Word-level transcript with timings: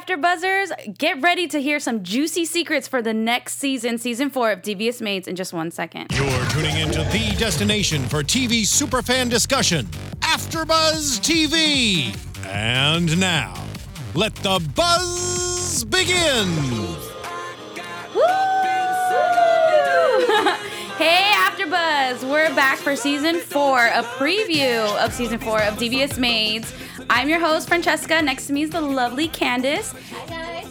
After 0.00 0.16
Buzzers, 0.16 0.72
get 0.96 1.20
ready 1.20 1.46
to 1.48 1.60
hear 1.60 1.78
some 1.78 2.02
juicy 2.02 2.46
secrets 2.46 2.88
for 2.88 3.02
the 3.02 3.12
next 3.12 3.58
season, 3.58 3.98
season 3.98 4.30
four 4.30 4.50
of 4.50 4.62
Devious 4.62 5.02
Maids, 5.02 5.28
in 5.28 5.36
just 5.36 5.52
one 5.52 5.70
second. 5.70 6.06
You're 6.14 6.46
tuning 6.46 6.74
into 6.78 7.00
the 7.12 7.36
destination 7.38 8.08
for 8.08 8.22
TV 8.22 8.62
superfan 8.62 9.28
discussion, 9.28 9.84
AfterBuzz 10.20 11.20
TV. 11.20 12.16
And 12.46 13.20
now, 13.20 13.52
let 14.14 14.34
the 14.36 14.66
buzz 14.74 15.84
begin. 15.84 16.08
hey, 20.96 21.49
AfterBuzz! 21.70 22.28
We're 22.28 22.52
back 22.56 22.78
for 22.78 22.96
season 22.96 23.36
four, 23.38 23.78
a 23.86 24.02
preview 24.02 24.84
of 25.04 25.12
season 25.12 25.38
four 25.38 25.62
of 25.62 25.78
Devious 25.78 26.18
Maids. 26.18 26.72
I'm 27.08 27.28
your 27.28 27.38
host, 27.38 27.68
Francesca. 27.68 28.20
Next 28.20 28.48
to 28.48 28.52
me 28.52 28.62
is 28.62 28.70
the 28.70 28.80
lovely 28.80 29.28
Candace. 29.28 29.94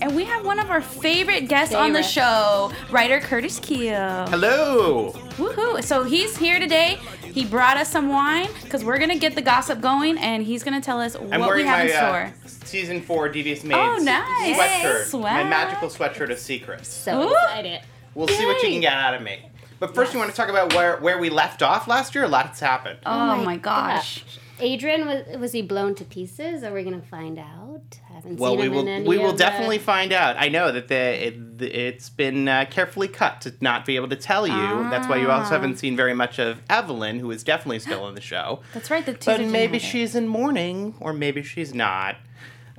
And 0.02 0.14
we 0.14 0.26
have 0.26 0.46
one 0.46 0.60
of 0.60 0.70
our 0.70 0.82
favorite 0.82 1.48
guests 1.48 1.74
on 1.74 1.94
the 1.94 2.04
show, 2.04 2.72
writer 2.92 3.22
Curtis 3.22 3.60
Kheel. 3.62 4.28
Hello. 4.30 5.12
Woohoo! 5.38 5.82
So 5.84 6.04
he's 6.04 6.36
here 6.38 6.60
today. 6.60 7.00
He 7.24 7.46
brought 7.46 7.78
us 7.78 7.90
some 7.90 8.10
wine 8.10 8.50
because 8.64 8.84
we're 8.84 8.98
gonna 9.00 9.18
get 9.18 9.36
the 9.36 9.42
gossip 9.42 9.80
going, 9.80 10.18
and 10.18 10.44
he's 10.44 10.64
gonna 10.64 10.82
tell 10.82 11.00
us 11.00 11.16
I'm 11.16 11.40
what 11.40 11.56
we 11.56 11.64
wearing 11.64 11.66
have 11.68 11.80
my 11.80 11.86
in 11.86 11.92
uh, 11.92 12.34
store. 12.34 12.58
season 12.66 13.02
four 13.02 13.30
Devious 13.30 13.64
Maids 13.64 13.78
Oh, 13.80 14.04
nice. 14.04 14.58
sweatshirt. 14.58 15.04
Swag. 15.06 15.46
My 15.46 15.50
magical 15.50 15.88
sweatshirt 15.88 16.30
of 16.30 16.40
secrets. 16.40 16.90
So 16.90 17.22
Ooh. 17.22 17.32
excited. 17.34 17.82
We'll 18.16 18.28
see 18.28 18.46
what 18.46 18.62
you 18.64 18.70
can 18.70 18.82
get 18.82 18.94
out 18.94 19.14
of 19.14 19.22
me. 19.22 19.46
But 19.80 19.96
first, 19.96 20.14
we 20.14 20.20
want 20.20 20.30
to 20.32 20.36
talk 20.36 20.50
about 20.50 20.74
where, 20.74 20.98
where 20.98 21.18
we 21.18 21.30
left 21.30 21.62
off 21.62 21.88
last 21.88 22.14
year? 22.16 22.26
A 22.26 22.28
lot 22.28 22.48
has 22.48 22.60
happened. 22.60 23.00
oh, 23.06 23.44
my 23.44 23.58
gosh! 23.58 24.24
Adrian 24.62 25.06
was 25.08 25.38
was 25.40 25.52
he 25.54 25.62
blown 25.62 25.96
to 25.96 26.04
pieces? 26.04 26.64
Are 26.64 26.74
we 26.74 26.84
gonna 26.84 27.02
find 27.02 27.40
out? 27.40 27.82
Haven't 28.14 28.38
well, 28.42 28.52
seen 28.52 28.60
we 28.60 28.66
him 28.66 28.74
will 28.74 28.82
in 28.82 28.88
any 28.90 29.08
we 29.08 29.18
will 29.18 29.30
of 29.30 29.38
the- 29.38 29.44
definitely 29.46 29.78
find 29.78 30.12
out. 30.12 30.36
I 30.38 30.50
know 30.50 30.70
that 30.74 30.90
the 30.90 31.28
it, 31.28 31.62
it's 31.62 32.10
been 32.10 32.50
uh, 32.50 32.66
carefully 32.70 33.08
cut 33.08 33.40
to 33.42 33.54
not 33.62 33.86
be 33.86 33.96
able 33.96 34.10
to 34.10 34.18
tell 34.18 34.46
you. 34.46 34.54
That's 34.90 35.08
why 35.08 35.16
you 35.16 35.32
also 35.32 35.48
Ah. 35.52 35.52
haven't 35.52 35.78
seen 35.78 35.96
very 35.96 36.14
much 36.14 36.40
of 36.40 36.62
Evelyn, 36.70 37.20
who 37.20 37.32
is 37.32 37.42
definitely 37.46 37.80
still 37.80 38.06
in 38.10 38.16
the 38.16 38.22
show. 38.22 38.60
That's 38.74 38.92
right. 38.92 39.06
The 39.06 39.14
But 39.14 39.26
maybe 39.40 39.44
didn't 39.46 39.56
have 39.64 39.74
it. 39.76 39.80
she's 39.82 40.14
in 40.14 40.28
mourning, 40.28 40.96
or 41.00 41.14
maybe 41.14 41.42
she's 41.42 41.74
not. 41.74 42.18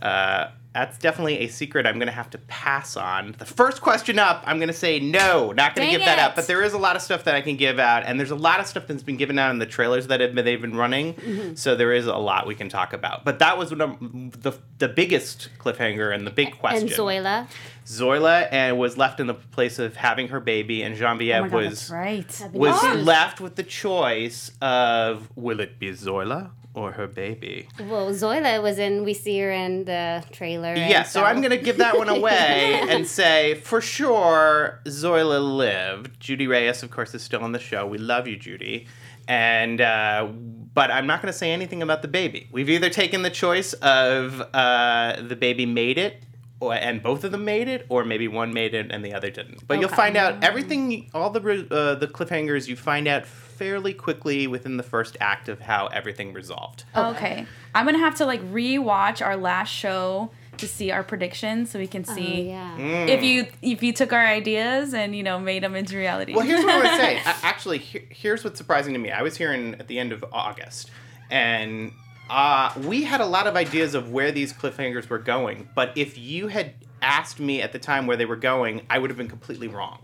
Uh, 0.02 0.48
that's 0.72 0.98
definitely 0.98 1.40
a 1.40 1.48
secret 1.48 1.84
I'm 1.86 1.96
going 1.96 2.06
to 2.06 2.12
have 2.12 2.30
to 2.30 2.38
pass 2.38 2.96
on. 2.96 3.34
The 3.38 3.44
first 3.44 3.80
question 3.80 4.18
up, 4.20 4.44
I'm 4.46 4.58
going 4.58 4.68
to 4.68 4.74
say 4.74 5.00
no, 5.00 5.50
not 5.52 5.74
going 5.74 5.88
to 5.88 5.90
Dang 5.90 5.98
give 5.98 6.06
that 6.06 6.18
it. 6.18 6.22
up. 6.22 6.36
But 6.36 6.46
there 6.46 6.62
is 6.62 6.72
a 6.74 6.78
lot 6.78 6.94
of 6.94 7.02
stuff 7.02 7.24
that 7.24 7.34
I 7.34 7.40
can 7.40 7.56
give 7.56 7.80
out, 7.80 8.04
and 8.04 8.20
there's 8.20 8.30
a 8.30 8.36
lot 8.36 8.60
of 8.60 8.66
stuff 8.66 8.86
that's 8.86 9.02
been 9.02 9.16
given 9.16 9.38
out 9.38 9.50
in 9.50 9.58
the 9.58 9.66
trailers 9.66 10.06
that 10.06 10.20
have 10.20 10.34
been, 10.34 10.44
they've 10.44 10.60
been 10.60 10.76
running. 10.76 11.14
Mm-hmm. 11.14 11.54
So 11.54 11.74
there 11.74 11.92
is 11.92 12.06
a 12.06 12.16
lot 12.16 12.46
we 12.46 12.54
can 12.54 12.68
talk 12.68 12.92
about. 12.92 13.24
But 13.24 13.41
that 13.41 13.58
was 13.58 13.70
one 13.72 13.80
of 13.80 14.42
the 14.42 14.52
the 14.78 14.88
biggest 14.88 15.50
cliffhanger 15.58 16.14
and 16.14 16.26
the 16.26 16.30
big 16.30 16.56
question. 16.58 16.88
And 16.88 16.91
Zoila. 16.91 17.48
Zoila 17.84 18.48
and 18.52 18.78
was 18.78 18.96
left 18.96 19.18
in 19.18 19.26
the 19.26 19.34
place 19.34 19.78
of 19.78 19.96
having 19.96 20.28
her 20.28 20.38
baby, 20.41 20.82
and 20.82 20.94
Oh 20.94 20.98
Genevieve 20.98 21.42
my 21.42 21.48
God, 21.48 21.52
was 21.52 21.88
that's 21.88 21.91
right. 21.91 22.50
Was 22.52 22.82
issues. 22.84 23.04
left 23.04 23.41
with 23.41 23.56
the 23.56 23.64
choice 23.64 24.52
of 24.62 25.28
will 25.34 25.58
it 25.60 25.78
be 25.80 25.91
Zoila 25.91 26.50
or 26.74 26.92
her 26.92 27.06
baby? 27.06 27.68
Well, 27.78 28.10
Zoila 28.10 28.62
was 28.62 28.78
in. 28.78 29.04
We 29.04 29.14
see 29.14 29.38
her 29.40 29.50
in 29.50 29.84
the 29.84 30.24
trailer. 30.30 30.74
Yeah, 30.74 31.02
so 31.02 31.24
I'm 31.24 31.40
gonna 31.40 31.56
give 31.56 31.78
that 31.78 31.98
one 31.98 32.08
away 32.08 32.80
and 32.88 33.06
say 33.06 33.54
for 33.54 33.80
sure 33.80 34.80
Zoila 34.84 35.56
lived. 35.56 36.20
Judy 36.20 36.46
Reyes, 36.46 36.82
of 36.82 36.91
course, 36.91 37.14
is 37.14 37.22
still 37.22 37.42
on 37.42 37.52
the 37.52 37.58
show. 37.58 37.86
We 37.86 37.98
love 37.98 38.28
you, 38.28 38.36
Judy. 38.36 38.86
And 39.26 39.80
uh, 39.80 40.28
but 40.74 40.91
I'm 40.91 41.06
not 41.06 41.22
gonna 41.22 41.32
say 41.32 41.52
anything 41.52 41.82
about 41.82 42.02
the 42.02 42.08
baby. 42.08 42.48
We've 42.52 42.70
either 42.70 42.91
taken 42.91 43.22
the 43.22 43.30
choice 43.30 43.72
of 43.74 44.41
uh, 44.54 45.22
the 45.22 45.36
baby 45.36 45.66
made 45.66 45.98
it. 45.98 46.22
Or, 46.62 46.74
and 46.74 47.02
both 47.02 47.24
of 47.24 47.32
them 47.32 47.46
made 47.46 47.68
it, 47.68 47.86
or 47.88 48.04
maybe 48.04 48.28
one 48.28 48.52
made 48.52 48.74
it 48.74 48.91
and 48.91 49.02
the 49.02 49.14
other 49.14 49.30
didn't. 49.30 49.66
But 49.66 49.80
you'll 49.80 49.88
find 49.88 50.14
out 50.14 50.44
everything, 50.44 51.08
all 51.14 51.30
the 51.30 51.41
uh, 51.41 51.94
the 51.94 52.06
cliffhangers. 52.06 52.68
You 52.68 52.76
find 52.76 53.08
out 53.08 53.24
fairly 53.61 53.92
quickly 53.92 54.47
within 54.47 54.78
the 54.78 54.82
first 54.82 55.19
act 55.21 55.47
of 55.47 55.60
how 55.60 55.87
everything 55.88 56.32
resolved. 56.32 56.84
Okay. 56.97 57.44
I'm 57.75 57.84
gonna 57.84 57.98
have 57.98 58.15
to 58.15 58.25
like 58.25 58.41
rewatch 58.50 59.21
our 59.25 59.37
last 59.37 59.69
show 59.69 60.31
to 60.56 60.66
see 60.66 60.91
our 60.91 61.04
predictions, 61.04 61.70
so 61.70 61.78
we 61.78 61.87
can 61.87 62.06
Oh, 62.09 62.15
see 62.15 62.49
yeah. 62.49 62.75
if 63.06 63.22
you 63.22 63.47
if 63.60 63.82
you 63.82 63.93
took 63.93 64.15
our 64.15 64.25
ideas 64.26 64.94
and 64.94 65.15
you 65.15 65.22
know 65.22 65.38
made 65.38 65.62
them 65.62 65.75
into 65.76 65.99
reality. 65.99 66.34
Well, 66.34 66.47
here's 66.47 66.65
what 66.65 66.72
I 66.75 66.78
would 66.78 67.00
say. 67.00 67.20
Actually, 67.43 67.78
here, 67.78 68.03
here's 68.09 68.43
what's 68.44 68.56
surprising 68.56 68.94
to 68.94 68.99
me. 68.99 69.10
I 69.10 69.20
was 69.20 69.37
here 69.37 69.53
in, 69.53 69.75
at 69.75 69.88
the 69.88 69.99
end 69.99 70.12
of 70.12 70.25
August, 70.32 70.91
and 71.31 71.93
uh, 72.31 72.72
we 72.87 73.03
had 73.04 73.20
a 73.20 73.26
lot 73.26 73.47
of 73.47 73.56
ideas 73.56 73.94
of 73.94 74.10
where 74.10 74.32
these 74.32 74.54
cliffhangers 74.54 75.10
were 75.10 75.19
going. 75.19 75.69
But 75.75 75.93
if 75.97 76.16
you 76.16 76.49
had 76.49 76.72
asked 77.03 77.38
me 77.41 77.60
at 77.60 77.72
the 77.72 77.78
time 77.78 78.06
where 78.06 78.16
they 78.16 78.26
were 78.26 78.37
going, 78.37 78.87
I 78.88 78.99
would 78.99 79.10
have 79.10 79.19
been 79.19 79.28
completely 79.28 79.69
wrong. 79.69 79.99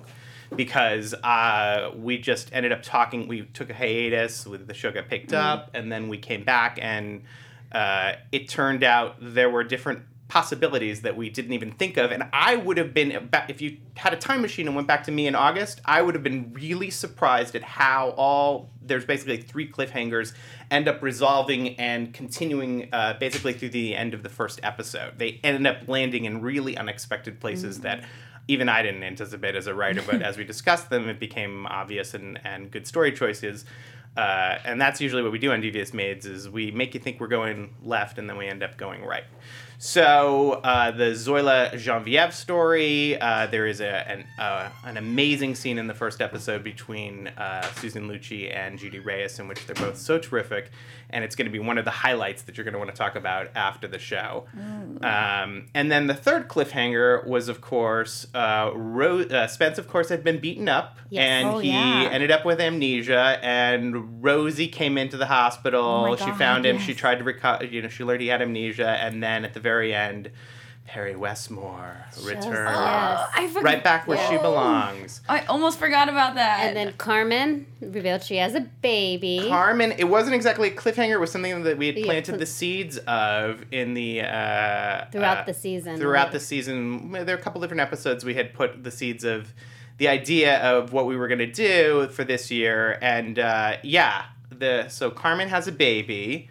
Because 0.54 1.14
uh, 1.14 1.92
we 1.96 2.18
just 2.18 2.50
ended 2.52 2.72
up 2.72 2.82
talking. 2.82 3.26
We 3.26 3.42
took 3.42 3.70
a 3.70 3.74
hiatus. 3.74 4.46
With 4.46 4.66
the 4.66 4.74
show 4.74 4.92
got 4.92 5.08
picked 5.08 5.32
up, 5.32 5.70
and 5.74 5.90
then 5.90 6.08
we 6.08 6.18
came 6.18 6.44
back, 6.44 6.78
and 6.80 7.22
uh, 7.72 8.12
it 8.32 8.48
turned 8.48 8.84
out 8.84 9.16
there 9.20 9.50
were 9.50 9.64
different 9.64 10.02
possibilities 10.28 11.02
that 11.02 11.16
we 11.16 11.30
didn't 11.30 11.52
even 11.52 11.70
think 11.70 11.96
of. 11.96 12.10
And 12.10 12.24
I 12.32 12.56
would 12.56 12.78
have 12.78 12.92
been, 12.92 13.28
if 13.48 13.60
you 13.60 13.76
had 13.94 14.12
a 14.12 14.16
time 14.16 14.42
machine 14.42 14.66
and 14.66 14.74
went 14.74 14.88
back 14.88 15.04
to 15.04 15.12
me 15.12 15.26
in 15.26 15.34
August, 15.34 15.80
I 15.84 16.02
would 16.02 16.14
have 16.14 16.24
been 16.24 16.52
really 16.52 16.90
surprised 16.90 17.54
at 17.54 17.62
how 17.62 18.10
all, 18.16 18.70
there's 18.82 19.04
basically 19.04 19.36
three 19.36 19.70
cliffhangers, 19.70 20.32
end 20.70 20.88
up 20.88 21.00
resolving 21.00 21.76
and 21.78 22.12
continuing 22.12 22.88
uh, 22.92 23.16
basically 23.20 23.52
through 23.52 23.68
the 23.68 23.94
end 23.94 24.14
of 24.14 24.24
the 24.24 24.28
first 24.28 24.58
episode. 24.64 25.18
They 25.18 25.40
ended 25.44 25.66
up 25.66 25.88
landing 25.88 26.24
in 26.24 26.40
really 26.40 26.76
unexpected 26.76 27.38
places 27.38 27.80
that 27.80 28.02
even 28.48 28.68
I 28.68 28.82
didn't 28.82 29.02
anticipate 29.02 29.54
as 29.56 29.66
a 29.66 29.74
writer, 29.74 30.02
but 30.02 30.22
as 30.22 30.36
we 30.36 30.44
discussed 30.54 30.90
them, 30.90 31.08
it 31.08 31.18
became 31.18 31.66
obvious 31.66 32.14
and, 32.14 32.40
and 32.44 32.70
good 32.70 32.86
story 32.86 33.12
choices. 33.12 33.64
Uh, 34.16 34.58
and 34.64 34.80
that's 34.80 35.00
usually 35.00 35.22
what 35.22 35.30
we 35.30 35.38
do 35.38 35.52
on 35.52 35.60
Devious 35.60 35.92
Maids 35.92 36.24
is 36.24 36.48
we 36.48 36.70
make 36.70 36.94
you 36.94 37.00
think 37.00 37.20
we're 37.20 37.26
going 37.26 37.74
left 37.82 38.18
and 38.18 38.28
then 38.28 38.38
we 38.38 38.46
end 38.46 38.62
up 38.62 38.78
going 38.78 39.04
right. 39.04 39.24
So 39.78 40.52
uh, 40.64 40.90
the 40.90 41.10
Zoila 41.10 41.78
Genevieve 41.78 42.34
story, 42.34 43.20
uh, 43.20 43.46
there 43.48 43.66
is 43.66 43.82
a, 43.82 44.08
an, 44.10 44.24
uh, 44.38 44.70
an 44.84 44.96
amazing 44.96 45.54
scene 45.54 45.76
in 45.76 45.86
the 45.86 45.92
first 45.92 46.22
episode 46.22 46.64
between 46.64 47.26
uh, 47.28 47.60
Susan 47.74 48.08
Lucci 48.08 48.54
and 48.54 48.78
Judy 48.78 49.00
Reyes 49.00 49.38
in 49.38 49.48
which 49.48 49.66
they're 49.66 49.76
both 49.76 49.98
so 49.98 50.18
terrific, 50.18 50.70
and 51.10 51.22
it's 51.24 51.36
going 51.36 51.46
to 51.46 51.52
be 51.52 51.58
one 51.58 51.78
of 51.78 51.84
the 51.84 51.90
highlights 51.90 52.42
that 52.42 52.56
you're 52.56 52.64
going 52.64 52.72
to 52.72 52.78
want 52.78 52.90
to 52.90 52.96
talk 52.96 53.14
about 53.16 53.48
after 53.54 53.86
the 53.86 53.98
show. 53.98 54.46
Um, 55.02 55.66
and 55.74 55.90
then 55.90 56.06
the 56.06 56.14
third 56.14 56.48
cliffhanger 56.48 57.26
was, 57.26 57.48
of 57.48 57.60
course, 57.60 58.26
uh, 58.34 58.70
Ro- 58.74 59.20
uh, 59.22 59.46
Spence, 59.46 59.78
of 59.78 59.88
course, 59.88 60.08
had 60.08 60.24
been 60.24 60.40
beaten 60.40 60.68
up, 60.68 60.98
Yes. 61.10 61.24
and 61.28 61.48
Oh, 61.48 61.58
he 61.58 61.70
yeah. 61.70 62.08
ended 62.10 62.30
up 62.30 62.44
with 62.44 62.60
amnesia. 62.60 63.38
And 63.42 64.22
Rosie 64.24 64.68
came 64.68 64.98
into 64.98 65.16
the 65.16 65.26
hospital. 65.26 65.84
Oh 65.84 66.08
my 66.08 66.16
she 66.16 66.30
found 66.32 66.66
him. 66.66 66.78
She 66.78 66.94
tried 66.94 67.16
to 67.18 67.24
recover. 67.24 67.64
You 67.64 67.82
know, 67.82 67.88
she 67.88 68.04
learned 68.04 68.20
he 68.22 68.28
had 68.28 68.42
amnesia, 68.42 68.88
and 68.88 69.22
then 69.22 69.44
at 69.44 69.54
the 69.54 69.60
very 69.60 69.94
end, 69.94 70.30
Peri 70.86 71.16
Westmore 71.16 71.96
returned 72.22 72.46
yes. 72.46 73.28
I 73.34 73.50
right 73.60 73.82
back 73.82 74.06
where 74.06 74.18
she 74.28 74.36
belongs. 74.38 75.20
I 75.28 75.44
almost 75.46 75.78
forgot 75.78 76.08
about 76.08 76.36
that. 76.36 76.60
And 76.60 76.76
then 76.76 76.92
Carmen 76.94 77.66
revealed 77.80 78.22
she 78.22 78.36
has 78.36 78.54
a 78.54 78.60
baby. 78.60 79.46
Carmen, 79.48 79.92
it 79.92 80.04
wasn't 80.04 80.34
exactly 80.34 80.68
a 80.68 80.74
cliffhanger. 80.74 81.12
It 81.12 81.20
was 81.20 81.32
something 81.32 81.64
that 81.64 81.76
we 81.76 81.88
had 81.88 82.02
planted 82.04 82.32
pl- 82.32 82.38
the 82.38 82.46
seeds 82.46 82.98
of 82.98 83.64
in 83.72 83.94
the 83.94 84.22
uh, 84.22 85.06
Throughout 85.10 85.38
uh, 85.38 85.44
the 85.44 85.54
season. 85.54 85.98
Throughout 85.98 86.32
the 86.32 86.40
season, 86.40 87.12
there 87.12 87.34
are 87.34 87.38
a 87.38 87.42
couple 87.42 87.60
different 87.60 87.80
episodes 87.80 88.24
we 88.24 88.34
had 88.34 88.54
put 88.54 88.84
the 88.84 88.90
seeds 88.90 89.24
of 89.24 89.52
the 89.98 90.08
idea 90.08 90.58
of 90.58 90.92
what 90.92 91.06
we 91.06 91.16
were 91.16 91.28
going 91.28 91.38
to 91.38 91.50
do 91.50 92.08
for 92.08 92.24
this 92.24 92.50
year, 92.50 92.98
and 93.00 93.38
uh, 93.38 93.76
yeah, 93.82 94.26
the 94.50 94.88
so 94.88 95.10
Carmen 95.10 95.48
has 95.48 95.66
a 95.66 95.72
baby, 95.72 96.50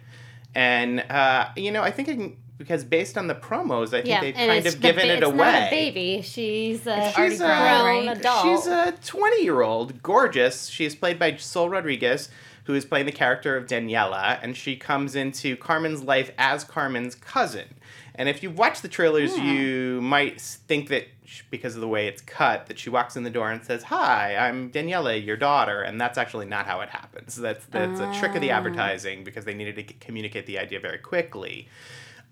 and 0.54 1.00
uh, 1.00 1.48
you 1.56 1.70
know 1.70 1.82
I 1.82 1.90
think 1.90 2.08
I 2.08 2.14
can, 2.14 2.36
because 2.58 2.84
based 2.84 3.18
on 3.18 3.26
the 3.26 3.34
promos, 3.34 3.88
I 3.88 4.02
think 4.02 4.06
yeah, 4.06 4.20
they've 4.20 4.34
kind 4.34 4.50
it's 4.52 4.74
of 4.74 4.80
the 4.80 4.88
given 4.88 5.06
ba- 5.06 5.12
it 5.12 5.18
it's 5.18 5.26
away. 5.26 5.36
not 5.36 5.54
a 5.54 5.70
baby. 5.70 6.22
She's 6.22 6.86
a 6.86 7.12
She's 7.14 7.38
grown 7.38 8.08
adult. 8.08 8.42
She's 8.44 8.66
a 8.66 8.94
20 9.04 9.42
year 9.42 9.62
old, 9.62 10.02
gorgeous. 10.02 10.66
She 10.66 10.84
is 10.84 10.94
played 10.94 11.18
by 11.18 11.36
Sol 11.36 11.68
Rodriguez, 11.68 12.28
who 12.64 12.74
is 12.74 12.84
playing 12.84 13.06
the 13.06 13.12
character 13.12 13.56
of 13.56 13.66
Daniela, 13.66 14.38
and 14.42 14.56
she 14.56 14.76
comes 14.76 15.14
into 15.14 15.56
Carmen's 15.56 16.02
life 16.02 16.30
as 16.38 16.64
Carmen's 16.64 17.14
cousin. 17.14 17.66
And 18.14 18.30
if 18.30 18.42
you 18.42 18.50
watch 18.50 18.80
the 18.80 18.88
trailers, 18.88 19.36
hmm. 19.36 19.44
you 19.44 20.00
might 20.00 20.40
think 20.40 20.88
that 20.88 21.08
sh- 21.26 21.42
because 21.50 21.74
of 21.74 21.82
the 21.82 21.88
way 21.88 22.08
it's 22.08 22.22
cut, 22.22 22.66
that 22.66 22.78
she 22.78 22.88
walks 22.88 23.14
in 23.14 23.24
the 23.24 23.30
door 23.30 23.50
and 23.50 23.62
says, 23.62 23.82
"Hi, 23.84 24.34
I'm 24.34 24.70
Daniela, 24.70 25.22
your 25.22 25.36
daughter," 25.36 25.82
and 25.82 26.00
that's 26.00 26.16
actually 26.16 26.46
not 26.46 26.66
how 26.66 26.80
it 26.80 26.88
happens. 26.88 27.36
That's 27.36 27.66
that's 27.66 28.00
a 28.00 28.10
trick 28.18 28.34
of 28.34 28.40
the 28.40 28.50
ah. 28.52 28.56
advertising 28.56 29.22
because 29.22 29.44
they 29.44 29.52
needed 29.52 29.76
to 29.76 29.94
communicate 29.94 30.46
the 30.46 30.58
idea 30.58 30.80
very 30.80 30.98
quickly. 30.98 31.68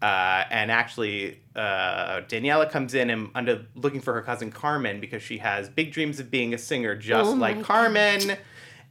Uh, 0.04 0.44
and 0.50 0.70
actually, 0.70 1.40
uh, 1.56 2.20
Daniela 2.28 2.70
comes 2.70 2.92
in 2.92 3.08
and 3.08 3.30
under 3.34 3.64
looking 3.74 4.02
for 4.02 4.12
her 4.12 4.20
cousin 4.20 4.50
Carmen 4.50 5.00
because 5.00 5.22
she 5.22 5.38
has 5.38 5.70
big 5.70 5.92
dreams 5.92 6.20
of 6.20 6.30
being 6.30 6.52
a 6.52 6.58
singer, 6.58 6.94
just 6.94 7.30
Oh 7.30 7.32
like 7.32 7.62
Carmen. 7.62 8.36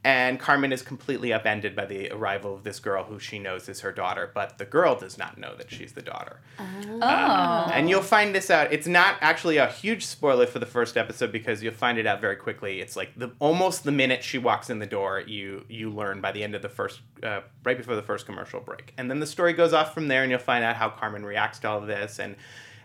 And 0.04 0.38
Carmen 0.38 0.70
is 0.70 0.82
completely 0.82 1.32
upended 1.32 1.74
by 1.74 1.86
the 1.86 2.10
arrival 2.10 2.54
of 2.54 2.62
this 2.62 2.78
girl 2.78 3.04
who 3.04 3.18
she 3.18 3.38
knows 3.38 3.70
is 3.70 3.80
her 3.80 3.90
daughter, 3.90 4.30
but 4.34 4.58
the 4.58 4.66
girl 4.66 4.94
does 4.94 5.16
not 5.16 5.38
know 5.38 5.54
that 5.56 5.70
she's 5.70 5.92
the 5.92 6.02
daughter. 6.02 6.40
Oh. 6.58 7.70
And 7.72 7.88
you'll 7.88 8.02
find 8.02 8.34
this 8.34 8.50
out. 8.50 8.70
It's 8.70 8.86
not 8.86 9.16
actually 9.22 9.56
a 9.56 9.66
huge 9.66 10.04
spoiler 10.04 10.46
for 10.46 10.58
the 10.58 10.66
first 10.66 10.98
episode 10.98 11.32
because 11.32 11.62
you'll 11.62 11.72
find 11.72 11.96
it 11.96 12.06
out 12.06 12.20
very 12.20 12.36
quickly. 12.36 12.82
It's 12.82 12.96
like 12.96 13.12
the 13.16 13.30
almost 13.38 13.84
the 13.84 13.92
minute 13.92 14.22
she 14.22 14.36
walks 14.36 14.68
in 14.68 14.78
the 14.78 14.86
door, 14.86 15.20
you 15.20 15.64
you 15.70 15.88
learn 15.88 16.20
by 16.20 16.32
the 16.32 16.44
end 16.44 16.54
of 16.54 16.60
the 16.60 16.68
first, 16.68 17.00
uh, 17.22 17.40
right 17.64 17.78
before 17.78 17.96
the 17.96 18.02
first 18.02 18.26
commercial 18.26 18.60
break, 18.60 18.92
and 18.98 19.10
then 19.10 19.20
the 19.20 19.26
story 19.26 19.54
goes 19.54 19.72
off 19.72 19.94
from 19.94 20.08
there, 20.08 20.22
and 20.22 20.30
you'll 20.30 20.38
find 20.38 20.64
out 20.64 20.76
how 20.76 20.90
Carmen 20.90 21.24
reacts 21.24 21.60
to 21.60 21.68
all 21.68 21.78
of 21.78 21.86
this 21.86 22.18
and. 22.18 22.36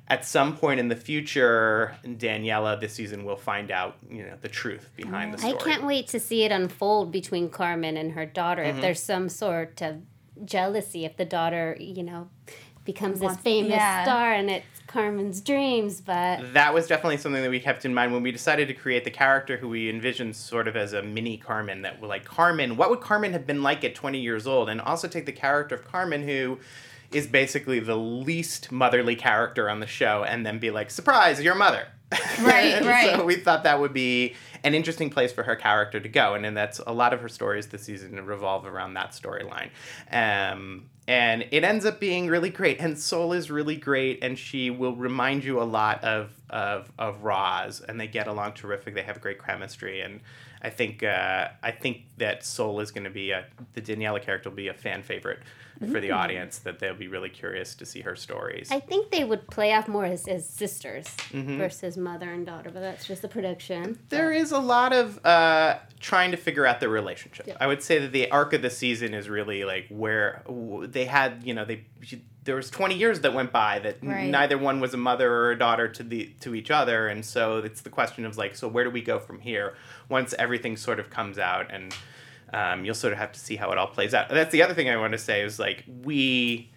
At 0.10 0.26
some 0.26 0.58
point 0.58 0.80
in 0.80 0.88
the 0.88 0.96
future, 0.96 1.96
Daniela 2.04 2.80
this 2.80 2.94
season 2.94 3.26
will 3.26 3.36
find 3.36 3.70
out, 3.70 3.98
you 4.10 4.24
know, 4.24 4.36
the 4.42 4.48
truth 4.48 4.90
behind 4.96 5.34
the 5.34 5.38
story. 5.38 5.54
I 5.54 5.58
can't 5.58 5.84
wait 5.86 6.08
to 6.08 6.20
see 6.20 6.44
it 6.44 6.52
unfold 6.52 7.12
between 7.12 7.50
Carmen 7.50 7.96
and 7.96 8.14
her 8.14 8.26
daughter. 8.26 8.64
Mm-hmm. 8.64 8.78
If 8.78 8.82
there's 8.82 9.04
some 9.04 9.30
sort 9.30 9.82
of 9.82 10.02
jealousy, 10.46 11.06
if 11.06 11.18
the 11.18 11.26
daughter, 11.26 11.78
you 11.80 12.04
know, 12.04 12.30
becomes 12.86 13.20
this 13.20 13.38
famous 13.38 13.72
yeah. 13.72 14.04
star 14.04 14.34
and 14.34 14.50
it's 14.50 14.66
Carmen's 14.88 15.42
dreams, 15.42 16.02
but 16.02 16.54
that 16.54 16.74
was 16.74 16.88
definitely 16.88 17.18
something 17.18 17.44
that 17.44 17.52
we 17.52 17.60
kept 17.60 17.86
in 17.86 17.94
mind 17.94 18.12
when 18.12 18.24
we 18.24 18.32
decided 18.32 18.68
to 18.68 18.74
create 18.74 19.04
the 19.04 19.12
character 19.12 19.58
who 19.58 19.70
we 19.70 19.90
envisioned 19.90 20.36
sort 20.36 20.68
of 20.68 20.76
as 20.76 20.94
a 20.94 21.04
mini 21.04 21.38
Carmen 21.38 21.84
that 21.84 22.02
were 22.02 22.08
like 22.08 22.26
Carmen, 22.26 22.78
what 22.78 22.90
would 22.90 23.02
Carmen 23.02 23.32
have 23.34 23.46
been 23.46 23.62
like 23.62 23.84
at 23.84 23.94
20 23.94 24.20
years 24.20 24.48
old? 24.48 24.70
And 24.70 24.82
also 24.82 25.08
take 25.08 25.28
the 25.28 25.32
character 25.32 25.76
of 25.76 25.86
Carmen 25.86 26.24
who 26.24 26.58
is 27.12 27.28
basically 27.28 27.80
the 27.80 27.96
least 27.96 28.72
motherly 28.72 29.16
character 29.16 29.70
on 29.70 29.80
the 29.80 29.88
show 29.88 30.24
and 30.24 30.46
then 30.46 30.60
be 30.60 30.72
like, 30.72 30.92
surprise, 30.92 31.42
your 31.42 31.56
mother. 31.56 31.88
Right, 32.42 32.82
right. 32.86 33.16
So 33.18 33.26
we 33.26 33.36
thought 33.36 33.64
that 33.66 33.80
would 33.80 33.94
be 33.94 34.36
an 34.64 34.74
interesting 34.74 35.10
place 35.10 35.32
for 35.32 35.44
her 35.44 35.56
character 35.56 36.00
to 36.00 36.10
go, 36.10 36.34
and 36.34 36.44
then 36.44 36.54
that's 36.54 36.80
a 36.80 36.94
lot 36.94 37.14
of 37.14 37.22
her 37.22 37.30
stories 37.30 37.68
this 37.68 37.84
season 37.84 38.16
revolve 38.26 38.66
around 38.66 38.94
that 38.94 39.12
storyline. 39.12 39.70
Um, 40.12 40.90
and 41.08 41.46
it 41.52 41.64
ends 41.64 41.86
up 41.86 42.00
being 42.00 42.28
really 42.28 42.50
great. 42.50 42.80
And 42.80 42.98
Sol 42.98 43.34
is 43.34 43.50
really 43.50 43.76
great, 43.76 44.24
and 44.24 44.38
she 44.38 44.70
will 44.70 44.96
remind 44.96 45.44
you 45.44 45.62
a 45.62 45.64
lot 45.64 46.04
of 46.04 46.32
of 46.50 46.92
of 46.98 47.24
Roz, 47.24 47.82
and 47.82 48.00
they 48.00 48.08
get 48.08 48.28
along 48.28 48.54
terrific. 48.54 48.96
They 48.96 49.04
have 49.04 49.20
great 49.20 49.44
chemistry, 49.44 50.02
and 50.02 50.22
I 50.62 50.70
think 50.70 51.04
uh, 51.04 51.50
I 51.64 51.72
think 51.72 52.04
that 52.18 52.44
Sol 52.46 52.80
is 52.80 52.92
going 52.92 53.06
to 53.06 53.10
be 53.10 53.32
a 53.32 53.46
the 53.74 53.82
Daniela 53.82 54.22
character 54.22 54.50
will 54.50 54.58
be 54.58 54.68
a 54.68 54.74
fan 54.74 55.04
favorite 55.04 55.40
for 55.92 56.02
the 56.02 56.12
audience. 56.12 56.60
That 56.60 56.80
they'll 56.80 56.94
be 56.94 57.08
really 57.08 57.30
curious 57.30 57.74
to 57.76 57.86
see 57.86 58.02
her 58.02 58.16
stories. 58.18 58.70
I 58.70 58.82
think 58.82 59.12
they 59.12 59.24
would 59.24 59.48
play 59.48 59.74
off 59.74 59.88
more 59.88 60.04
as, 60.06 60.28
as 60.28 60.48
sisters 60.48 61.08
Mm-hmm. 61.32 61.58
versus 61.60 61.96
mother 61.96 62.30
and 62.32 62.46
daughter, 62.46 62.72
but 62.74 62.80
that's 62.82 63.06
just 63.06 63.24
a 63.24 63.28
prediction. 63.28 64.00
There 64.10 64.32
is 64.34 64.52
a 64.52 64.58
lot 64.60 64.92
of 64.94 65.24
uh, 65.26 65.78
trying 66.00 66.32
to 66.32 66.38
figure 66.38 66.66
out 66.66 66.80
their 66.80 66.90
relationship. 66.90 67.46
Yeah. 67.48 67.56
I 67.62 67.68
would 67.68 67.84
say 67.84 68.00
that 68.00 68.12
the 68.12 68.30
arc 68.32 68.52
of 68.54 68.62
the 68.64 68.70
season 68.72 69.14
is 69.14 69.30
really 69.30 69.64
like 69.64 69.86
where 69.90 70.42
they 70.88 71.06
had, 71.06 71.44
you 71.46 71.54
know, 71.54 71.66
they 71.66 71.86
there 72.50 72.56
was 72.56 72.72
20 72.72 72.96
years 72.96 73.20
that 73.20 73.32
went 73.32 73.52
by 73.52 73.78
that 73.78 73.98
n- 74.02 74.32
neither 74.32 74.58
one 74.58 74.80
was 74.80 74.96
a 74.96 74.98
mother 74.98 75.32
or 75.32 75.52
a 75.52 75.58
daughter 75.60 75.88
to 75.88 76.02
the 76.02 76.32
to 76.40 76.56
each 76.56 76.72
other, 76.72 77.08
and 77.08 77.24
so 77.24 77.58
it's 77.58 77.82
the 77.82 77.92
question 77.92 78.26
of 78.26 78.38
like, 78.40 78.56
so 78.56 78.68
where 78.68 78.84
do 78.84 78.90
we 78.90 79.04
go 79.04 79.20
from 79.20 79.40
here 79.40 79.76
once 80.10 80.34
everything 80.40 80.76
sort 80.76 81.00
of 81.00 81.10
comes 81.10 81.38
out 81.38 81.72
and. 81.72 81.96
Um, 82.52 82.84
you'll 82.84 82.96
sort 82.96 83.14
of 83.14 83.20
have 83.20 83.32
to 83.34 83.40
see 83.40 83.58
how 83.58 83.72
it 83.72 83.78
all 83.78 83.86
plays 83.86 84.16
out. 84.16 84.30
And 84.30 84.36
that's 84.36 84.52
the 84.52 84.64
other 84.64 84.74
thing 84.74 84.90
I 84.90 84.98
want 84.98 85.12
to 85.12 85.20
say 85.20 85.44
is 85.44 85.60
like 85.60 85.84
we 86.02 86.72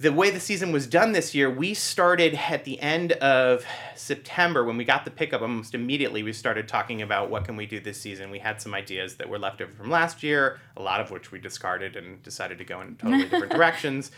the 0.00 0.12
way 0.12 0.30
the 0.30 0.40
season 0.40 0.72
was 0.72 0.86
done 0.86 1.12
this 1.12 1.34
year, 1.34 1.50
we 1.50 1.74
started 1.74 2.34
at 2.34 2.64
the 2.64 2.80
end 2.80 3.12
of 3.12 3.66
September 3.94 4.64
when 4.64 4.78
we 4.78 4.84
got 4.84 5.04
the 5.04 5.10
pickup 5.10 5.42
almost 5.42 5.74
immediately. 5.74 6.22
We 6.22 6.32
started 6.32 6.66
talking 6.66 7.02
about 7.02 7.28
what 7.28 7.44
can 7.44 7.54
we 7.54 7.66
do 7.66 7.80
this 7.80 8.00
season. 8.00 8.30
We 8.30 8.38
had 8.38 8.62
some 8.62 8.72
ideas 8.72 9.16
that 9.16 9.28
were 9.28 9.38
left 9.38 9.60
over 9.60 9.70
from 9.70 9.90
last 9.90 10.22
year, 10.22 10.58
a 10.74 10.80
lot 10.80 11.02
of 11.02 11.10
which 11.10 11.30
we 11.30 11.38
discarded 11.38 11.96
and 11.96 12.22
decided 12.22 12.56
to 12.58 12.64
go 12.64 12.80
in 12.80 12.96
totally 12.96 13.24
different 13.24 13.52
directions. 13.52 14.10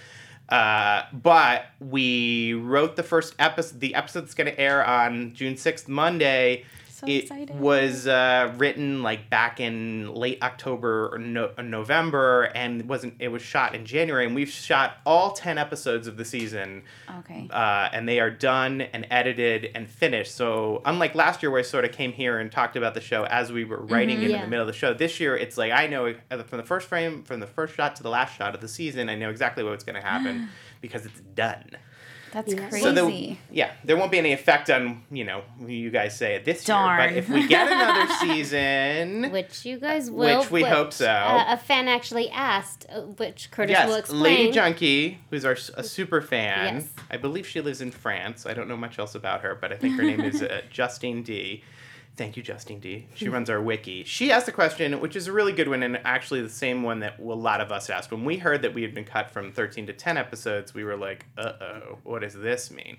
Uh, 0.49 1.03
but 1.13 1.67
we 1.81 2.53
wrote 2.55 2.97
the 2.97 3.03
first 3.03 3.35
episode. 3.39 3.81
The 3.81 3.95
episode 3.95 4.23
that's 4.23 4.35
going 4.35 4.51
to 4.51 4.61
air 4.61 4.85
on 4.85 5.35
June 5.35 5.57
sixth, 5.57 5.89
Monday. 5.89 6.65
So 7.05 7.11
it 7.11 7.23
excited. 7.25 7.59
was 7.59 8.07
uh, 8.07 8.53
written 8.59 9.03
like 9.03 9.29
back 9.29 9.59
in 9.59 10.15
late 10.15 10.39
October 10.41 11.11
or 11.13 11.19
no- 11.19 11.51
uh, 11.59 11.63
November, 11.63 12.45
and 12.55 12.89
wasn't. 12.89 13.15
It 13.19 13.29
was 13.29 13.43
shot 13.43 13.75
in 13.75 13.85
January, 13.85 14.25
and 14.25 14.35
we've 14.37 14.49
shot 14.49 14.99
all 15.05 15.33
ten 15.33 15.59
episodes 15.59 16.07
of 16.07 16.17
the 16.17 16.25
season, 16.25 16.83
Okay. 17.21 17.49
uh, 17.51 17.89
and 17.93 18.09
they 18.09 18.21
are 18.21 18.31
done 18.31 18.83
and 18.83 19.05
edited 19.11 19.71
and 19.75 19.89
finished. 19.89 20.35
So 20.37 20.81
unlike 20.85 21.17
last 21.17 21.43
year, 21.43 21.51
where 21.51 21.59
I 21.59 21.65
sort 21.65 21.85
of 21.85 21.91
came 21.91 22.13
here 22.13 22.39
and 22.39 22.53
talked 22.53 22.77
about 22.77 22.95
the 22.95 23.01
show 23.01 23.25
as 23.25 23.51
we 23.51 23.65
were 23.65 23.81
writing 23.81 24.23
it 24.23 24.31
in 24.31 24.41
the 24.41 24.47
middle 24.47 24.63
of 24.69 24.73
the 24.73 24.79
show, 24.79 24.95
this 24.95 25.19
year 25.19 25.37
it's 25.37 25.59
like 25.59 25.73
I 25.73 25.89
know 25.89 26.15
uh, 26.31 26.43
from 26.45 26.59
the 26.59 26.65
first 26.65 26.87
frame, 26.89 27.25
from 27.25 27.41
the 27.41 27.47
first 27.49 27.75
shot 27.75 27.97
to 27.97 28.05
the 28.05 28.11
last 28.11 28.37
shot 28.37 28.55
of 28.55 28.61
the 28.61 28.69
season, 28.69 29.09
I 29.09 29.17
know 29.17 29.31
exactly 29.31 29.65
what's 29.65 29.83
going 29.85 30.01
to 30.01 30.07
happen 30.07 30.49
because 30.81 31.05
it's 31.05 31.21
done. 31.35 31.71
That's 32.33 32.53
Yeah. 32.53 32.69
crazy. 32.69 32.83
So 32.83 32.93
there, 32.93 33.37
yeah, 33.51 33.73
there 33.85 33.97
won't 33.97 34.11
be 34.11 34.19
any 34.19 34.33
effect 34.33 34.71
on 34.71 35.03
you 35.11 35.25
know 35.25 35.43
you 35.67 35.91
guys 35.91 36.17
say 36.17 36.35
it 36.35 36.45
this 36.45 36.65
Darn. 36.65 36.99
year. 36.99 37.09
But 37.09 37.17
if 37.19 37.29
we 37.29 37.47
get 37.47 37.71
another 37.73 38.13
season, 38.15 39.31
Which 39.31 39.65
you 39.65 39.79
guys 39.79 40.11
will. 40.11 40.41
Which 40.41 40.51
we 40.51 40.63
but, 40.63 40.73
hope 40.73 40.93
so. 40.93 41.09
Uh, 41.11 41.45
a 41.49 41.57
fan 41.57 41.89
actually 41.89 42.31
asked, 42.31 42.87
uh, 42.91 43.03
which 43.03 43.51
Curtis 43.51 43.77
will 43.85 43.91
yes, 43.91 43.99
explain. 44.01 44.23
Lady 44.23 44.51
Junkie, 44.51 45.19
who's 45.31 45.45
our 45.45 45.53
s- 45.53 45.71
a 45.77 45.83
super 45.85 46.21
fan. 46.21 46.77
Yes. 46.77 46.89
I 47.11 47.17
believe 47.19 47.47
she 47.47 47.61
lives 47.61 47.81
in 47.81 47.91
France. 47.91 48.47
I 48.47 48.55
don't 48.55 48.69
know 48.69 48.77
much 48.77 48.99
else 48.99 49.15
about 49.15 49.43
her, 49.43 49.55
but 49.61 49.73
I 49.73 49.77
think 49.77 49.97
her 49.97 50.03
name 50.03 50.21
is 50.23 50.43
uh, 50.43 50.63
Justine 50.71 51.23
D. 51.23 51.63
Thank 52.17 52.37
you, 52.37 52.43
Justine 52.43 52.79
D. 52.79 53.07
She 53.15 53.29
runs 53.29 53.49
our 53.49 53.61
wiki. 53.61 54.05
She 54.05 54.31
asked 54.31 54.47
a 54.47 54.53
question, 54.53 55.01
which 55.01 55.17
is 55.17 55.29
a 55.29 55.33
really 55.33 55.53
good 55.53 55.69
one, 55.69 55.83
and 55.83 55.99
actually 56.05 56.43
the 56.43 56.51
same 56.51 56.83
one 56.83 57.01
that 57.01 57.19
a 57.19 57.23
lot 57.23 57.61
of 57.63 57.73
us 57.73 57.89
asked. 57.89 58.11
When 58.11 58.25
we 58.25 58.37
heard 58.37 58.61
that 58.63 58.75
we 58.75 58.83
had 58.83 58.95
been 58.95 59.05
cut 59.07 59.31
from 59.31 59.51
13 59.51 59.87
to 59.87 59.93
10 59.95 60.19
episodes, 60.19 60.75
we 60.75 60.85
were 60.85 60.97
like, 60.97 61.25
uh 61.39 61.53
oh, 61.61 61.99
what 62.05 62.21
does 62.21 62.35
this 62.35 62.71
mean? 62.71 62.99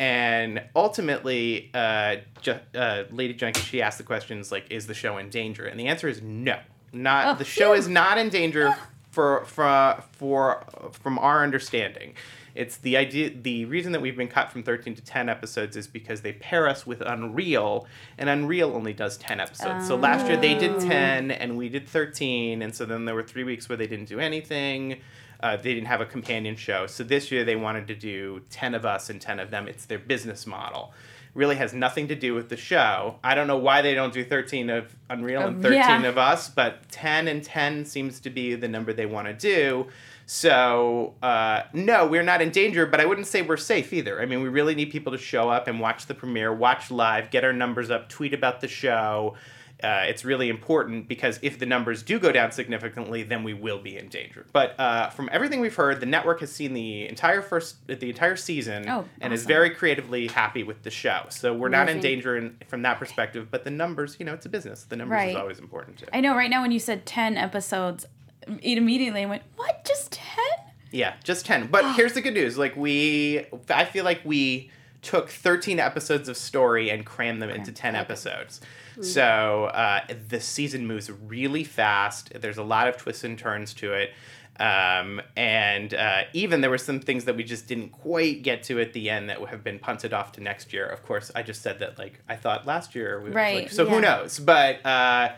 And 0.00 0.62
ultimately, 0.74 1.70
uh, 1.74 2.16
Ju- 2.40 2.58
uh, 2.74 3.04
Lady 3.10 3.34
Junkie, 3.34 3.60
she 3.60 3.82
asked 3.82 3.98
the 3.98 4.04
questions 4.04 4.50
like, 4.50 4.66
is 4.70 4.86
the 4.86 4.94
show 4.94 5.18
in 5.18 5.28
danger? 5.30 5.66
And 5.66 5.78
the 5.78 5.86
answer 5.86 6.08
is 6.08 6.20
no. 6.22 6.58
Not 6.92 7.26
Oh, 7.26 7.38
the 7.38 7.44
show 7.44 7.72
is 7.74 7.86
not 7.86 8.18
in 8.18 8.30
danger 8.30 8.74
for 9.10 9.44
for 9.44 10.02
for 10.12 10.64
from 10.92 11.18
our 11.20 11.44
understanding. 11.44 12.14
It's 12.54 12.76
the 12.78 12.96
idea. 12.96 13.30
The 13.30 13.64
reason 13.66 13.92
that 13.92 14.00
we've 14.02 14.16
been 14.16 14.28
cut 14.28 14.50
from 14.50 14.62
thirteen 14.62 14.94
to 14.94 15.02
ten 15.02 15.28
episodes 15.28 15.76
is 15.76 15.86
because 15.86 16.20
they 16.22 16.32
pair 16.32 16.68
us 16.68 16.86
with 16.86 17.00
Unreal, 17.00 17.86
and 18.18 18.28
Unreal 18.28 18.74
only 18.74 18.92
does 18.92 19.16
ten 19.16 19.40
episodes. 19.40 19.86
So 19.86 19.96
last 19.96 20.26
year 20.26 20.36
they 20.36 20.54
did 20.54 20.80
ten, 20.80 21.30
and 21.30 21.56
we 21.56 21.68
did 21.68 21.88
thirteen, 21.88 22.62
and 22.62 22.74
so 22.74 22.84
then 22.84 23.04
there 23.04 23.14
were 23.14 23.22
three 23.22 23.44
weeks 23.44 23.68
where 23.68 23.76
they 23.76 23.86
didn't 23.86 24.08
do 24.08 24.18
anything. 24.20 25.00
Uh, 25.42 25.56
they 25.56 25.72
didn't 25.74 25.86
have 25.86 26.00
a 26.02 26.06
companion 26.06 26.54
show. 26.54 26.86
So 26.86 27.02
this 27.02 27.30
year 27.32 27.44
they 27.44 27.56
wanted 27.56 27.86
to 27.88 27.94
do 27.94 28.42
ten 28.50 28.74
of 28.74 28.84
us 28.84 29.08
and 29.10 29.20
ten 29.20 29.38
of 29.40 29.50
them. 29.50 29.68
It's 29.68 29.86
their 29.86 29.98
business 29.98 30.46
model. 30.46 30.92
Really 31.32 31.54
has 31.56 31.72
nothing 31.72 32.08
to 32.08 32.16
do 32.16 32.34
with 32.34 32.48
the 32.48 32.56
show. 32.56 33.20
I 33.22 33.36
don't 33.36 33.46
know 33.46 33.56
why 33.56 33.82
they 33.82 33.94
don't 33.94 34.12
do 34.12 34.24
thirteen 34.24 34.68
of 34.68 34.94
Unreal 35.08 35.42
and 35.42 35.56
Um, 35.56 35.62
thirteen 35.62 35.78
yeah. 35.78 36.02
of 36.08 36.18
us, 36.18 36.48
but 36.48 36.88
10 36.90 37.28
and 37.28 37.42
10 37.44 37.84
seems 37.84 38.18
to 38.20 38.30
be 38.30 38.56
the 38.56 38.66
number 38.66 38.92
they 38.92 39.06
want 39.06 39.28
to 39.28 39.32
do. 39.32 39.86
So, 40.32 41.14
uh, 41.24 41.64
no, 41.72 42.06
we're 42.06 42.22
not 42.22 42.40
in 42.40 42.50
danger, 42.50 42.86
but 42.86 43.00
I 43.00 43.04
wouldn't 43.04 43.26
say 43.26 43.42
we're 43.42 43.56
safe 43.56 43.92
either. 43.92 44.22
I 44.22 44.26
mean, 44.26 44.42
we 44.42 44.48
really 44.48 44.76
need 44.76 44.92
people 44.92 45.10
to 45.10 45.18
show 45.18 45.50
up 45.50 45.66
and 45.66 45.80
watch 45.80 46.06
the 46.06 46.14
premiere, 46.14 46.54
watch 46.54 46.88
live, 46.88 47.30
get 47.32 47.42
our 47.42 47.52
numbers 47.52 47.90
up, 47.90 48.08
tweet 48.08 48.32
about 48.32 48.60
the 48.60 48.68
show. 48.68 49.34
Uh, 49.82 50.04
it's 50.06 50.24
really 50.24 50.48
important 50.48 51.08
because 51.08 51.40
if 51.42 51.58
the 51.58 51.66
numbers 51.66 52.04
do 52.04 52.20
go 52.20 52.30
down 52.30 52.52
significantly, 52.52 53.24
then 53.24 53.42
we 53.42 53.54
will 53.54 53.80
be 53.80 53.96
in 53.96 54.08
danger. 54.08 54.46
But 54.52 54.78
uh, 54.78 55.10
from 55.10 55.28
everything 55.32 55.58
we've 55.58 55.74
heard, 55.74 55.98
the 55.98 56.06
network 56.06 56.38
has 56.40 56.52
seen 56.52 56.74
the 56.74 57.08
entire 57.08 57.42
first, 57.42 57.84
the 57.88 58.08
entire 58.10 58.36
season, 58.36 58.88
Oh, 58.88 59.06
and 59.20 59.32
is 59.32 59.44
very 59.46 59.70
creatively 59.70 60.28
happy 60.28 60.62
with 60.62 60.84
the 60.84 60.90
show. 60.90 61.24
So 61.30 61.52
we're 61.54 61.70
not 61.70 61.88
in 61.88 61.98
danger 61.98 62.36
in, 62.36 62.56
from 62.68 62.82
that 62.82 63.00
perspective. 63.00 63.48
But 63.50 63.64
the 63.64 63.70
numbers, 63.70 64.16
you 64.20 64.26
know, 64.26 64.34
it's 64.34 64.46
a 64.46 64.50
business. 64.50 64.84
The 64.84 64.94
numbers 64.94 65.16
Right. 65.16 65.30
is 65.30 65.36
always 65.36 65.58
important 65.58 65.98
too. 65.98 66.06
I 66.12 66.20
know 66.20 66.36
right 66.36 66.50
now 66.50 66.62
when 66.62 66.70
you 66.70 66.78
said 66.78 67.04
10 67.04 67.36
episodes, 67.36 68.06
it 68.46 68.78
immediately 68.78 69.26
went, 69.26 69.42
what? 69.56 69.84
Just 69.84 70.12
10? 70.12 70.44
Yeah, 70.90 71.14
just 71.24 71.46
10. 71.46 71.68
But 71.68 71.92
here's 71.96 72.14
the 72.14 72.20
good 72.20 72.34
news. 72.34 72.58
Like 72.58 72.76
we 72.76 73.46
I 73.68 73.84
feel 73.84 74.04
like 74.04 74.20
we 74.24 74.70
took 75.02 75.30
13 75.30 75.80
episodes 75.80 76.28
of 76.28 76.36
story 76.36 76.90
and 76.90 77.06
crammed 77.06 77.40
them 77.40 77.50
into 77.50 77.72
10 77.72 77.94
episodes. 77.96 78.60
So, 79.00 79.70
uh, 79.72 80.00
the 80.28 80.40
season 80.40 80.86
moves 80.86 81.10
really 81.10 81.64
fast. 81.64 82.32
There's 82.38 82.58
a 82.58 82.62
lot 82.62 82.86
of 82.86 82.98
twists 82.98 83.24
and 83.24 83.38
turns 83.38 83.72
to 83.74 83.94
it. 83.94 84.10
Um, 84.58 85.22
and 85.38 85.94
uh, 85.94 86.24
even 86.34 86.60
there 86.60 86.68
were 86.68 86.76
some 86.76 87.00
things 87.00 87.24
that 87.24 87.34
we 87.34 87.42
just 87.42 87.66
didn't 87.66 87.90
quite 87.92 88.42
get 88.42 88.62
to 88.64 88.78
at 88.78 88.92
the 88.92 89.08
end 89.08 89.30
that 89.30 89.40
have 89.48 89.64
been 89.64 89.78
punted 89.78 90.12
off 90.12 90.32
to 90.32 90.42
next 90.42 90.74
year. 90.74 90.84
Of 90.84 91.02
course, 91.02 91.30
I 91.34 91.42
just 91.42 91.62
said 91.62 91.78
that 91.78 91.98
like 91.98 92.20
I 92.28 92.36
thought 92.36 92.66
last 92.66 92.94
year. 92.94 93.20
We, 93.22 93.30
Right, 93.30 93.62
like, 93.62 93.72
so 93.72 93.86
who 93.88 94.02
knows? 94.02 94.38
But 94.38 94.84
uh, 94.84 95.32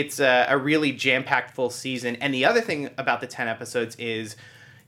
it's 0.00 0.18
a, 0.20 0.46
a 0.48 0.56
really 0.58 0.92
jam 0.92 1.22
packed 1.24 1.54
full 1.54 1.70
season. 1.70 2.16
And 2.16 2.32
the 2.34 2.44
other 2.44 2.60
thing 2.60 2.90
about 2.98 3.20
the 3.20 3.26
10 3.26 3.48
episodes 3.48 3.94
is, 3.96 4.34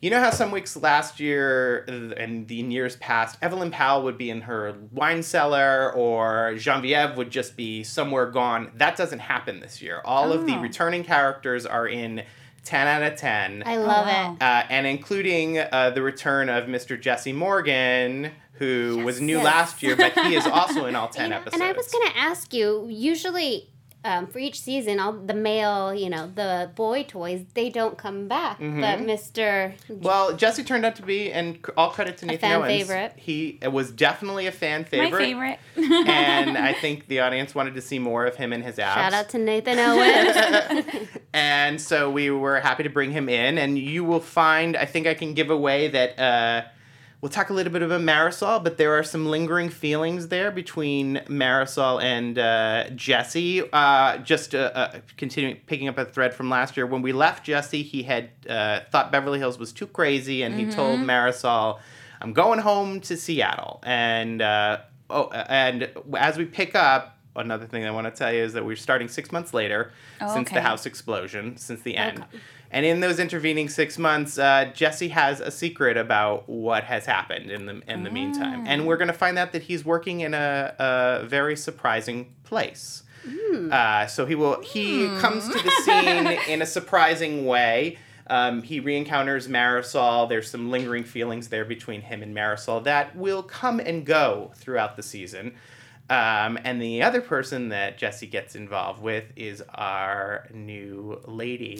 you 0.00 0.08
you 0.08 0.10
know 0.10 0.20
how 0.20 0.30
some 0.30 0.50
weeks 0.50 0.76
last 0.76 1.18
year 1.20 1.84
uh, 1.88 2.22
and 2.22 2.46
the 2.48 2.56
years 2.56 2.96
past, 2.96 3.38
Evelyn 3.40 3.70
Powell 3.70 4.02
would 4.02 4.18
be 4.18 4.28
in 4.30 4.42
her 4.42 4.74
wine 4.92 5.22
cellar 5.22 5.90
or 5.94 6.54
Genevieve 6.58 7.16
would 7.16 7.30
just 7.30 7.56
be 7.56 7.82
somewhere 7.82 8.26
gone. 8.26 8.70
That 8.76 8.96
doesn't 8.96 9.20
happen 9.20 9.60
this 9.60 9.80
year. 9.80 10.02
All 10.04 10.32
of 10.32 10.46
the 10.46 10.54
Oh. 10.56 10.60
returning 10.60 11.02
characters 11.02 11.64
are 11.64 11.88
in 11.88 12.22
10 12.64 12.86
out 12.86 13.02
of 13.10 13.16
10 13.18 13.62
I 13.64 13.76
love 13.78 14.06
wow. 14.06 14.36
it. 14.38 14.42
uh, 14.42 14.64
and 14.68 14.86
including 14.86 15.58
uh, 15.58 15.90
the 15.94 16.02
return 16.02 16.48
of 16.50 16.64
Mr. 16.64 17.00
Jesse 17.00 17.32
Morgan, 17.32 18.32
who 18.54 19.02
was 19.04 19.20
new 19.20 19.36
Yes. 19.38 19.44
last 19.44 19.82
year, 19.82 19.96
but 19.96 20.12
he 20.26 20.34
is 20.34 20.46
also 20.46 20.86
in 20.86 20.94
all 20.94 21.08
10 21.16 21.24
You 21.24 21.30
know, 21.30 21.36
episodes. 21.36 21.54
And 21.54 21.62
I 21.62 21.72
was 21.72 21.90
going 21.90 22.06
to 22.10 22.18
ask 22.18 22.52
you, 22.52 22.86
usually 22.90 23.70
um, 24.06 24.28
for 24.28 24.38
each 24.38 24.60
season, 24.60 25.00
all 25.00 25.12
the 25.12 25.34
male, 25.34 25.92
you 25.92 26.08
know, 26.08 26.30
the 26.32 26.70
boy 26.76 27.02
toys, 27.02 27.44
they 27.54 27.68
don't 27.68 27.98
come 27.98 28.28
back. 28.28 28.60
Mm-hmm. 28.60 28.80
But 28.80 29.00
Mr. 29.00 29.72
Well, 29.88 30.36
Jesse 30.36 30.62
turned 30.62 30.86
out 30.86 30.94
to 30.96 31.02
be, 31.02 31.32
and 31.32 31.58
all 31.76 31.90
credit 31.90 32.16
to 32.18 32.26
Nathan 32.26 32.40
fan 32.40 32.60
Owens. 32.60 32.68
favorite. 32.68 33.12
He 33.16 33.58
it 33.60 33.72
was 33.72 33.90
definitely 33.90 34.46
a 34.46 34.52
fan 34.52 34.84
favorite. 34.84 35.10
My 35.10 35.18
favorite. 35.18 35.58
favorite. 35.74 36.08
and 36.08 36.56
I 36.56 36.72
think 36.80 37.08
the 37.08 37.18
audience 37.20 37.52
wanted 37.52 37.74
to 37.74 37.82
see 37.82 37.98
more 37.98 38.26
of 38.26 38.36
him 38.36 38.52
and 38.52 38.62
his 38.62 38.78
abs. 38.78 38.94
Shout 38.94 39.12
out 39.12 39.28
to 39.30 39.38
Nathan 39.38 39.78
Owens. 39.80 41.08
and 41.32 41.80
so 41.80 42.08
we 42.08 42.30
were 42.30 42.60
happy 42.60 42.84
to 42.84 42.90
bring 42.90 43.10
him 43.10 43.28
in, 43.28 43.58
and 43.58 43.76
you 43.76 44.04
will 44.04 44.20
find. 44.20 44.76
I 44.76 44.84
think 44.84 45.08
I 45.08 45.14
can 45.14 45.34
give 45.34 45.50
away 45.50 45.88
that. 45.88 46.18
Uh, 46.18 46.62
We'll 47.22 47.30
talk 47.30 47.48
a 47.48 47.54
little 47.54 47.72
bit 47.72 47.82
about 47.82 48.02
Marisol, 48.02 48.62
but 48.62 48.76
there 48.76 48.92
are 48.98 49.02
some 49.02 49.24
lingering 49.24 49.70
feelings 49.70 50.28
there 50.28 50.50
between 50.50 51.22
Marisol 51.28 52.02
and 52.02 52.38
uh, 52.38 52.90
Jesse. 52.94 53.62
Uh, 53.72 54.18
just 54.18 54.54
uh, 54.54 54.70
uh, 54.74 55.00
continuing 55.16 55.56
picking 55.66 55.88
up 55.88 55.96
a 55.96 56.04
thread 56.04 56.34
from 56.34 56.50
last 56.50 56.76
year, 56.76 56.86
when 56.86 57.00
we 57.00 57.12
left 57.12 57.44
Jesse, 57.44 57.82
he 57.82 58.02
had 58.02 58.30
uh, 58.48 58.80
thought 58.90 59.10
Beverly 59.10 59.38
Hills 59.38 59.58
was 59.58 59.72
too 59.72 59.86
crazy, 59.86 60.42
and 60.42 60.54
he 60.54 60.70
told 60.70 61.00
Marisol, 61.00 61.80
"I'm 62.20 62.34
going 62.34 62.58
home 62.58 63.00
to 63.00 63.16
Seattle." 63.16 63.80
And 63.82 64.42
uh, 64.42 64.80
oh, 65.08 65.30
and 65.30 65.88
as 66.18 66.36
we 66.36 66.44
pick 66.44 66.74
up, 66.74 67.15
another 67.36 67.66
thing 67.66 67.84
I 67.84 67.90
want 67.90 68.06
to 68.06 68.10
tell 68.10 68.32
you 68.32 68.42
is 68.42 68.52
that 68.54 68.64
we're 68.64 68.76
starting 68.76 69.08
six 69.08 69.30
months 69.32 69.52
later 69.54 69.92
Oh, 70.20 70.32
since 70.34 70.50
the 70.50 70.60
house 70.62 70.86
explosion, 70.86 71.56
since 71.56 71.82
the 71.82 71.96
end. 71.96 72.24
And 72.70 72.84
in 72.84 73.00
those 73.00 73.18
intervening 73.20 73.68
six 73.68 73.96
months, 73.98 74.38
uh, 74.38 74.70
Jesse 74.74 75.08
has 75.08 75.40
a 75.40 75.50
secret 75.50 75.96
about 75.96 76.48
what 76.48 76.84
has 76.84 77.06
happened 77.06 77.50
in 77.50 77.66
the 77.66 77.82
in 77.86 78.02
the 78.02 78.10
meantime, 78.10 78.64
and 78.66 78.86
we're 78.86 78.96
going 78.96 79.06
to 79.08 79.14
find 79.14 79.38
out 79.38 79.52
that 79.52 79.62
he's 79.62 79.84
working 79.84 80.20
in 80.20 80.34
a, 80.34 80.74
a 80.78 81.26
very 81.26 81.56
surprising 81.56 82.34
place. 82.42 83.04
Uh, 83.72 84.06
so 84.06 84.24
he 84.26 84.34
will 84.34 84.60
he 84.62 85.06
comes 85.18 85.46
to 85.48 85.54
the 85.62 85.70
scene 85.84 86.26
in 86.52 86.62
a 86.62 86.66
surprising 86.66 87.46
way. 87.46 87.98
Um, 88.28 88.62
he 88.62 88.80
re-encounters 88.80 89.46
Marisol. 89.46 90.28
There's 90.28 90.50
some 90.50 90.68
lingering 90.70 91.04
feelings 91.04 91.48
there 91.48 91.64
between 91.64 92.00
him 92.00 92.22
and 92.22 92.34
Marisol 92.34 92.82
that 92.84 93.14
will 93.14 93.44
come 93.44 93.78
and 93.78 94.04
go 94.04 94.50
throughout 94.56 94.96
the 94.96 95.02
season. 95.04 95.54
Um, 96.08 96.56
and 96.62 96.80
the 96.80 97.02
other 97.02 97.20
person 97.20 97.70
that 97.70 97.98
Jesse 97.98 98.28
gets 98.28 98.54
involved 98.54 99.02
with 99.02 99.24
is 99.34 99.60
our 99.74 100.46
new 100.54 101.20
lady, 101.26 101.76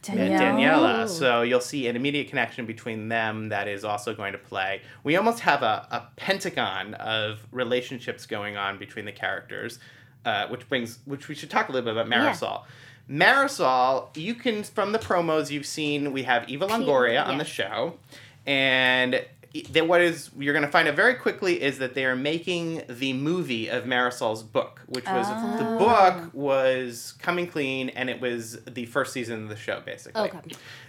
Daniela. 0.40 1.02
Oh. 1.02 1.06
So 1.06 1.42
you'll 1.42 1.60
see 1.60 1.86
an 1.86 1.94
immediate 1.94 2.28
connection 2.28 2.64
between 2.64 3.08
them 3.08 3.50
that 3.50 3.68
is 3.68 3.84
also 3.84 4.14
going 4.14 4.32
to 4.32 4.38
play. 4.38 4.80
We 5.04 5.16
almost 5.16 5.40
have 5.40 5.62
a, 5.62 5.86
a 5.90 6.04
pentagon 6.16 6.94
of 6.94 7.40
relationships 7.52 8.24
going 8.24 8.56
on 8.56 8.78
between 8.78 9.04
the 9.04 9.12
characters, 9.12 9.78
uh, 10.24 10.46
which 10.48 10.66
brings 10.70 11.00
which 11.04 11.28
we 11.28 11.34
should 11.34 11.50
talk 11.50 11.68
a 11.68 11.72
little 11.72 11.92
bit 11.92 12.00
about 12.00 12.10
Yeah. 12.10 12.32
Marisol. 12.32 12.62
Marisol, 13.10 14.16
you 14.16 14.34
can 14.34 14.62
from 14.62 14.92
the 14.92 14.98
promos 14.98 15.50
you've 15.50 15.66
seen, 15.66 16.12
we 16.12 16.22
have 16.22 16.48
Eva 16.48 16.66
Longoria 16.66 17.24
on 17.24 17.32
yeah. 17.32 17.38
the 17.38 17.44
show, 17.44 17.98
and 18.46 19.22
then 19.70 19.88
what 19.88 20.00
is 20.00 20.30
you're 20.38 20.52
going 20.52 20.64
to 20.64 20.70
find 20.70 20.86
out 20.88 20.94
very 20.94 21.14
quickly 21.14 21.60
is 21.62 21.78
that 21.78 21.94
they 21.94 22.04
are 22.04 22.14
making 22.16 22.82
the 22.88 23.12
movie 23.14 23.68
of 23.68 23.84
Marisol's 23.86 24.42
book, 24.42 24.82
which 24.86 25.06
was 25.06 25.26
the 25.58 25.66
Oh. 25.66 25.78
book 25.78 26.30
was 26.34 27.14
coming 27.18 27.46
clean, 27.46 27.88
and 27.90 28.10
it 28.10 28.20
was 28.20 28.62
the 28.64 28.86
first 28.86 29.12
season 29.12 29.42
of 29.44 29.48
the 29.48 29.56
show 29.56 29.80
basically. 29.84 30.22
Okay. 30.22 30.40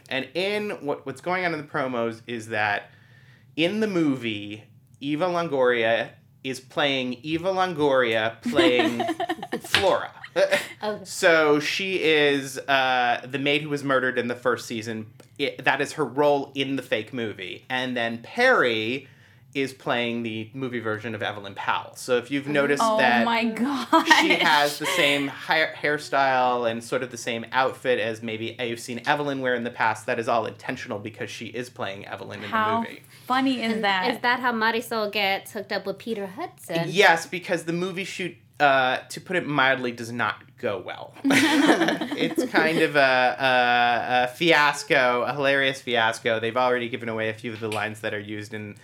And 0.09 0.27
in 0.33 0.71
what 0.85 1.05
what's 1.05 1.21
going 1.21 1.45
on 1.45 1.53
in 1.53 1.59
the 1.61 1.67
promos 1.67 2.21
is 2.27 2.47
that 2.49 2.91
in 3.55 3.79
the 3.79 3.87
movie, 3.87 4.63
Eva 4.99 5.25
Longoria 5.25 6.09
is 6.43 6.59
playing 6.59 7.13
Eva 7.23 7.49
Longoria 7.51 8.41
playing 8.43 9.01
Flora. 9.61 10.11
Okay. 10.35 10.59
So 11.03 11.59
she 11.59 12.01
is 12.01 12.57
uh, 12.57 13.25
the 13.29 13.37
maid 13.39 13.61
who 13.63 13.69
was 13.69 13.83
murdered 13.83 14.17
in 14.17 14.27
the 14.27 14.35
first 14.35 14.65
season. 14.65 15.07
It, 15.37 15.63
that 15.65 15.81
is 15.81 15.93
her 15.93 16.05
role 16.05 16.51
in 16.55 16.77
the 16.77 16.81
fake 16.81 17.11
movie. 17.13 17.65
And 17.69 17.97
then 17.97 18.19
Peri 18.23 19.07
is 19.53 19.73
playing 19.73 20.23
the 20.23 20.49
movie 20.53 20.79
version 20.79 21.15
of 21.15 21.21
Evelyn 21.23 21.55
Powell. 21.55 21.95
So 21.95 22.17
if 22.17 22.29
you've 22.31 22.47
noticed 22.47 22.81
Oh 22.85 22.97
that 22.99 23.25
my 23.25 23.45
god. 23.45 24.05
she 24.21 24.29
has 24.35 24.77
the 24.79 24.85
same 24.85 25.27
hair, 25.27 25.73
hairstyle 25.81 26.69
and 26.69 26.83
sort 26.83 27.01
of 27.03 27.09
the 27.11 27.17
same 27.17 27.45
outfit 27.51 27.99
as 27.99 28.21
maybe 28.21 28.55
you've 28.59 28.79
seen 28.79 29.01
Evelyn 29.07 29.41
wear 29.41 29.55
in 29.55 29.63
the 29.63 29.71
past, 29.71 30.05
that 30.05 30.19
is 30.19 30.27
all 30.29 30.45
intentional 30.45 30.99
because 30.99 31.29
she 31.31 31.47
is 31.47 31.69
playing 31.69 32.05
Evelyn 32.05 32.43
in 32.43 32.49
How 32.49 32.81
the 32.83 32.89
movie. 32.89 33.01
funny 33.25 33.61
is 33.61 33.81
that? 33.81 34.11
Is 34.13 34.19
that 34.21 34.39
how 34.39 34.53
Marisol 34.53 35.11
gets 35.11 35.51
hooked 35.51 35.71
up 35.73 35.85
with 35.85 35.97
Peter 35.97 36.27
Hudson? 36.27 36.85
Yes, 36.87 37.25
because 37.25 37.63
the 37.63 37.73
movie 37.73 38.03
shoot, 38.03 38.35
uh, 38.59 38.97
to 39.09 39.21
put 39.21 39.35
it 39.35 39.47
mildly, 39.47 39.91
does 39.91 40.11
not 40.11 40.35
go 40.57 40.77
well. 40.85 41.13
it's 41.23 42.43
kind 42.51 42.79
of 42.79 42.95
a, 42.95 42.99
a, 42.99 44.23
a 44.25 44.27
fiasco, 44.35 45.23
a 45.23 45.33
hilarious 45.33 45.81
fiasco. 45.81 46.39
They've 46.39 46.57
already 46.57 46.89
given 46.89 47.07
away 47.09 47.29
a 47.29 47.33
few 47.33 47.53
of 47.53 47.59
the 47.59 47.69
lines 47.71 48.01
that 48.01 48.13
are 48.13 48.19
used 48.19 48.53
in 48.53 48.75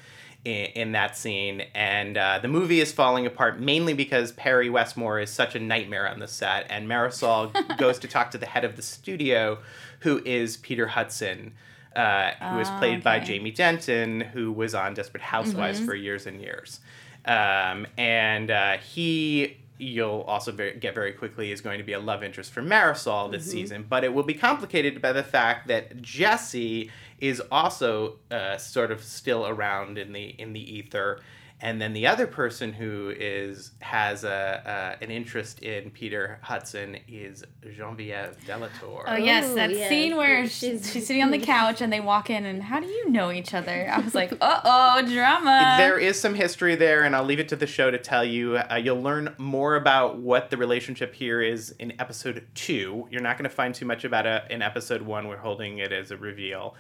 in, 0.45 0.65
in 0.75 0.91
that 0.91 1.17
scene, 1.17 1.63
and 1.73 2.17
uh, 2.17 2.37
the 2.39 2.47
movie 2.47 2.79
is 2.79 2.91
falling 2.91 3.25
apart 3.25 3.59
mainly 3.59 3.93
because 3.93 4.31
Peri 4.33 4.69
Westmore 4.69 5.19
is 5.19 5.31
such 5.31 5.55
a 5.55 5.59
nightmare 5.59 6.07
on 6.07 6.19
the 6.19 6.27
set, 6.27 6.67
and 6.69 6.87
Marisol 6.87 7.51
goes 7.77 7.97
to 7.99 8.07
talk 8.07 8.29
to 8.31 8.37
the 8.37 8.45
head 8.45 8.63
of 8.63 8.75
the 8.75 8.83
studio, 8.83 9.57
who 10.01 10.21
is 10.23 10.57
Peter 10.57 10.87
Hudson. 10.87 11.53
Uh, 11.95 12.31
who 12.51 12.59
is 12.59 12.67
Ah, 12.69 12.77
played 12.79 13.01
by. 13.01 13.19
Jamie 13.21 13.51
Denton, 13.51 14.19
who 14.19 14.51
was 14.51 14.75
on 14.75 14.93
Desperate 14.93 15.23
Housewives 15.23 15.79
for 15.79 15.95
years 15.95 16.27
and 16.27 16.41
years. 16.41 16.81
Um, 17.23 17.87
and 17.97 18.51
uh, 18.51 18.77
he, 18.79 19.55
you'll 19.77 20.21
also 20.21 20.51
very, 20.51 20.77
get 20.77 20.93
very 20.93 21.11
quickly, 21.11 21.51
is 21.51 21.61
going 21.61 21.77
to 21.77 21.83
be 21.83 21.93
a 21.93 21.99
love 21.99 22.23
interest 22.23 22.51
for 22.51 22.61
Marisol 22.61 23.31
this 23.31 23.49
season. 23.49 23.85
But 23.87 24.03
it 24.03 24.13
will 24.13 24.23
be 24.23 24.33
complicated 24.33 25.01
by 25.01 25.11
the 25.11 25.23
fact 25.23 25.67
that 25.67 26.01
Jesse 26.01 26.91
is 27.19 27.41
also 27.51 28.17
uh, 28.31 28.57
sort 28.57 28.91
of 28.91 29.03
still 29.03 29.47
around 29.47 29.97
in 29.97 30.13
the 30.13 30.23
in 30.23 30.53
the 30.53 30.77
ether. 30.77 31.21
And 31.61 31.81
then 31.81 31.93
the 31.93 32.05
other 32.05 32.27
person 32.27 32.73
who 32.73 33.13
is 33.17 33.71
has 33.79 34.25
a, 34.25 34.97
uh, 34.99 35.03
an 35.03 35.09
interest 35.09 35.61
in 35.61 35.89
Peter 35.89 36.37
Hudson 36.41 36.97
is 37.07 37.45
Genevieve 37.75 38.35
Delatour. 38.45 39.05
Oh 39.07 39.15
yes, 39.15 39.53
that 39.55 39.71
yeah. 39.71 39.87
scene 39.87 40.17
where 40.17 40.45
She's- 40.47 40.83
she's, 40.83 40.91
she's 40.93 41.07
sitting 41.07 41.23
on 41.23 41.31
the 41.31 41.39
couch 41.55 41.79
and 41.81 41.93
they 41.93 42.01
walk 42.01 42.29
in 42.29 42.45
and 42.45 42.61
how 42.61 42.81
do 42.81 42.87
you 42.87 43.09
know 43.09 43.31
each 43.31 43.53
other? 43.53 43.89
I 43.89 43.99
was 43.99 44.13
like, 44.13 44.33
uh 44.41 44.61
oh, 44.65 45.01
drama. 45.07 45.75
there 45.77 45.97
is 45.97 46.19
some 46.19 46.35
history 46.35 46.75
there, 46.75 47.03
and 47.03 47.15
I'll 47.15 47.23
leave 47.23 47.39
it 47.39 47.47
to 47.49 47.55
the 47.55 47.67
show 47.67 47.89
to 47.89 47.97
tell 47.97 48.25
you. 48.25 48.57
Uh, 48.57 48.75
you'll 48.75 49.01
learn 49.01 49.33
more 49.37 49.75
about 49.77 50.17
what 50.17 50.49
the 50.49 50.57
relationship 50.57 51.15
here 51.15 51.41
is 51.41 51.71
in 51.79 51.93
episode 52.01 52.45
two. 52.53 53.07
You're 53.09 53.21
not 53.21 53.37
going 53.37 53.49
to 53.49 53.55
find 53.55 53.73
too 53.73 53.85
much 53.85 54.03
about 54.03 54.25
it 54.25 54.43
in 54.49 54.61
episode 54.61 55.01
one. 55.01 55.29
We're 55.29 55.37
holding 55.37 55.77
it 55.77 55.93
as 55.93 56.11
a 56.11 56.17
reveal. 56.17 56.75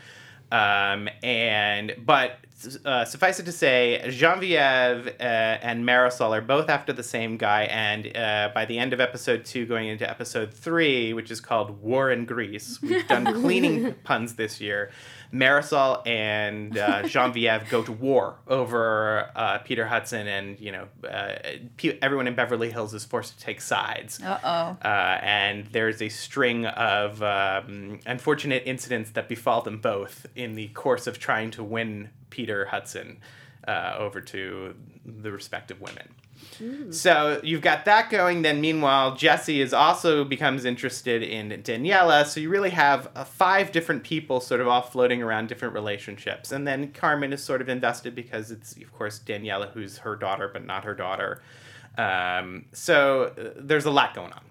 Um, 0.51 1.09
and 1.23 1.95
but 1.97 2.39
uh, 2.85 3.05
suffice 3.05 3.39
it 3.39 3.45
to 3.45 3.51
say, 3.51 4.01
Genevieve 4.09 5.07
uh, 5.19 5.23
and 5.23 5.83
Marisol 5.83 6.31
are 6.31 6.41
both 6.41 6.69
after 6.69 6.93
the 6.93 7.03
same 7.03 7.37
guy, 7.37 7.63
and 7.63 8.15
uh, 8.15 8.49
by 8.53 8.65
the 8.65 8.77
end 8.77 8.93
of 8.93 8.99
episode 8.99 9.45
two, 9.45 9.65
going 9.65 9.87
into 9.87 10.09
episode 10.09 10.53
three, 10.53 11.13
which 11.13 11.31
is 11.31 11.41
called 11.41 11.81
War 11.81 12.11
in 12.11 12.25
Grease, 12.25 12.81
we've 12.81 13.07
done 13.07 13.25
cleaning 13.41 13.93
puns 14.03 14.35
this 14.35 14.61
year. 14.61 14.91
Marisol 15.35 16.01
and 16.07 16.77
uh, 16.77 17.03
Genevieve 17.07 17.69
go 17.69 17.83
to 17.83 17.91
war 17.91 18.37
over 18.47 19.29
uh, 19.35 19.57
Peter 19.59 19.85
Hudson, 19.85 20.27
and 20.27 20.59
you 20.59 20.71
know, 20.71 20.87
uh, 21.07 21.35
pe- 21.77 21.99
everyone 22.01 22.27
in 22.27 22.35
Beverly 22.35 22.71
Hills 22.71 22.93
is 22.93 23.03
forced 23.03 23.37
to 23.37 23.45
take 23.45 23.61
sides. 23.61 24.21
Uh 24.21 24.39
oh. 24.43 24.87
Uh, 24.87 25.19
and 25.21 25.67
there's 25.67 26.01
a 26.01 26.09
string 26.09 26.65
of 26.65 27.21
um, 27.21 27.99
unfortunate 28.05 28.63
incidents 28.65 29.11
that 29.11 29.27
befall 29.27 29.61
them 29.61 29.79
both 29.79 30.25
in 30.35 30.55
the 30.55 30.69
course 30.69 31.07
of 31.07 31.19
trying 31.19 31.51
to 31.51 31.63
win 31.63 32.09
Peter 32.29 32.65
Hudson 32.65 33.19
uh, 33.67 33.95
over 33.97 34.21
to 34.21 34.75
the 35.05 35.31
respective 35.31 35.81
women. 35.81 36.09
So 36.91 37.39
you've 37.43 37.61
got 37.61 37.85
that 37.85 38.09
going. 38.09 38.41
Then 38.41 38.61
meanwhile, 38.61 39.15
Jesse 39.15 39.61
is 39.61 39.73
also 39.73 40.23
becomes 40.23 40.65
interested 40.65 41.23
in 41.23 41.49
Daniela. 41.63 42.25
So 42.25 42.39
you 42.39 42.49
really 42.49 42.69
have 42.71 43.09
uh, 43.15 43.23
five 43.23 43.71
different 43.71 44.03
people 44.03 44.39
sort 44.39 44.61
of 44.61 44.67
all 44.67 44.81
floating 44.81 45.21
around 45.21 45.47
different 45.47 45.73
relationships. 45.73 46.51
And 46.51 46.67
then 46.67 46.91
Carmen 46.91 47.33
is 47.33 47.43
sort 47.43 47.61
of 47.61 47.69
invested 47.69 48.15
because 48.15 48.51
it's 48.51 48.75
of 48.77 48.91
course 48.93 49.19
Daniela 49.19 49.71
who's 49.71 49.99
her 49.99 50.15
daughter 50.15 50.49
but 50.51 50.65
not 50.65 50.83
her 50.83 50.95
daughter. 50.95 51.41
Um, 51.97 52.65
so 52.73 53.33
uh, 53.37 53.51
there's 53.57 53.85
a 53.85 53.91
lot 53.91 54.13
going 54.13 54.33
on. 54.33 54.43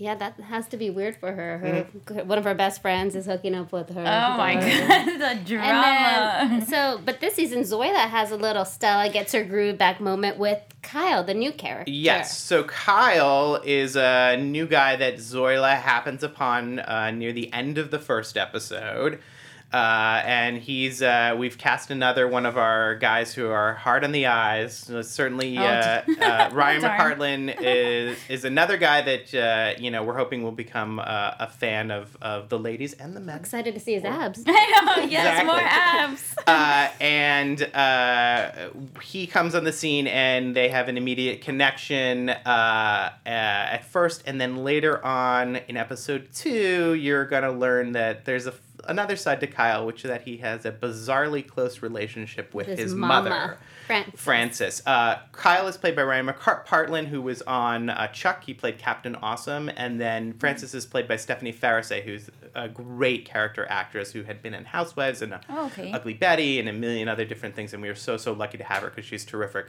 Yeah, 0.00 0.14
that 0.14 0.40
has 0.40 0.66
to 0.68 0.78
be 0.78 0.88
weird 0.88 1.18
for 1.18 1.30
her. 1.30 1.58
Her 1.58 2.22
one 2.24 2.38
of 2.38 2.44
her 2.44 2.54
best 2.54 2.80
friends 2.80 3.14
is 3.14 3.26
hooking 3.26 3.54
up 3.54 3.70
with 3.70 3.90
her. 3.90 4.00
Oh 4.00 4.36
my 4.38 4.54
daughter. 4.54 4.88
god, 4.88 5.06
the 5.36 5.44
drama. 5.44 6.38
And 6.40 6.62
then, 6.62 6.66
so, 6.66 6.98
but 7.04 7.20
this 7.20 7.34
season, 7.34 7.60
Zoila 7.64 8.08
has 8.08 8.30
a 8.30 8.36
little 8.38 8.64
Stella 8.64 9.10
gets 9.10 9.32
her 9.32 9.44
groove 9.44 9.76
back 9.76 10.00
moment 10.00 10.38
with 10.38 10.58
Kyle, 10.80 11.22
the 11.22 11.34
new 11.34 11.52
character. 11.52 11.92
Yes. 11.92 12.38
So 12.38 12.64
Kyle 12.64 13.60
is 13.62 13.94
a 13.94 14.38
new 14.38 14.66
guy 14.66 14.96
that 14.96 15.16
Zoila 15.16 15.78
happens 15.78 16.22
upon 16.22 16.78
uh, 16.78 17.10
near 17.10 17.34
the 17.34 17.52
end 17.52 17.76
of 17.76 17.90
the 17.90 17.98
first 17.98 18.38
episode. 18.38 19.20
Uh, 19.72 20.20
and 20.24 20.58
he's 20.58 21.00
uh, 21.02 21.34
we've 21.38 21.56
cast 21.56 21.90
another 21.90 22.26
one 22.26 22.44
of 22.46 22.56
our 22.58 22.96
guys 22.96 23.32
who 23.34 23.48
are 23.48 23.74
hard 23.74 24.02
on 24.04 24.12
the 24.12 24.26
eyes. 24.26 24.76
So 24.76 25.02
certainly, 25.02 25.56
Oh, 25.58 25.62
uh, 25.62 26.02
uh, 26.20 26.50
Ryan 26.52 26.80
darn. 26.82 26.98
McPartland 27.18 27.56
is 27.60 28.18
is 28.28 28.44
another 28.44 28.76
guy 28.76 29.02
that 29.02 29.34
uh, 29.34 29.80
you 29.80 29.90
know 29.90 30.02
we're 30.02 30.16
hoping 30.16 30.42
will 30.42 30.50
become 30.52 30.98
uh, 30.98 31.04
a 31.38 31.46
fan 31.48 31.90
of, 31.90 32.16
of 32.20 32.48
the 32.48 32.58
ladies 32.58 32.94
and 32.94 33.14
the 33.14 33.20
men. 33.20 33.38
Excited 33.38 33.74
to 33.74 33.80
see 33.80 33.94
his 33.94 34.04
abs. 34.04 34.42
I 34.46 34.52
know, 34.96 35.02
yes, 35.04 35.40
Exactly. 35.40 35.46
more 35.46 35.60
abs. 35.62 36.34
uh, 36.46 36.88
and 37.00 37.62
uh, 37.74 38.50
he 39.02 39.26
comes 39.26 39.54
on 39.54 39.64
the 39.64 39.72
scene 39.72 40.06
and 40.06 40.54
they 40.56 40.68
have 40.68 40.88
an 40.88 40.96
immediate 40.96 41.42
connection 41.42 42.28
uh, 42.30 42.34
uh, 42.44 43.28
at 43.28 43.84
first 43.84 44.22
and 44.26 44.40
then 44.40 44.64
later 44.64 45.04
on 45.04 45.56
in 45.68 45.76
episode 45.76 46.28
two 46.34 46.94
you're 46.94 47.24
going 47.24 47.42
to 47.42 47.52
learn 47.52 47.92
that 47.92 48.24
there's 48.24 48.46
a, 48.46 48.54
another 48.88 49.16
side 49.16 49.40
to 49.40 49.46
kyle 49.46 49.84
which 49.86 50.04
is 50.04 50.08
that 50.08 50.22
he 50.22 50.38
has 50.38 50.64
a 50.64 50.72
bizarrely 50.72 51.46
close 51.46 51.82
relationship 51.82 52.54
with 52.54 52.66
His 52.66 52.78
his, 52.78 52.94
mother 52.94 53.58
Fran- 53.86 54.12
Francis. 54.16 54.82
Uh, 54.86 55.18
Kyle 55.32 55.66
is 55.66 55.76
played 55.76 55.96
by 55.96 56.02
Ryan 56.04 56.28
McPartland, 56.28 57.06
who 57.08 57.20
was 57.20 57.42
on 57.42 57.90
uh, 57.90 58.06
Chuck. 58.08 58.44
He 58.44 58.54
played 58.54 58.78
Captain 58.78 59.16
Awesome. 59.16 59.68
And 59.76 60.00
then 60.00 60.34
Francis 60.34 60.74
is 60.74 60.86
played 60.86 61.08
by 61.08 61.16
Stephanie 61.16 61.52
Faracy, 61.52 62.00
who's 62.02 62.30
a 62.54 62.68
great 62.68 63.24
character 63.24 63.66
actress 63.68 64.12
who 64.12 64.22
had 64.22 64.42
been 64.42 64.54
in 64.54 64.64
Housewives 64.64 65.22
and 65.22 65.34
uh, 65.34 65.38
Oh, 65.48 65.66
okay. 65.66 65.90
Ugly 65.90 66.14
Betty 66.14 66.60
and 66.60 66.68
a 66.68 66.72
million 66.72 67.08
other 67.08 67.24
different 67.24 67.56
things. 67.56 67.72
And 67.72 67.82
we 67.82 67.88
were 67.88 67.96
so, 67.96 68.16
so 68.16 68.32
lucky 68.32 68.58
to 68.58 68.64
have 68.64 68.82
her 68.84 68.90
because 68.90 69.04
she's 69.06 69.24
terrific. 69.24 69.66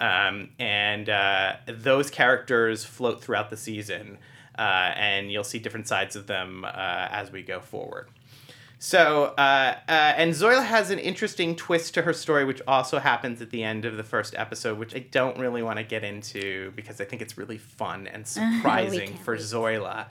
Um, 0.00 0.50
and 0.58 1.08
uh, 1.08 1.56
those 1.68 2.10
characters 2.10 2.84
float 2.84 3.22
throughout 3.22 3.50
the 3.50 3.56
season. 3.56 4.18
Uh, 4.58 4.92
and 4.96 5.30
you'll 5.30 5.44
see 5.44 5.60
different 5.60 5.86
sides 5.86 6.16
of 6.16 6.26
them 6.26 6.64
uh, 6.64 6.70
as 7.10 7.30
we 7.30 7.42
go 7.42 7.60
forward. 7.60 8.08
So, 8.82 9.34
uh, 9.36 9.76
uh, 9.88 9.92
and 9.92 10.32
Zoila 10.32 10.64
has 10.64 10.90
an 10.90 10.98
interesting 10.98 11.54
twist 11.54 11.92
to 11.94 12.02
her 12.02 12.14
story, 12.14 12.46
which 12.46 12.62
also 12.66 12.98
happens 12.98 13.42
at 13.42 13.50
the 13.50 13.62
end 13.62 13.84
of 13.84 13.98
the 13.98 14.02
first 14.02 14.34
episode, 14.34 14.78
which 14.78 14.96
I 14.96 15.00
don't 15.00 15.38
really 15.38 15.62
want 15.62 15.76
to 15.76 15.84
get 15.84 16.02
into 16.02 16.72
because 16.74 16.98
I 16.98 17.04
think 17.04 17.20
it's 17.20 17.36
really 17.36 17.58
fun 17.58 18.06
and 18.06 18.26
surprising 18.26 19.18
for 19.18 19.34
wait. 19.34 19.42
Zoila. 19.42 20.06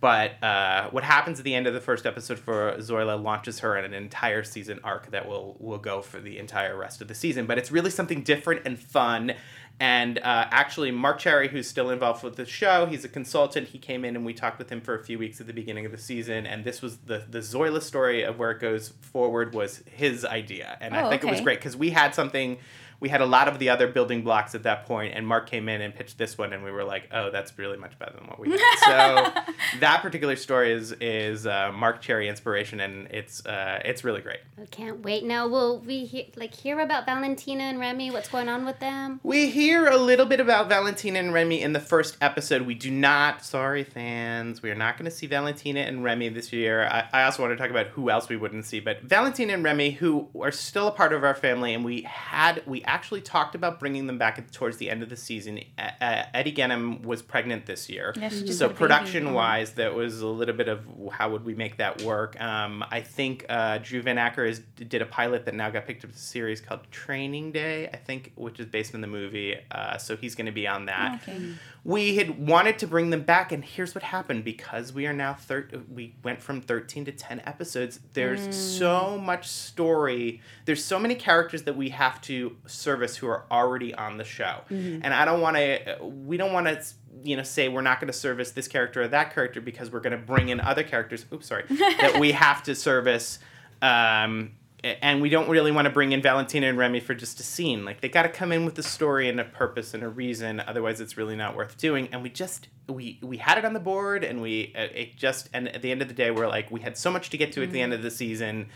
But 0.00 0.42
uh, 0.42 0.88
what 0.90 1.04
happens 1.04 1.38
at 1.38 1.44
the 1.44 1.54
end 1.54 1.66
of 1.66 1.74
the 1.74 1.82
first 1.82 2.06
episode 2.06 2.38
for 2.38 2.74
Zoila 2.78 3.22
launches 3.22 3.58
her 3.60 3.76
in 3.76 3.84
an 3.84 3.92
entire 3.92 4.42
season 4.42 4.80
arc 4.82 5.10
that 5.10 5.28
will 5.28 5.56
will 5.60 5.78
go 5.78 6.00
for 6.00 6.18
the 6.18 6.38
entire 6.38 6.76
rest 6.78 7.02
of 7.02 7.08
the 7.08 7.14
season. 7.14 7.44
But 7.44 7.58
it's 7.58 7.70
really 7.70 7.90
something 7.90 8.22
different 8.22 8.62
and 8.64 8.78
fun. 8.78 9.34
And 9.80 10.18
uh, 10.18 10.46
actually, 10.50 10.92
Marc 10.92 11.18
Cherry, 11.18 11.48
who's 11.48 11.66
still 11.66 11.90
involved 11.90 12.22
with 12.22 12.36
the 12.36 12.46
show, 12.46 12.86
he's 12.86 13.04
a 13.04 13.08
consultant. 13.08 13.68
He 13.68 13.78
came 13.78 14.04
in 14.04 14.14
and 14.14 14.24
we 14.24 14.32
talked 14.32 14.58
with 14.58 14.70
him 14.70 14.80
for 14.80 14.94
a 14.94 15.02
few 15.02 15.18
weeks 15.18 15.40
at 15.40 15.48
the 15.48 15.52
beginning 15.52 15.84
of 15.84 15.90
the 15.90 15.98
season. 15.98 16.46
And 16.46 16.64
this 16.64 16.80
was 16.80 16.98
the 16.98 17.24
the 17.28 17.40
Zoila 17.40 17.82
story 17.82 18.22
of 18.22 18.38
where 18.38 18.52
it 18.52 18.60
goes 18.60 18.90
forward 19.00 19.52
was 19.52 19.82
his 19.86 20.24
idea, 20.24 20.78
and 20.80 20.94
Oh, 20.94 21.06
I 21.06 21.10
think 21.10 21.24
it 21.24 21.30
was 21.30 21.40
great 21.40 21.58
because 21.58 21.76
we 21.76 21.90
had 21.90 22.14
something. 22.14 22.58
We 23.04 23.10
had 23.10 23.20
a 23.20 23.26
lot 23.26 23.48
of 23.48 23.58
the 23.58 23.68
other 23.68 23.86
building 23.86 24.22
blocks 24.22 24.54
at 24.54 24.62
that 24.62 24.86
point, 24.86 25.12
and 25.14 25.26
Marc 25.26 25.46
came 25.46 25.68
in 25.68 25.82
and 25.82 25.94
pitched 25.94 26.16
this 26.16 26.38
one, 26.38 26.54
and 26.54 26.64
we 26.64 26.70
were 26.70 26.84
like, 26.84 27.06
"Oh, 27.12 27.30
that's 27.30 27.58
really 27.58 27.76
much 27.76 27.98
better 27.98 28.14
than 28.16 28.26
what 28.28 28.38
we 28.38 28.48
had." 28.50 28.78
so 28.78 29.52
that 29.80 30.00
particular 30.00 30.36
story 30.36 30.72
is 30.72 30.92
is 31.02 31.46
uh, 31.46 31.70
Marc 31.70 32.00
Cherry 32.00 32.30
inspiration, 32.30 32.80
and 32.80 33.06
it's 33.08 33.44
uh, 33.44 33.82
it's 33.84 34.04
really 34.04 34.22
great. 34.22 34.38
I 34.58 34.64
can't 34.64 35.00
wait. 35.00 35.22
Now, 35.22 35.46
will 35.46 35.80
we 35.80 36.06
hear, 36.06 36.24
like 36.34 36.54
hear 36.54 36.80
about 36.80 37.04
Valentina 37.04 37.64
and 37.64 37.78
Remy? 37.78 38.10
What's 38.10 38.30
going 38.30 38.48
on 38.48 38.64
with 38.64 38.78
them? 38.78 39.20
We 39.22 39.50
hear 39.50 39.86
a 39.86 39.98
little 39.98 40.24
bit 40.24 40.40
about 40.40 40.70
Valentina 40.70 41.18
and 41.18 41.34
Remy 41.34 41.60
in 41.60 41.74
the 41.74 41.80
first 41.80 42.16
episode. 42.22 42.62
We 42.62 42.74
do 42.74 42.90
not, 42.90 43.44
sorry 43.44 43.84
fans, 43.84 44.62
we 44.62 44.70
are 44.70 44.74
not 44.74 44.96
going 44.96 45.04
to 45.04 45.14
see 45.14 45.26
Valentina 45.26 45.80
and 45.80 46.02
Remy 46.02 46.30
this 46.30 46.54
year. 46.54 46.86
I, 46.86 47.06
I 47.12 47.24
also 47.24 47.42
want 47.42 47.52
to 47.52 47.62
talk 47.62 47.70
about 47.70 47.88
who 47.88 48.08
else 48.08 48.30
we 48.30 48.38
wouldn't 48.38 48.64
see, 48.64 48.80
but 48.80 49.02
Valentina 49.02 49.52
and 49.52 49.62
Remy, 49.62 49.90
who 49.90 50.30
are 50.40 50.50
still 50.50 50.88
a 50.88 50.92
part 50.92 51.12
of 51.12 51.22
our 51.22 51.34
family, 51.34 51.74
and 51.74 51.84
we 51.84 52.02
had, 52.02 52.62
we 52.66 52.82
actually 52.94 53.22
talked 53.22 53.56
about 53.56 53.80
bringing 53.80 54.06
them 54.06 54.18
back 54.18 54.50
towards 54.52 54.76
the 54.76 54.88
end 54.88 55.02
of 55.02 55.08
the 55.08 55.16
season. 55.16 55.58
Uh, 55.76 56.22
Edy 56.32 56.52
Ganem 56.52 57.02
was 57.02 57.22
pregnant 57.22 57.66
this 57.66 57.90
year. 57.90 58.14
Yeah, 58.16 58.28
she 58.28 58.44
just 58.44 58.60
so 58.60 58.66
had 58.66 58.70
a 58.70 58.74
baby. 58.74 58.78
production 58.78 59.32
wise, 59.34 59.72
that 59.72 59.94
was 59.94 60.20
a 60.20 60.28
little 60.28 60.54
bit 60.54 60.68
of 60.68 60.86
how 61.10 61.30
would 61.30 61.44
we 61.44 61.54
make 61.54 61.78
that 61.78 62.02
work. 62.02 62.40
Um, 62.40 62.84
I 62.88 63.00
think 63.00 63.46
uh, 63.48 63.78
Drew 63.78 64.00
Van 64.00 64.16
Acker 64.16 64.44
is, 64.44 64.60
did 64.76 65.02
a 65.02 65.06
pilot 65.06 65.44
that 65.46 65.54
now 65.54 65.70
got 65.70 65.86
picked 65.86 66.04
up 66.04 66.10
as 66.10 66.16
a 66.16 66.20
series 66.20 66.60
called 66.60 66.80
Training 66.92 67.50
Day, 67.50 67.88
I 67.92 67.96
think, 67.96 68.32
which 68.36 68.60
is 68.60 68.66
based 68.66 68.94
on 68.94 69.00
the 69.00 69.08
movie. 69.08 69.56
Uh, 69.72 69.98
so 69.98 70.16
he's 70.16 70.36
going 70.36 70.46
to 70.46 70.52
be 70.52 70.68
on 70.68 70.86
that. 70.86 71.20
Okay. 71.22 71.38
We 71.84 72.16
had 72.16 72.48
wanted 72.48 72.78
to 72.78 72.86
bring 72.86 73.10
them 73.10 73.22
back, 73.24 73.52
and 73.52 73.62
here's 73.62 73.94
what 73.94 74.02
happened 74.02 74.42
because 74.42 74.92
we 74.94 75.06
are 75.06 75.12
now 75.12 75.34
thir- 75.34 75.68
we 75.92 76.14
went 76.22 76.40
from 76.40 76.62
thirteen 76.62 77.04
to 77.04 77.12
ten 77.12 77.42
episodes. 77.44 78.00
There's 78.14 78.56
so 78.56 79.18
much 79.18 79.46
story. 79.46 80.40
There's 80.64 80.82
so 80.82 80.98
many 80.98 81.14
characters 81.14 81.64
that 81.64 81.76
we 81.76 81.90
have 81.90 82.22
to 82.22 82.56
service 82.66 83.16
who 83.16 83.26
are 83.26 83.44
already 83.50 83.94
on 83.94 84.16
the 84.16 84.24
show, 84.24 84.60
and 84.70 85.06
I 85.06 85.26
don't 85.26 85.42
want 85.42 85.56
to. 85.56 85.98
We 86.02 86.38
don't 86.38 86.52
want 86.54 86.66
to. 86.68 86.82
You 87.22 87.36
know, 87.36 87.42
say 87.42 87.68
we're 87.68 87.80
not 87.80 88.00
going 88.00 88.08
to 88.12 88.18
service 88.18 88.50
this 88.50 88.66
character 88.66 89.02
or 89.02 89.08
that 89.08 89.34
character 89.34 89.60
because 89.60 89.90
we're 89.90 90.00
going 90.00 90.18
to 90.18 90.26
bring 90.26 90.48
in 90.48 90.60
other 90.60 90.82
characters. 90.82 91.24
Oops, 91.32 91.46
sorry. 91.46 91.64
that 91.68 92.18
we 92.18 92.32
have 92.32 92.62
to 92.64 92.74
service. 92.74 93.38
Um, 93.82 94.52
and 94.84 95.22
we 95.22 95.30
don't 95.30 95.48
really 95.48 95.72
want 95.72 95.86
to 95.86 95.90
bring 95.90 96.12
in 96.12 96.20
Valentina 96.20 96.68
and 96.68 96.76
Remy 96.76 97.00
for 97.00 97.14
just 97.14 97.40
a 97.40 97.42
scene. 97.42 97.84
Like 97.84 98.02
they 98.02 98.08
got 98.08 98.24
to 98.24 98.28
come 98.28 98.52
in 98.52 98.64
with 98.66 98.78
a 98.78 98.82
story 98.82 99.28
and 99.28 99.40
a 99.40 99.44
purpose 99.44 99.94
and 99.94 100.02
a 100.02 100.08
reason. 100.08 100.60
Otherwise, 100.60 101.00
it's 101.00 101.16
really 101.16 101.36
not 101.36 101.56
worth 101.56 101.78
doing. 101.78 102.08
And 102.12 102.22
we 102.22 102.28
just 102.28 102.68
we 102.88 103.18
we 103.22 103.38
had 103.38 103.56
it 103.56 103.64
on 103.64 103.72
the 103.72 103.80
board, 103.80 104.24
and 104.24 104.42
we 104.42 104.74
uh, 104.76 104.82
it 104.94 105.16
just 105.16 105.48
and 105.54 105.68
at 105.68 105.80
the 105.80 105.90
end 105.90 106.02
of 106.02 106.08
the 106.08 106.14
day, 106.14 106.30
we're 106.30 106.48
like 106.48 106.70
we 106.70 106.80
had 106.80 106.98
so 106.98 107.10
much 107.10 107.30
to 107.30 107.38
get 107.38 107.52
to 107.52 107.62
at 107.62 107.70
the 107.70 107.80
end 107.80 107.94
of 107.94 108.02
the 108.02 108.10
season. 108.10 108.68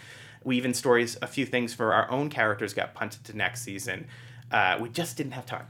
We 0.45 0.57
even 0.57 0.73
stories 0.73 1.19
a 1.21 1.27
few 1.27 1.45
things 1.45 1.75
for 1.75 1.93
our 1.93 2.11
own 2.11 2.31
characters 2.31 2.73
got 2.73 2.95
punted 2.95 3.25
to 3.25 3.37
next 3.37 3.63
season. 3.63 4.07
Uh, 4.51 4.79
we 4.81 4.89
just 4.89 5.17
didn't 5.17 5.33
have 5.33 5.45
time. 5.45 5.67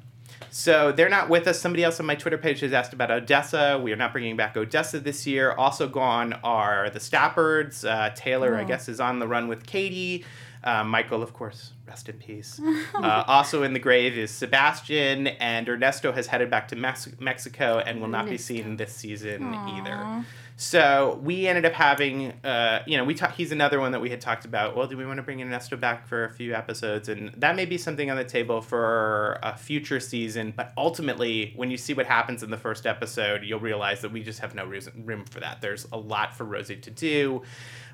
So 0.50 0.92
they're 0.92 1.08
not 1.08 1.28
with 1.28 1.46
us. 1.46 1.60
Somebody 1.60 1.84
else 1.84 2.00
on 2.00 2.06
my 2.06 2.14
Twitter 2.14 2.38
page 2.38 2.60
has 2.60 2.72
asked 2.72 2.92
about 2.92 3.10
Odessa. 3.10 3.78
We 3.82 3.92
are 3.92 3.96
not 3.96 4.12
bringing 4.12 4.36
back 4.36 4.56
Odessa 4.56 4.98
this 4.98 5.26
year. 5.26 5.52
Also 5.52 5.88
gone 5.88 6.32
are 6.42 6.90
the 6.90 6.98
Stappords. 7.00 7.86
Uh, 7.88 8.10
Taylor, 8.14 8.56
I 8.56 8.62
Oh. 8.62 8.66
guess, 8.66 8.88
is 8.88 9.00
on 9.00 9.18
the 9.18 9.26
run 9.28 9.46
with 9.48 9.66
Katie. 9.66 10.24
Uh, 10.64 10.84
Michael, 10.84 11.22
of 11.22 11.32
course, 11.32 11.72
rest 11.86 12.08
in 12.08 12.16
peace. 12.16 12.60
uh, 12.94 13.24
also 13.26 13.62
in 13.62 13.72
the 13.72 13.78
grave 13.78 14.16
is 14.16 14.30
Sebastian, 14.30 15.28
and 15.28 15.68
Ernesto 15.68 16.12
has 16.12 16.26
headed 16.26 16.50
back 16.50 16.68
to 16.68 16.76
Mex- 16.76 17.08
Mexico 17.20 17.78
and 17.78 18.00
will 18.00 18.08
not 18.08 18.28
be 18.28 18.38
seen 18.38 18.76
this 18.76 18.94
season 18.94 19.54
either. 19.54 20.24
So 20.60 21.20
we 21.22 21.46
ended 21.46 21.64
up 21.66 21.72
having, 21.72 22.32
uh, 22.42 22.82
you 22.84 22.96
know, 22.96 23.04
we 23.04 23.14
talked. 23.14 23.36
He's 23.36 23.52
another 23.52 23.78
one 23.78 23.92
that 23.92 24.00
we 24.00 24.10
had 24.10 24.20
talked 24.20 24.44
about. 24.44 24.76
Well, 24.76 24.88
do 24.88 24.96
we 24.96 25.06
want 25.06 25.18
to 25.18 25.22
bring 25.22 25.40
Ernesto 25.40 25.76
back 25.76 26.08
for 26.08 26.24
a 26.24 26.30
few 26.32 26.52
episodes? 26.52 27.08
And 27.08 27.32
that 27.36 27.54
may 27.54 27.64
be 27.64 27.78
something 27.78 28.10
on 28.10 28.16
the 28.16 28.24
table 28.24 28.60
for 28.60 29.38
a 29.44 29.56
future 29.56 30.00
season. 30.00 30.52
But 30.56 30.72
ultimately, 30.76 31.52
when 31.54 31.70
you 31.70 31.76
see 31.76 31.94
what 31.94 32.06
happens 32.06 32.42
in 32.42 32.50
the 32.50 32.56
first 32.56 32.88
episode, 32.88 33.44
you'll 33.44 33.60
realize 33.60 34.00
that 34.00 34.10
we 34.10 34.24
just 34.24 34.40
have 34.40 34.56
no 34.56 34.64
reason, 34.64 35.06
room 35.06 35.24
for 35.26 35.38
that. 35.38 35.60
There's 35.60 35.86
a 35.92 35.96
lot 35.96 36.34
for 36.36 36.42
Rosie 36.42 36.74
to 36.74 36.90
do. 36.90 37.42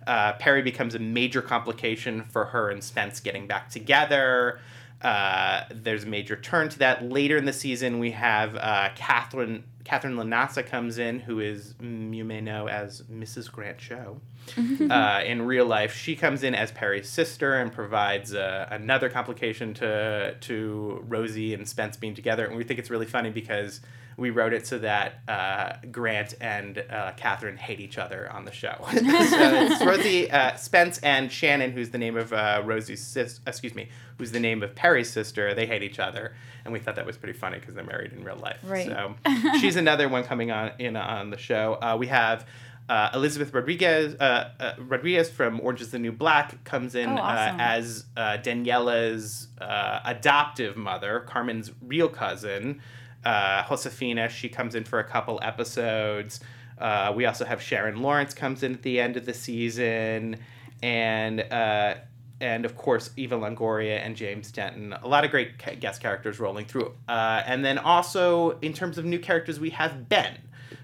Uh, 0.06 0.34
Peri 0.34 0.62
becomes 0.62 0.94
a 0.94 0.98
major 0.98 1.42
complication 1.42 2.24
for 2.24 2.46
her 2.46 2.70
and 2.70 2.82
Spence 2.82 3.20
getting 3.20 3.46
back 3.46 3.70
together. 3.70 4.60
Uh, 5.02 5.64
there's 5.70 6.04
a 6.04 6.06
major 6.06 6.34
turn 6.34 6.68
to 6.70 6.78
that. 6.78 7.04
Later 7.04 7.36
in 7.36 7.44
the 7.44 7.52
season, 7.52 7.98
we 7.98 8.12
have 8.12 8.56
uh, 8.56 8.88
Catherine 8.94 9.64
Katherine 9.84 10.16
LaNasa 10.16 10.66
comes 10.66 10.96
in, 10.96 11.20
who 11.20 11.40
is 11.40 11.74
mm, 11.74 12.16
you 12.16 12.24
may 12.24 12.40
know 12.40 12.68
as 12.68 13.02
Mrs. 13.02 13.52
Grant 13.52 13.80
Show. 13.80 14.20
uh, 14.90 15.22
in 15.24 15.42
real 15.42 15.66
life, 15.66 15.94
she 15.94 16.16
comes 16.16 16.42
in 16.42 16.54
as 16.54 16.72
Peri's 16.72 17.08
sister 17.08 17.54
and 17.54 17.70
provides 17.70 18.34
uh, 18.34 18.66
another 18.70 19.10
complication 19.10 19.74
to 19.74 20.36
to 20.40 21.04
Rosie 21.06 21.52
and 21.52 21.68
Spence 21.68 21.98
being 21.98 22.14
together. 22.14 22.46
And 22.46 22.56
we 22.56 22.64
think 22.64 22.78
it's 22.78 22.90
really 22.90 23.06
funny 23.06 23.30
because 23.30 23.82
we 24.16 24.30
wrote 24.30 24.52
it 24.52 24.66
so 24.66 24.78
that 24.78 25.20
uh, 25.28 25.74
Grant 25.90 26.34
and 26.40 26.84
uh, 26.90 27.12
Katherine 27.16 27.56
hate 27.56 27.80
each 27.80 27.98
other 27.98 28.30
on 28.32 28.44
the 28.44 28.52
show. 28.52 28.76
so 28.92 28.98
it's 29.02 29.84
Rosie, 29.84 30.30
uh, 30.30 30.54
Spence, 30.56 30.98
and 30.98 31.30
Shannon, 31.32 31.72
who's 31.72 31.90
the 31.90 31.98
name 31.98 32.16
of 32.16 32.32
uh, 32.32 32.62
Rosie's 32.64 33.02
sis. 33.04 33.40
Excuse 33.46 33.74
me, 33.74 33.88
who's 34.18 34.32
the 34.32 34.40
name 34.40 34.62
of 34.62 34.74
Peri's 34.74 35.10
sister. 35.10 35.54
They 35.54 35.66
hate 35.66 35.82
each 35.82 35.98
other, 35.98 36.34
and 36.64 36.72
we 36.72 36.78
thought 36.78 36.96
that 36.96 37.06
was 37.06 37.16
pretty 37.16 37.38
funny 37.38 37.58
because 37.58 37.74
they're 37.74 37.84
married 37.84 38.12
in 38.12 38.22
real 38.24 38.36
life. 38.36 38.60
Right. 38.64 38.86
So 38.86 39.14
she's 39.60 39.76
another 39.76 40.08
one 40.08 40.24
coming 40.24 40.50
on 40.50 40.72
in 40.78 40.96
on 40.96 41.30
the 41.30 41.38
show. 41.38 41.78
Uh, 41.80 41.96
we 41.98 42.06
have. 42.08 42.46
Uh, 42.86 43.08
Elizabeth 43.14 43.54
Rodriguez, 43.54 44.14
uh, 44.20 44.50
uh, 44.60 44.72
Rodriguez 44.76 45.30
from 45.30 45.58
Orange 45.62 45.80
Is 45.80 45.90
the 45.90 45.98
New 45.98 46.12
Black 46.12 46.62
comes 46.64 46.94
in 46.94 47.08
Oh, 47.08 47.16
awesome. 47.16 47.58
uh, 47.58 47.62
as 47.62 48.04
uh, 48.14 48.36
Daniela's 48.42 49.48
uh, 49.58 50.00
adoptive 50.04 50.76
mother, 50.76 51.20
Carmen's 51.20 51.70
real 51.80 52.10
cousin, 52.10 52.82
uh, 53.24 53.64
Josefina. 53.68 54.28
She 54.28 54.48
comes 54.48 54.74
in 54.74 54.84
for 54.84 54.98
a 54.98 55.04
couple 55.04 55.38
episodes. 55.42 56.40
Uh, 56.78 57.12
we 57.14 57.26
also 57.26 57.44
have 57.44 57.62
Sharon 57.62 58.02
Lawrence 58.02 58.34
comes 58.34 58.62
in 58.62 58.74
at 58.74 58.82
the 58.82 59.00
end 59.00 59.16
of 59.16 59.26
the 59.26 59.34
season, 59.34 60.36
and 60.82 61.40
uh, 61.40 61.94
and 62.40 62.64
of 62.64 62.76
course 62.76 63.10
Eva 63.16 63.36
Longoria 63.36 63.98
and 64.04 64.16
James 64.16 64.50
Denton. 64.50 64.92
A 64.92 65.08
lot 65.08 65.24
of 65.24 65.30
great 65.30 65.58
ca- 65.58 65.76
guest 65.76 66.02
characters 66.02 66.40
rolling 66.40 66.66
through. 66.66 66.94
Uh, 67.08 67.42
and 67.46 67.64
then 67.64 67.78
also 67.78 68.58
in 68.60 68.72
terms 68.72 68.98
of 68.98 69.04
new 69.04 69.18
characters, 69.18 69.60
we 69.60 69.70
have 69.70 70.08
Ben, 70.08 70.38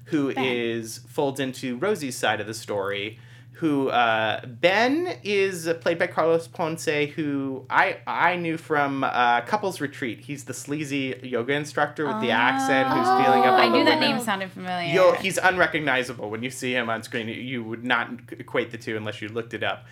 who 0.05 0.31
is 0.31 0.99
folds 1.09 1.41
into 1.41 1.77
Rosie's 1.77 2.17
side 2.17 2.41
of 2.41 2.47
the 2.47 2.55
story. 2.55 3.19
Who 3.61 3.91
uh, 3.91 4.47
Ben 4.47 5.19
is 5.23 5.69
uh, 5.69 5.75
played 5.75 5.99
by 5.99 6.07
Carlos 6.07 6.49
Ponce, 6.49 6.87
who 7.15 7.67
I 7.69 7.99
I 8.07 8.37
knew 8.37 8.57
from 8.57 9.05
uh, 9.05 9.43
Couples 9.43 9.83
Retreat. 9.83 10.21
He's 10.21 10.45
the 10.45 10.55
sleazy 10.55 11.21
yoga 11.23 11.53
instructor 11.53 12.07
with 12.07 12.23
the 12.23 12.31
accent 12.31 12.89
who's 12.89 13.07
feeling 13.07 13.43
up. 13.43 13.59
Oh, 13.59 13.63
I 13.63 13.65
all 13.65 13.71
the 13.71 13.77
knew 13.79 13.85
that 13.85 13.99
women. 14.01 14.17
name 14.17 14.25
sounded 14.25 14.51
familiar. 14.51 14.93
You'll, 14.93 15.13
he's 15.13 15.37
unrecognizable 15.37 16.31
when 16.31 16.43
you 16.43 16.49
see 16.51 16.73
him 16.75 16.89
on 16.89 17.03
screen. 17.03 17.29
You 17.29 17.63
would 17.65 17.85
not 17.85 18.11
equate 18.39 18.71
the 18.71 18.79
two 18.79 18.97
unless 18.97 19.21
you 19.21 19.29
looked 19.29 19.53
it 19.53 19.63
up. 19.63 19.85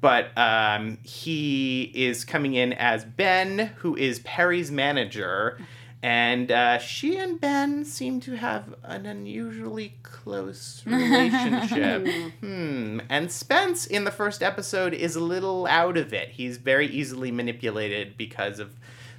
But 0.00 0.36
um, 0.36 0.98
he 1.04 1.92
is 1.94 2.24
coming 2.24 2.54
in 2.54 2.72
as 2.72 3.04
Ben, 3.04 3.70
who 3.76 3.94
is 3.96 4.18
Peri's 4.24 4.72
manager. 4.72 5.60
And 6.02 6.50
uh, 6.50 6.78
she 6.78 7.16
and 7.16 7.40
Ben 7.40 7.84
seem 7.84 8.18
to 8.22 8.36
have 8.36 8.74
an 8.82 9.06
unusually 9.06 9.94
close 10.02 10.82
relationship. 10.86 12.32
hmm. 12.40 13.00
And 13.08 13.30
Spence 13.30 13.86
in 13.86 14.04
the 14.04 14.10
first 14.10 14.42
episode 14.42 14.94
is 14.94 15.14
a 15.14 15.20
little 15.20 15.66
out 15.66 15.96
of 15.96 16.12
it. 16.12 16.30
He's 16.30 16.56
very 16.56 16.88
easily 16.88 17.30
manipulated 17.30 18.16
because 18.16 18.58
of 18.58 18.72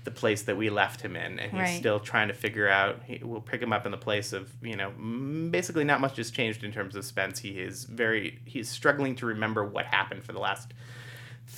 the 0.04 0.12
place 0.12 0.42
that 0.42 0.58
we 0.58 0.70
left 0.70 1.00
him 1.00 1.16
in, 1.16 1.40
and 1.40 1.52
he's 1.52 1.54
Right. 1.62 1.80
still 1.80 1.98
trying 2.02 2.28
to 2.28 2.34
figure 2.34 2.68
out. 2.68 3.02
He, 3.06 3.22
we'll 3.24 3.40
pick 3.40 3.62
him 3.62 3.72
up 3.72 3.86
in 3.86 3.92
the 3.94 3.98
place 3.98 4.34
of 4.34 4.52
you 4.62 4.76
know, 4.76 4.90
basically 5.50 5.86
not 5.86 6.02
much 6.02 6.18
has 6.18 6.30
changed 6.30 6.66
in 6.66 6.74
terms 6.74 6.98
of 6.98 7.06
Spence. 7.06 7.40
He 7.40 7.52
is 7.52 7.86
very 7.86 8.40
he's 8.44 8.68
struggling 8.68 9.16
to 9.16 9.26
remember 9.26 9.64
what 9.64 9.86
happened 9.86 10.26
for 10.26 10.34
the 10.34 10.40
last 10.40 10.74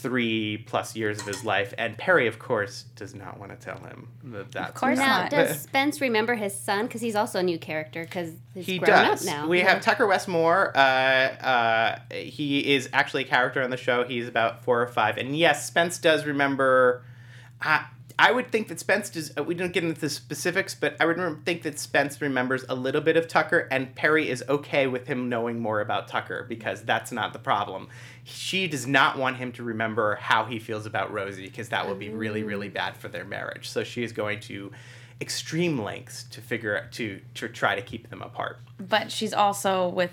three 0.06 0.58
plus 0.68 0.96
years 0.96 1.20
of 1.20 1.26
his 1.26 1.44
life, 1.44 1.74
and 1.80 1.98
Peri, 1.98 2.28
of 2.28 2.38
course, 2.38 2.84
does 2.96 3.16
not 3.16 3.40
want 3.40 3.52
to 3.52 3.58
tell 3.58 3.80
him 3.80 4.08
that. 4.26 4.52
That's 4.52 4.80
course 4.80 5.00
Now, 5.00 5.22
not. 5.24 5.32
does 5.32 5.62
Spence 5.64 6.00
remember 6.00 6.36
his 6.36 6.54
son? 6.54 6.86
Because 6.86 7.02
he's 7.02 7.16
also 7.16 7.40
a 7.40 7.44
new 7.44 7.58
character. 7.58 8.04
Because 8.04 8.34
he's 8.54 8.66
he 8.68 8.78
grown 8.78 8.90
does. 9.06 9.22
up 9.28 9.34
now. 9.34 9.48
We 9.48 9.60
Yeah. 9.60 9.74
have 9.74 9.82
Tucker 9.82 10.06
Westmore. 10.06 10.78
Uh, 10.78 10.80
uh, 10.80 12.00
he 12.12 12.74
is 12.76 12.88
actually 12.94 13.24
a 13.24 13.28
character 13.28 13.64
on 13.64 13.72
the 13.72 13.78
show. 13.78 14.04
He's 14.04 14.28
about 14.28 14.64
four 14.64 14.80
or 14.82 14.88
five, 14.88 15.18
and 15.18 15.36
yes, 15.36 15.66
Spence 15.66 15.98
does 15.98 16.26
remember. 16.26 17.04
I 17.62 17.86
I 18.18 18.32
would 18.32 18.52
think 18.52 18.70
that 18.70 18.80
Spence 18.80 19.10
does. 19.10 19.32
uh, 19.38 19.44
We 19.44 19.56
don't 19.56 19.74
get 19.74 19.84
into 19.84 20.00
the 20.00 20.10
specifics, 20.10 20.74
but 20.74 20.96
I 21.00 21.06
would 21.06 21.46
think 21.46 21.64
that 21.64 21.78
Spence 21.80 22.22
remembers 22.22 22.64
a 22.70 22.76
little 22.76 23.02
bit 23.02 23.18
of 23.18 23.28
Tucker, 23.28 23.68
and 23.70 23.94
Peri 23.96 24.30
is 24.30 24.44
okay 24.48 24.88
with 24.88 25.08
him 25.08 25.28
knowing 25.28 25.60
more 25.60 25.82
about 25.82 26.08
Tucker 26.08 26.46
because 26.48 26.84
that's 26.84 27.12
not 27.12 27.34
the 27.34 27.40
problem. 27.40 27.90
She 28.24 28.68
does 28.68 28.88
not 28.88 29.18
want 29.18 29.38
him 29.38 29.52
to 29.54 29.64
remember 29.64 30.16
how 30.16 30.46
he 30.46 30.60
feels 30.60 30.86
about 30.86 31.12
Rosie 31.12 31.46
because 31.46 31.70
that 31.70 31.88
would 31.88 32.00
be 32.00 32.10
really, 32.10 32.44
really 32.44 32.70
bad 32.70 32.96
for 32.96 33.10
their 33.10 33.26
marriage. 33.26 33.68
So 33.70 33.84
she 33.84 34.04
is 34.04 34.12
going 34.12 34.40
to 34.42 34.72
extreme 35.22 35.82
lengths 35.82 36.24
to 36.24 36.42
figure 36.42 36.78
out 36.78 36.92
to 36.92 37.22
to 37.36 37.48
try 37.48 37.74
to 37.76 37.82
keep 37.82 38.10
them 38.10 38.22
apart. 38.22 38.60
but 38.78 39.10
she's 39.12 39.34
also 39.34 39.88
with 39.88 40.12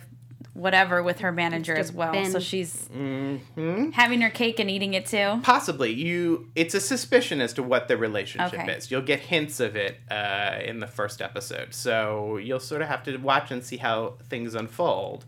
whatever 0.54 1.02
with 1.02 1.20
her 1.20 1.32
manager 1.32 1.74
as 1.74 1.90
well. 1.92 2.24
So 2.26 2.38
she's 2.38 2.88
Mm-hmm. 2.94 3.90
having 3.92 4.20
her 4.20 4.28
cake 4.30 4.58
and 4.60 4.70
eating 4.70 4.92
it 4.94 5.06
too. 5.06 5.40
Possibly, 5.42 5.90
you. 5.92 6.50
It's 6.54 6.74
a 6.74 6.80
suspicion 6.80 7.40
as 7.40 7.52
to 7.54 7.62
what 7.62 7.88
their 7.88 7.96
relationship 7.96 8.60
Okay. 8.60 8.72
is. 8.74 8.90
You'll 8.90 9.00
get 9.02 9.20
hints 9.20 9.60
of 9.60 9.76
it 9.76 9.98
uh, 10.10 10.58
in 10.62 10.80
the 10.80 10.86
first 10.86 11.22
episode, 11.22 11.72
so 11.74 12.36
you'll 12.36 12.60
sort 12.60 12.82
of 12.82 12.88
have 12.88 13.02
to 13.04 13.16
watch 13.16 13.50
and 13.50 13.64
see 13.64 13.78
how 13.78 14.14
things 14.28 14.54
unfold. 14.54 15.24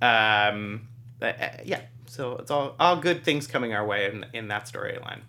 Um, 0.00 0.88
but, 1.18 1.40
uh, 1.40 1.48
yeah, 1.64 1.80
so 2.06 2.36
it's 2.36 2.50
all 2.50 2.76
all 2.78 2.96
good 2.96 3.24
things 3.24 3.46
coming 3.46 3.74
our 3.74 3.84
way 3.86 4.06
in 4.06 4.26
in 4.32 4.48
that 4.48 4.66
storyline. 4.66 5.20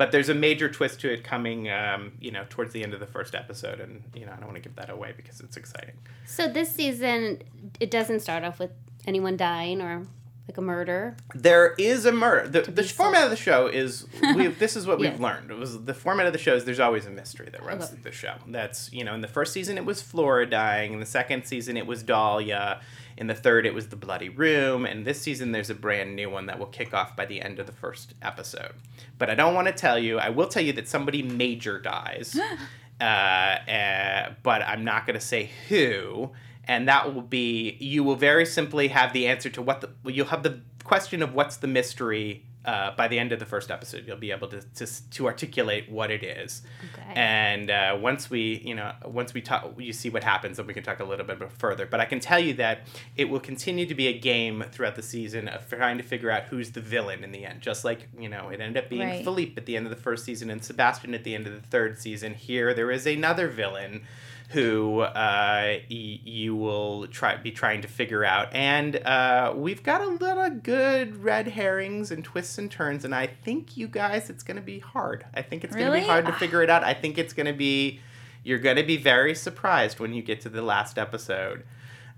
But 0.00 0.12
there's 0.12 0.30
a 0.30 0.34
major 0.34 0.70
twist 0.70 0.98
to 1.02 1.12
it 1.12 1.22
coming, 1.24 1.68
um, 1.70 2.12
you 2.22 2.30
know, 2.30 2.46
towards 2.48 2.72
the 2.72 2.82
end 2.82 2.94
of 2.94 3.00
the 3.00 3.06
first 3.06 3.34
episode, 3.34 3.80
and 3.80 4.02
you 4.14 4.24
know, 4.24 4.32
I 4.32 4.36
don't 4.36 4.46
want 4.46 4.54
to 4.54 4.62
give 4.62 4.74
that 4.76 4.88
away 4.88 5.12
because 5.14 5.40
it's 5.40 5.58
exciting. 5.58 5.92
So 6.24 6.48
this 6.48 6.72
season, 6.74 7.42
it 7.80 7.90
doesn't 7.90 8.20
start 8.20 8.42
off 8.42 8.58
with 8.58 8.70
anyone 9.06 9.36
dying 9.36 9.82
or 9.82 10.06
like 10.48 10.56
a 10.56 10.62
murder. 10.62 11.18
There 11.34 11.74
is 11.76 12.06
a 12.06 12.12
murder. 12.12 12.48
The, 12.48 12.62
the 12.72 12.82
format 12.82 13.24
of 13.24 13.30
the 13.30 13.36
show 13.36 13.66
is 13.66 14.06
we 14.34 14.46
this 14.46 14.74
is 14.74 14.86
what 14.86 14.98
we've 14.98 15.20
learned. 15.20 15.50
It 15.50 15.58
was 15.58 15.84
the 15.84 15.92
format 15.92 16.26
of 16.26 16.32
the 16.32 16.38
show 16.38 16.54
is 16.54 16.64
there's 16.64 16.80
always 16.80 17.04
a 17.04 17.10
mystery 17.10 17.50
that 17.52 17.62
runs 17.62 17.84
Okay. 17.84 17.92
through 17.96 18.02
the 18.04 18.12
show. 18.12 18.36
That's 18.46 18.90
you 18.94 19.04
know 19.04 19.12
in 19.12 19.20
the 19.20 19.28
first 19.28 19.52
season 19.52 19.76
it 19.76 19.84
was 19.84 20.00
Flora 20.00 20.46
dying. 20.48 20.94
In 20.94 21.00
the 21.00 21.04
second 21.04 21.44
season 21.44 21.76
it 21.76 21.86
was 21.86 22.02
Dahlia. 22.02 22.80
In 23.20 23.26
the 23.26 23.34
third 23.34 23.66
it 23.66 23.74
was 23.74 23.88
the 23.88 23.96
Bloody 23.96 24.30
Room. 24.30 24.86
And 24.86 25.04
this 25.04 25.20
season 25.20 25.52
there's 25.52 25.68
a 25.68 25.74
brand 25.74 26.16
new 26.16 26.30
one 26.30 26.46
that 26.46 26.58
will 26.58 26.66
kick 26.66 26.94
off 26.94 27.14
by 27.14 27.26
the 27.26 27.42
end 27.42 27.58
of 27.58 27.66
the 27.66 27.72
first 27.72 28.14
episode. 28.22 28.72
But 29.18 29.28
I 29.28 29.34
don't 29.34 29.54
want 29.54 29.68
to 29.68 29.74
tell 29.74 29.98
you. 29.98 30.18
I 30.18 30.30
will 30.30 30.48
tell 30.48 30.62
you 30.62 30.72
that 30.72 30.88
somebody 30.88 31.22
major 31.22 31.78
dies. 31.78 32.40
uh, 33.00 33.04
uh, 33.04 34.32
but 34.42 34.62
I'm 34.62 34.84
not 34.84 35.06
going 35.06 35.18
to 35.18 35.24
say 35.24 35.50
who. 35.68 36.30
And 36.64 36.88
that 36.88 37.14
will 37.14 37.20
be 37.20 37.76
you 37.78 38.02
will 38.02 38.16
very 38.16 38.46
simply 38.46 38.88
have 38.88 39.12
the 39.12 39.26
answer 39.26 39.50
to 39.50 39.60
what 39.60 39.82
the 39.82 39.90
well, 40.02 40.14
you'll 40.14 40.26
have 40.26 40.42
the 40.42 40.60
question 40.82 41.22
of 41.22 41.34
what's 41.34 41.58
the 41.58 41.66
mystery 41.66 42.46
uh, 42.64 42.94
by 42.96 43.08
the 43.08 43.18
end 43.18 43.32
of 43.32 43.38
the 43.38 43.46
first 43.46 43.70
episode. 43.70 44.04
You'll 44.06 44.16
be 44.16 44.30
able 44.32 44.48
to 44.48 44.60
to, 44.60 45.10
to 45.10 45.26
articulate 45.26 45.90
what 45.90 46.10
it 46.10 46.22
is. 46.22 46.62
Okay. 46.92 47.12
And 47.14 47.70
uh, 47.70 47.98
once 48.00 48.28
we 48.28 48.62
you 48.64 48.74
know 48.74 48.92
once 49.04 49.32
we 49.34 49.40
talk, 49.40 49.72
you 49.78 49.92
see 49.92 50.10
what 50.10 50.24
happens, 50.24 50.58
then 50.58 50.66
we 50.66 50.74
can 50.74 50.82
talk 50.82 51.00
a 51.00 51.04
little 51.04 51.24
bit 51.24 51.38
further. 51.52 51.86
But 51.86 52.00
I 52.00 52.04
can 52.04 52.20
tell 52.20 52.38
you 52.38 52.54
that 52.54 52.82
it 53.16 53.28
will 53.28 53.40
continue 53.40 53.86
to 53.86 53.94
be 53.94 54.08
a 54.08 54.18
game 54.18 54.64
throughout 54.70 54.96
the 54.96 55.02
season 55.02 55.48
of 55.48 55.68
trying 55.68 55.98
to 55.98 56.04
figure 56.04 56.30
out 56.30 56.44
who's 56.44 56.72
the 56.72 56.80
villain 56.80 57.24
in 57.24 57.32
the 57.32 57.44
end. 57.46 57.60
Just 57.62 57.84
like 57.84 58.08
you 58.18 58.28
know 58.28 58.48
it 58.50 58.60
ended 58.60 58.82
up 58.84 58.90
being 58.90 59.08
Right. 59.08 59.24
Philippe 59.24 59.54
at 59.56 59.66
the 59.66 59.76
end 59.76 59.86
of 59.86 59.90
the 59.90 60.02
first 60.02 60.24
season 60.24 60.50
and 60.50 60.62
Sebastian 60.62 61.14
at 61.14 61.24
the 61.24 61.34
end 61.34 61.46
of 61.46 61.54
the 61.54 61.66
third 61.68 61.98
season. 61.98 62.34
Here 62.34 62.74
there 62.74 62.90
is 62.90 63.06
another 63.06 63.48
villain 63.48 64.02
who 64.50 65.00
uh, 65.00 65.12
y- 65.14 65.80
you 65.88 66.56
will 66.56 67.06
try 67.06 67.36
be 67.36 67.52
trying 67.52 67.82
to 67.82 67.88
figure 67.88 68.24
out, 68.24 68.52
and 68.52 68.96
uh, 68.96 69.52
we've 69.56 69.82
got 69.82 70.00
a 70.00 70.08
lot 70.24 70.38
of 70.38 70.62
good 70.64 71.22
red 71.22 71.48
herrings 71.48 72.10
and 72.10 72.24
twists 72.24 72.58
and 72.58 72.70
turns, 72.70 73.04
and 73.04 73.14
I 73.14 73.26
think 73.28 73.76
you 73.76 73.86
guys, 73.86 74.28
it's 74.28 74.42
going 74.42 74.56
to 74.56 74.62
be 74.62 74.80
hard. 74.80 75.24
I 75.34 75.42
think 75.42 75.62
it's 75.64 75.74
going 75.76 75.86
to 75.86 75.98
be 76.00 76.04
hard 76.04 76.26
to 76.26 76.32
figure 76.32 76.62
it 76.62 76.70
out. 76.70 76.82
I 76.82 76.94
think 76.94 77.16
it's 77.16 77.32
going 77.32 77.46
to 77.46 77.52
be, 77.52 78.00
you're 78.42 78.58
going 78.58 78.76
to 78.76 78.82
be 78.82 78.96
very 78.96 79.34
surprised 79.36 80.00
when 80.00 80.12
you 80.14 80.22
get 80.22 80.40
to 80.42 80.48
the 80.48 80.62
last 80.62 80.98
episode. 80.98 81.64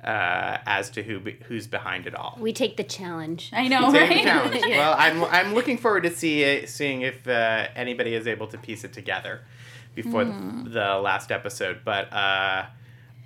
Uh, 0.02 0.58
as 0.66 0.90
to 0.90 1.00
who 1.00 1.20
be, 1.20 1.38
who's 1.46 1.68
behind 1.68 2.08
it 2.08 2.14
all. 2.16 2.36
We 2.40 2.52
take 2.52 2.76
the 2.76 2.82
challenge. 2.82 3.50
I 3.52 3.68
know, 3.68 3.92
Take 3.92 4.08
the 4.08 4.14
right? 4.16 4.24
challenge. 4.24 4.64
Well, 4.68 4.96
I'm 4.98 5.22
I'm 5.26 5.54
looking 5.54 5.78
forward 5.78 6.02
to 6.02 6.10
see 6.10 6.66
seeing 6.66 7.02
if 7.02 7.28
uh, 7.28 7.68
anybody 7.76 8.16
is 8.16 8.26
able 8.26 8.48
to 8.48 8.58
piece 8.58 8.82
it 8.82 8.92
together 8.92 9.42
before 9.94 10.24
Hmm. 10.24 10.64
the, 10.64 10.70
the 10.70 10.94
last 10.98 11.30
episode. 11.30 11.80
But 11.84 12.12
uh, 12.12 12.66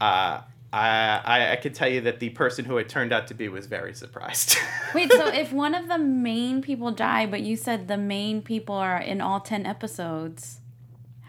uh, 0.01 0.41
I, 0.73 1.49
I 1.53 1.57
can 1.63 1.73
tell 1.73 1.89
you 1.89 2.01
that 2.03 2.21
the 2.21 2.31
person 2.31 2.65
who 2.67 2.77
it 2.79 2.89
turned 2.89 3.13
out 3.13 3.27
to 3.29 3.35
be 3.35 3.49
was 3.49 3.67
very 3.67 3.95
surprised. 3.95 4.57
Wait, 4.95 5.11
so 5.13 5.29
if 5.29 5.53
one 5.53 5.75
of 5.75 5.89
the 5.89 5.97
main 5.99 6.61
people 6.61 6.91
die, 6.91 7.25
but 7.27 7.41
you 7.41 7.57
said 7.57 7.89
the 7.89 7.97
main 7.97 8.43
people 8.43 8.75
are 8.75 8.99
in 9.01 9.21
all 9.21 9.41
10 9.41 9.65
episodes, 9.65 10.61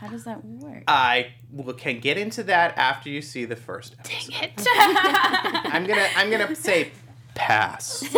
how 0.02 0.08
does 0.10 0.26
that 0.26 0.43
work? 0.43 0.84
I 0.88 1.34
will, 1.52 1.73
can 1.73 2.00
get 2.00 2.17
into 2.17 2.43
that 2.43 2.78
after 2.78 3.10
you 3.10 3.21
see 3.21 3.45
the 3.45 3.56
first 3.56 3.95
episode. 4.00 4.52
I'm 4.67 5.86
gonna 5.88 6.08
I'm 6.15 6.30
gonna 6.30 6.56
say 6.56 6.91
pass. 7.34 8.04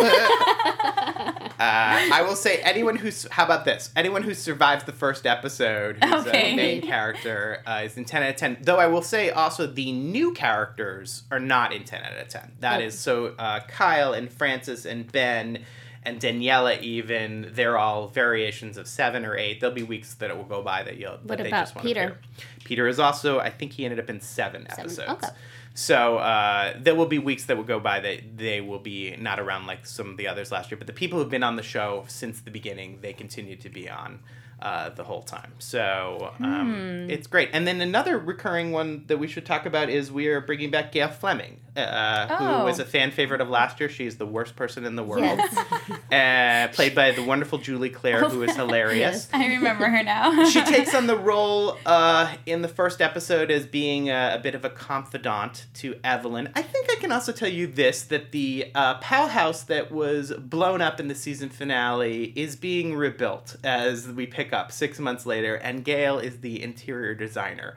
uh, 1.59 2.09
I 2.13 2.21
will 2.25 2.35
say 2.35 2.57
anyone 2.61 2.95
who's 2.95 3.27
how 3.31 3.43
about 3.45 3.65
this? 3.65 3.91
Anyone 3.95 4.23
who 4.23 4.33
survives 4.33 4.85
the 4.85 4.93
first 4.93 5.25
episode, 5.25 5.97
who's 6.03 6.25
Okay. 6.27 6.53
a 6.53 6.55
main 6.55 6.81
character, 6.81 7.61
uh, 7.67 7.81
is 7.83 7.97
in 7.97 8.05
ten 8.05 8.23
out 8.23 8.29
of 8.29 8.35
ten. 8.37 8.57
Though 8.61 8.77
I 8.77 8.87
will 8.87 9.01
say 9.01 9.29
also 9.31 9.67
the 9.67 9.91
new 9.91 10.33
characters 10.33 11.23
are 11.31 11.39
not 11.39 11.73
in 11.73 11.83
ten 11.83 12.03
out 12.03 12.13
of 12.17 12.27
ten. 12.29 12.53
That 12.61 12.79
Oh. 12.81 12.85
is 12.85 12.97
so 12.97 13.35
uh, 13.37 13.59
Kyle 13.67 14.13
and 14.13 14.31
Francis 14.31 14.85
and 14.85 15.11
Ben. 15.11 15.59
And 16.01 16.21
Daniela, 16.21 16.79
even 16.81 17.49
they're 17.51 17.77
all 17.77 18.07
variations 18.07 18.77
of 18.77 18.87
seven 18.87 19.25
or 19.25 19.35
eight. 19.35 19.59
There'll 19.59 19.75
be 19.75 19.83
weeks 19.83 20.13
that 20.15 20.31
it 20.31 20.37
will 20.37 20.45
go 20.45 20.61
by 20.63 20.81
that 20.83 20.95
you'll. 20.97 21.17
that 21.17 21.25
What 21.25 21.37
they 21.39 21.49
about 21.49 21.75
Peter? 21.83 22.17
Peter 22.63 22.87
is 22.87 22.99
also, 23.01 23.39
I 23.39 23.49
think 23.49 23.73
he 23.73 23.83
ended 23.83 23.99
up 23.99 24.09
in 24.09 24.21
seven, 24.21 24.65
Seven, 24.69 24.85
episodes. 24.85 25.09
okay. 25.09 25.27
So 25.73 26.17
uh, 26.17 26.73
there 26.79 26.95
will 26.95 27.05
be 27.05 27.19
weeks 27.19 27.45
that 27.45 27.55
will 27.55 27.63
go 27.63 27.79
by 27.79 27.99
that 28.01 28.37
they 28.37 28.59
will 28.59 28.79
be 28.79 29.15
not 29.17 29.39
around 29.39 29.65
like 29.65 29.85
some 29.85 30.09
of 30.09 30.17
the 30.17 30.27
others 30.27 30.51
last 30.51 30.71
year, 30.71 30.77
but 30.77 30.87
the 30.87 30.93
people 30.93 31.19
who've 31.19 31.29
been 31.29 31.43
on 31.43 31.55
the 31.55 31.63
show 31.63 32.05
since 32.07 32.41
the 32.41 32.51
beginning, 32.51 32.99
they 33.01 33.13
continue 33.13 33.55
to 33.55 33.69
be 33.69 33.89
on 33.89 34.19
uh, 34.61 34.89
the 34.89 35.03
whole 35.03 35.21
time. 35.21 35.53
So 35.59 36.33
um, 36.39 37.07
it's 37.09 37.27
great. 37.27 37.49
And 37.53 37.65
then 37.65 37.79
another 37.79 38.17
recurring 38.17 38.71
one 38.71 39.05
that 39.07 39.17
we 39.17 39.27
should 39.27 39.45
talk 39.45 39.65
about 39.65 39.89
is 39.89 40.11
we 40.11 40.27
are 40.27 40.41
bringing 40.41 40.69
back 40.69 40.91
Gail 40.91 41.07
Fleming, 41.07 41.61
uh, 41.77 42.27
Oh. 42.29 42.59
who 42.59 42.65
was 42.65 42.79
a 42.79 42.85
fan 42.85 43.11
favorite 43.11 43.41
of 43.41 43.49
last 43.49 43.79
year. 43.79 43.89
She's 43.89 44.17
the 44.17 44.25
worst 44.25 44.55
person 44.55 44.85
in 44.85 44.95
the 44.95 45.03
world, 45.03 45.23
Yes. 45.23 45.57
uh, 46.11 46.73
played 46.73 46.95
by 46.95 47.11
the 47.11 47.23
wonderful 47.23 47.57
Julie 47.59 47.89
Claire, 47.89 48.27
who 48.29 48.43
is 48.43 48.55
hilarious. 48.63 49.27
I 49.33 49.47
remember 49.47 49.85
her 49.87 50.03
now. 50.03 50.43
She 50.49 50.61
takes 50.63 50.93
on 50.95 51.07
the 51.07 51.17
role 51.17 51.77
uh, 51.85 52.33
in 52.45 52.61
the 52.61 52.67
first 52.67 53.01
episode 53.01 53.51
as 53.51 53.65
being 53.65 54.09
a, 54.09 54.35
a 54.35 54.39
bit 54.39 54.55
of 54.55 54.65
a 54.65 54.69
confidant 54.69 55.67
to 55.75 55.95
Evelyn. 56.03 56.49
I 56.55 56.61
think 56.61 56.87
I 56.91 56.95
can 56.99 57.11
also 57.11 57.31
tell 57.31 57.49
you 57.49 57.67
this 57.67 58.03
that 58.03 58.31
the 58.31 58.71
uh, 58.75 58.95
Pal 58.95 59.27
House 59.27 59.63
that 59.63 59.91
was 59.91 60.31
blown 60.33 60.81
up 60.81 60.99
in 60.99 61.07
the 61.07 61.15
season 61.15 61.49
finale 61.49 62.33
is 62.35 62.55
being 62.55 62.95
rebuilt 62.95 63.55
as 63.63 64.07
we 64.07 64.25
pick 64.25 64.53
up 64.53 64.71
six 64.71 64.99
months 64.99 65.25
later, 65.25 65.55
and 65.55 65.83
Gail 65.85 66.19
is 66.19 66.39
the 66.39 66.61
interior 66.63 67.13
designer 67.13 67.75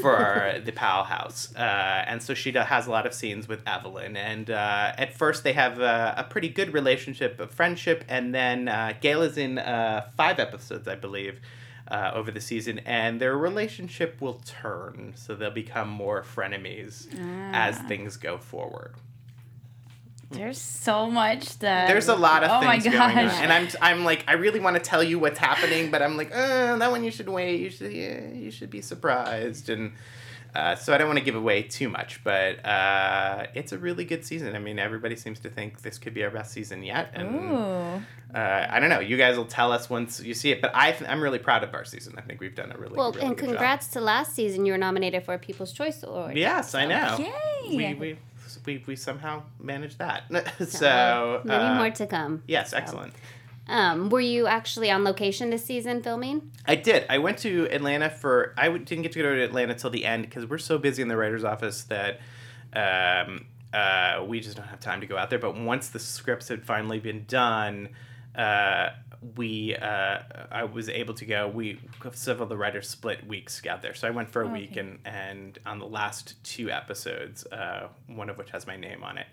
for 0.00 0.54
the 0.64 0.72
Pal 0.72 1.04
House. 1.04 1.54
Uh, 1.54 1.60
and 2.06 2.22
so 2.22 2.34
she 2.34 2.52
has 2.52 2.86
a 2.86 2.90
lot 2.90 3.06
of 3.06 3.14
scenes 3.26 3.48
with 3.48 3.60
Evelyn. 3.66 4.16
And 4.16 4.50
uh, 4.50 4.92
at 4.96 5.12
first, 5.12 5.42
they 5.42 5.52
have 5.52 5.80
a, 5.80 6.14
a 6.18 6.24
pretty 6.24 6.48
good 6.48 6.72
relationship 6.72 7.40
of 7.40 7.50
friendship, 7.50 8.04
and 8.08 8.34
then 8.34 8.68
uh, 8.68 8.92
Gail 9.00 9.22
is 9.22 9.36
in 9.36 9.58
uh, 9.58 10.08
five 10.16 10.38
episodes, 10.38 10.86
I 10.86 10.94
believe 10.94 11.40
uh, 11.88 12.12
over 12.14 12.30
the 12.30 12.40
season, 12.40 12.80
and 12.80 13.20
their 13.20 13.36
relationship 13.36 14.20
will 14.20 14.40
turn, 14.44 15.12
so 15.16 15.34
they'll 15.34 15.50
become 15.50 15.88
more 15.88 16.22
frenemies 16.22 17.06
as 17.52 17.78
things 17.80 18.16
go 18.16 18.38
forward. 18.38 18.94
There's 20.30 20.60
so 20.60 21.08
much 21.08 21.60
that. 21.60 21.86
There's 21.86 22.08
a 22.08 22.16
lot 22.16 22.42
of 22.42 22.50
oh 22.50 22.60
things 22.60 22.84
my 22.84 22.90
going 22.90 23.18
on, 23.18 23.26
gosh. 23.28 23.40
and 23.40 23.52
I'm 23.52 23.68
I'm 23.80 24.04
like 24.04 24.24
I 24.26 24.32
really 24.32 24.58
want 24.58 24.74
to 24.74 24.82
tell 24.82 25.02
you 25.02 25.20
what's 25.20 25.38
happening, 25.38 25.92
but 25.92 26.02
I'm 26.02 26.16
like, 26.16 26.32
uh, 26.34 26.76
that 26.76 26.90
one 26.90 27.04
you 27.04 27.12
should 27.12 27.28
wait. 27.28 27.60
You 27.60 27.70
should 27.70 27.92
yeah, 27.92 28.28
you 28.32 28.50
should 28.50 28.68
be 28.70 28.80
surprised, 28.80 29.68
and 29.68 29.92
uh, 30.56 30.74
so 30.74 30.94
I 30.94 30.98
don't 30.98 31.06
want 31.08 31.18
to 31.18 31.24
give 31.24 31.36
away 31.36 31.62
too 31.62 31.88
much, 31.88 32.22
but 32.24 32.64
uh, 32.64 33.46
it's 33.54 33.72
a 33.72 33.78
really 33.78 34.04
good 34.04 34.24
season. 34.24 34.56
I 34.56 34.58
mean, 34.58 34.78
everybody 34.78 35.14
seems 35.16 35.38
to 35.40 35.50
think 35.50 35.82
this 35.82 35.98
could 35.98 36.14
be 36.14 36.24
our 36.24 36.30
best 36.30 36.52
season 36.52 36.82
yet, 36.82 37.10
and 37.14 38.04
uh, 38.34 38.66
I 38.70 38.80
don't 38.80 38.88
know. 38.88 39.00
You 39.00 39.16
guys 39.16 39.36
will 39.36 39.44
tell 39.44 39.70
us 39.72 39.90
once 39.90 40.20
you 40.22 40.34
see 40.34 40.50
it, 40.52 40.60
but 40.62 40.70
I 40.74 40.92
th- 40.92 41.08
I'm 41.10 41.20
really 41.20 41.38
proud 41.38 41.62
of 41.62 41.74
our 41.74 41.84
season. 41.84 42.14
I 42.16 42.22
think 42.22 42.40
we've 42.40 42.54
done 42.54 42.72
a 42.72 42.78
really 42.78 42.96
Well, 42.96 43.12
really 43.12 43.26
and 43.26 43.36
good 43.36 43.44
job. 43.46 43.50
congrats 43.56 43.88
to 43.88 44.00
last 44.00 44.34
season. 44.34 44.64
You 44.66 44.72
were 44.72 44.78
nominated 44.78 45.24
for 45.24 45.34
a 45.34 45.38
People's 45.38 45.72
Choice 45.72 46.02
Award. 46.02 46.36
Yes, 46.36 46.74
I 46.74 46.86
know. 46.86 47.16
Yay. 47.18 47.76
We, 47.76 47.94
we, 47.94 48.18
we, 48.64 48.84
we 48.86 48.96
somehow 48.96 49.42
managed 49.60 49.98
that. 49.98 50.24
so, 50.58 50.64
So, 50.64 51.42
many 51.44 51.64
uh, 51.64 51.74
more 51.76 51.90
to 51.90 52.06
come. 52.06 52.42
Yes, 52.46 52.72
excellent. 52.72 53.12
Um, 53.68 54.10
were 54.10 54.20
you 54.20 54.46
actually 54.46 54.90
on 54.90 55.04
location 55.04 55.50
this 55.50 55.64
season 55.64 56.02
filming? 56.02 56.52
I 56.66 56.76
did. 56.76 57.04
I 57.10 57.18
went 57.18 57.38
to 57.38 57.68
Atlanta 57.70 58.10
for. 58.10 58.54
I 58.56 58.68
didn't 58.68 59.02
get 59.02 59.12
to 59.12 59.22
go 59.22 59.34
to 59.34 59.42
Atlanta 59.42 59.74
till 59.74 59.90
the 59.90 60.04
end 60.04 60.24
because 60.24 60.46
we're 60.46 60.58
so 60.58 60.78
busy 60.78 61.02
in 61.02 61.08
the 61.08 61.16
writer's 61.16 61.44
office 61.44 61.84
that 61.84 62.20
um, 62.72 63.46
uh, 63.72 64.24
we 64.26 64.40
just 64.40 64.56
don't 64.56 64.68
have 64.68 64.80
time 64.80 65.00
to 65.00 65.06
go 65.06 65.16
out 65.16 65.30
there. 65.30 65.38
But 65.38 65.56
once 65.56 65.88
the 65.88 65.98
scripts 65.98 66.48
had 66.48 66.64
finally 66.64 67.00
been 67.00 67.24
done, 67.26 67.88
uh, 68.36 68.90
we 69.36 69.74
uh, 69.74 70.18
I 70.50 70.64
was 70.64 70.88
able 70.88 71.14
to 71.14 71.24
go. 71.24 71.48
We 71.48 71.80
several 72.12 72.44
of 72.44 72.48
the 72.48 72.56
writers 72.56 72.88
split 72.88 73.26
weeks 73.26 73.64
out 73.66 73.82
there, 73.82 73.94
so 73.94 74.06
I 74.06 74.10
went 74.10 74.30
for 74.30 74.42
a 74.42 74.48
week, 74.48 74.76
and 74.76 74.98
and 75.04 75.58
on 75.66 75.78
the 75.78 75.86
last 75.86 76.42
two 76.44 76.70
episodes, 76.70 77.44
uh, 77.46 77.88
one 78.06 78.28
of 78.30 78.38
which 78.38 78.50
has 78.50 78.66
my 78.66 78.76
name 78.76 79.02
on 79.02 79.18
it. 79.18 79.26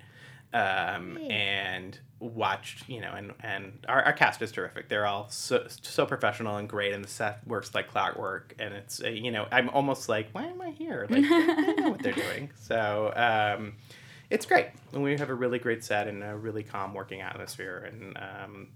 Um, 0.53 1.17
and 1.31 1.97
watched, 2.19 2.87
you 2.87 3.01
know, 3.01 3.11
and 3.11 3.33
and 3.41 3.85
our, 3.87 4.03
our 4.03 4.13
cast 4.13 4.41
is 4.41 4.51
terrific. 4.51 4.89
They're 4.89 5.05
all 5.05 5.27
so 5.29 5.65
so 5.67 6.05
professional 6.05 6.57
and 6.57 6.69
great, 6.69 6.93
and 6.93 7.03
the 7.03 7.09
set 7.09 7.45
works 7.47 7.75
like 7.75 7.89
clockwork. 7.89 8.55
And 8.59 8.73
it's 8.73 9.03
uh, 9.03 9.09
you 9.09 9.31
know, 9.31 9.47
I'm 9.51 9.69
almost 9.69 10.09
like, 10.09 10.29
why 10.31 10.45
am 10.45 10.61
I 10.61 10.71
here? 10.71 11.07
Like 11.13 11.23
they 11.23 11.73
know 11.75 11.89
what 11.89 12.01
they're 12.01 12.13
doing. 12.13 12.51
So 12.59 13.11
um, 13.15 13.73
it's 14.29 14.45
great, 14.45 14.67
and 14.93 15.03
we 15.03 15.17
have 15.17 15.29
a 15.29 15.35
really 15.35 15.59
great 15.59 15.83
set 15.83 16.07
and 16.07 16.23
a 16.23 16.35
really 16.35 16.63
calm 16.63 16.93
working 16.93 17.21
atmosphere. 17.21 17.89
And 17.91 18.17
um, 18.17 18.67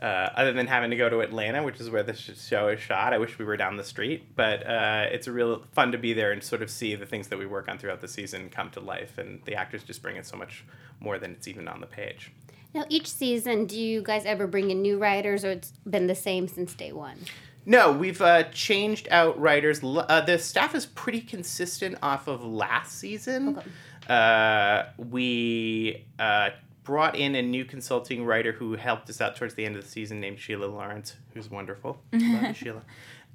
uh, 0.00 0.30
other 0.34 0.52
than 0.52 0.66
having 0.66 0.90
to 0.90 0.96
go 0.96 1.08
to 1.08 1.20
Atlanta, 1.20 1.62
which 1.62 1.78
is 1.80 1.90
where 1.90 2.02
this 2.02 2.18
sh- 2.18 2.40
show 2.40 2.68
is 2.68 2.80
shot, 2.80 3.12
I 3.12 3.18
wish 3.18 3.38
we 3.38 3.44
were 3.44 3.56
down 3.56 3.76
the 3.76 3.84
street. 3.84 4.34
But 4.34 4.66
uh, 4.66 5.06
it's 5.10 5.26
a 5.26 5.32
real 5.32 5.64
fun 5.72 5.92
to 5.92 5.98
be 5.98 6.12
there 6.12 6.32
and 6.32 6.42
sort 6.42 6.62
of 6.62 6.70
see 6.70 6.94
the 6.94 7.06
things 7.06 7.28
that 7.28 7.38
we 7.38 7.46
work 7.46 7.68
on 7.68 7.78
throughout 7.78 8.00
the 8.00 8.08
season 8.08 8.48
come 8.48 8.70
to 8.70 8.80
life, 8.80 9.18
and 9.18 9.40
the 9.44 9.54
actors 9.54 9.82
just 9.84 10.02
bring 10.02 10.16
it 10.16 10.26
so 10.26 10.36
much 10.36 10.64
more 11.00 11.18
than 11.18 11.32
it's 11.32 11.48
even 11.48 11.68
on 11.68 11.80
the 11.80 11.86
page. 11.86 12.32
Now, 12.72 12.84
each 12.88 13.10
season, 13.10 13.66
do 13.66 13.78
you 13.78 14.00
guys 14.00 14.24
ever 14.24 14.46
bring 14.46 14.70
in 14.70 14.80
new 14.80 14.98
writers, 14.98 15.44
or 15.44 15.50
it's 15.50 15.72
been 15.88 16.06
the 16.06 16.14
same 16.14 16.48
since 16.48 16.72
day 16.74 16.92
one? 16.92 17.18
No, 17.66 17.92
we've 17.92 18.22
uh, 18.22 18.44
changed 18.44 19.06
out 19.10 19.38
writers. 19.38 19.80
Uh, 19.84 20.20
the 20.22 20.38
staff 20.38 20.74
is 20.74 20.86
pretty 20.86 21.20
consistent 21.20 21.98
off 22.02 22.26
of 22.26 22.42
last 22.44 22.98
season. 22.98 23.60
Uh, 24.08 24.86
we 24.96 26.06
uh, 26.18 26.50
brought 26.84 27.16
in 27.16 27.34
a 27.34 27.42
new 27.42 27.64
consulting 27.64 28.24
writer 28.24 28.52
who 28.52 28.74
helped 28.74 29.08
us 29.10 29.20
out 29.20 29.36
towards 29.36 29.54
the 29.54 29.64
end 29.64 29.76
of 29.76 29.82
the 29.82 29.88
season 29.88 30.20
named 30.20 30.38
Sheila 30.38 30.66
Lawrence, 30.66 31.16
who's 31.34 31.50
wonderful. 31.50 32.00
Love 32.12 32.42
you, 32.42 32.54
Sheila. 32.54 32.82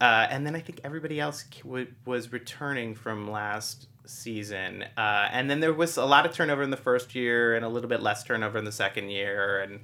Uh, 0.01 0.27
and 0.29 0.45
then 0.45 0.55
I 0.55 0.59
think 0.59 0.81
everybody 0.83 1.19
else 1.19 1.45
w- 1.63 1.87
was 2.05 2.31
returning 2.31 2.95
from 2.95 3.29
last 3.31 3.87
season. 4.05 4.83
Uh, 4.97 5.29
and 5.31 5.49
then 5.49 5.59
there 5.59 5.73
was 5.73 5.97
a 5.97 6.05
lot 6.05 6.25
of 6.25 6.33
turnover 6.33 6.63
in 6.63 6.69
the 6.69 6.77
first 6.77 7.15
year 7.15 7.55
and 7.55 7.63
a 7.63 7.69
little 7.69 7.89
bit 7.89 8.01
less 8.01 8.23
turnover 8.23 8.57
in 8.57 8.65
the 8.65 8.71
second 8.71 9.09
year. 9.09 9.59
And 9.59 9.79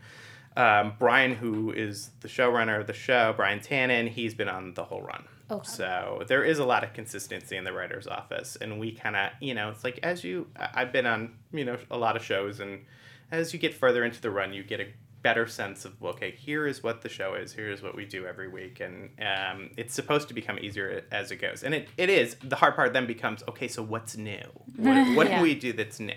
um, 0.58 0.93
Brian, 1.00 1.34
who 1.36 1.71
is 1.71 2.12
the 2.19 2.28
showrunner 2.28 2.80
of 2.80 2.88
the 2.88 2.93
show, 2.93 3.34
Brian 3.36 3.60
Tanen, 3.60 4.10
he's 4.10 4.34
been 4.34 4.50
on 4.50 4.74
the 4.74 4.84
whole 4.84 5.02
run. 5.02 5.24
Okay. 5.50 5.67
So 5.67 6.24
there 6.28 6.43
is 6.43 6.60
a 6.60 6.65
lot 6.65 6.84
of 6.84 6.93
consistency 6.93 7.58
in 7.58 7.63
the 7.63 7.74
writer's 7.74 8.08
office, 8.08 8.58
and 8.60 8.80
we 8.80 8.93
kind 8.93 9.17
of, 9.17 9.32
you 9.41 9.54
know, 9.54 9.69
it's 9.69 9.84
like 9.84 10.00
as 10.02 10.24
you, 10.24 10.47
I've 10.56 10.93
been 10.93 11.06
on, 11.06 11.34
you 11.52 11.65
know, 11.65 11.78
a 11.89 11.97
lot 11.97 12.15
of 12.15 12.24
shows, 12.24 12.62
and 12.62 12.86
as 13.32 13.54
you 13.54 13.60
get 13.60 13.74
further 13.74 14.04
into 14.04 14.22
the 14.22 14.30
run, 14.32 14.54
you 14.54 14.63
get 14.63 14.80
a 14.80 14.88
better 15.24 15.46
sense 15.48 15.86
of 15.86 16.02
okay, 16.04 16.32
here 16.32 16.65
is 16.67 16.82
what 16.82 17.02
the 17.02 17.10
show 17.10 17.36
is, 17.36 17.54
here 17.54 17.70
is 17.72 17.82
what 17.82 17.96
we 17.96 18.06
do 18.06 18.26
every 18.26 18.48
week, 18.48 18.80
and 18.80 19.10
um, 19.22 19.70
it's 19.78 19.94
supposed 19.94 20.28
to 20.28 20.34
become 20.34 20.58
easier 20.60 21.04
as 21.12 21.32
it 21.32 21.38
goes, 21.38 21.63
and 21.63 21.74
it, 21.76 21.88
it 21.98 22.10
is. 22.10 22.36
The 22.44 22.56
hard 22.56 22.76
part 22.76 22.94
then 22.94 23.06
becomes 23.08 23.44
okay, 23.50 23.67
so 23.67 23.84
what's 23.84 24.17
new? 24.17 24.41
What, 24.78 25.15
what 25.15 25.28
Yeah. 25.28 25.38
do 25.38 25.44
we 25.44 25.54
do 25.56 25.74
that's 25.74 26.00
new? 26.00 26.13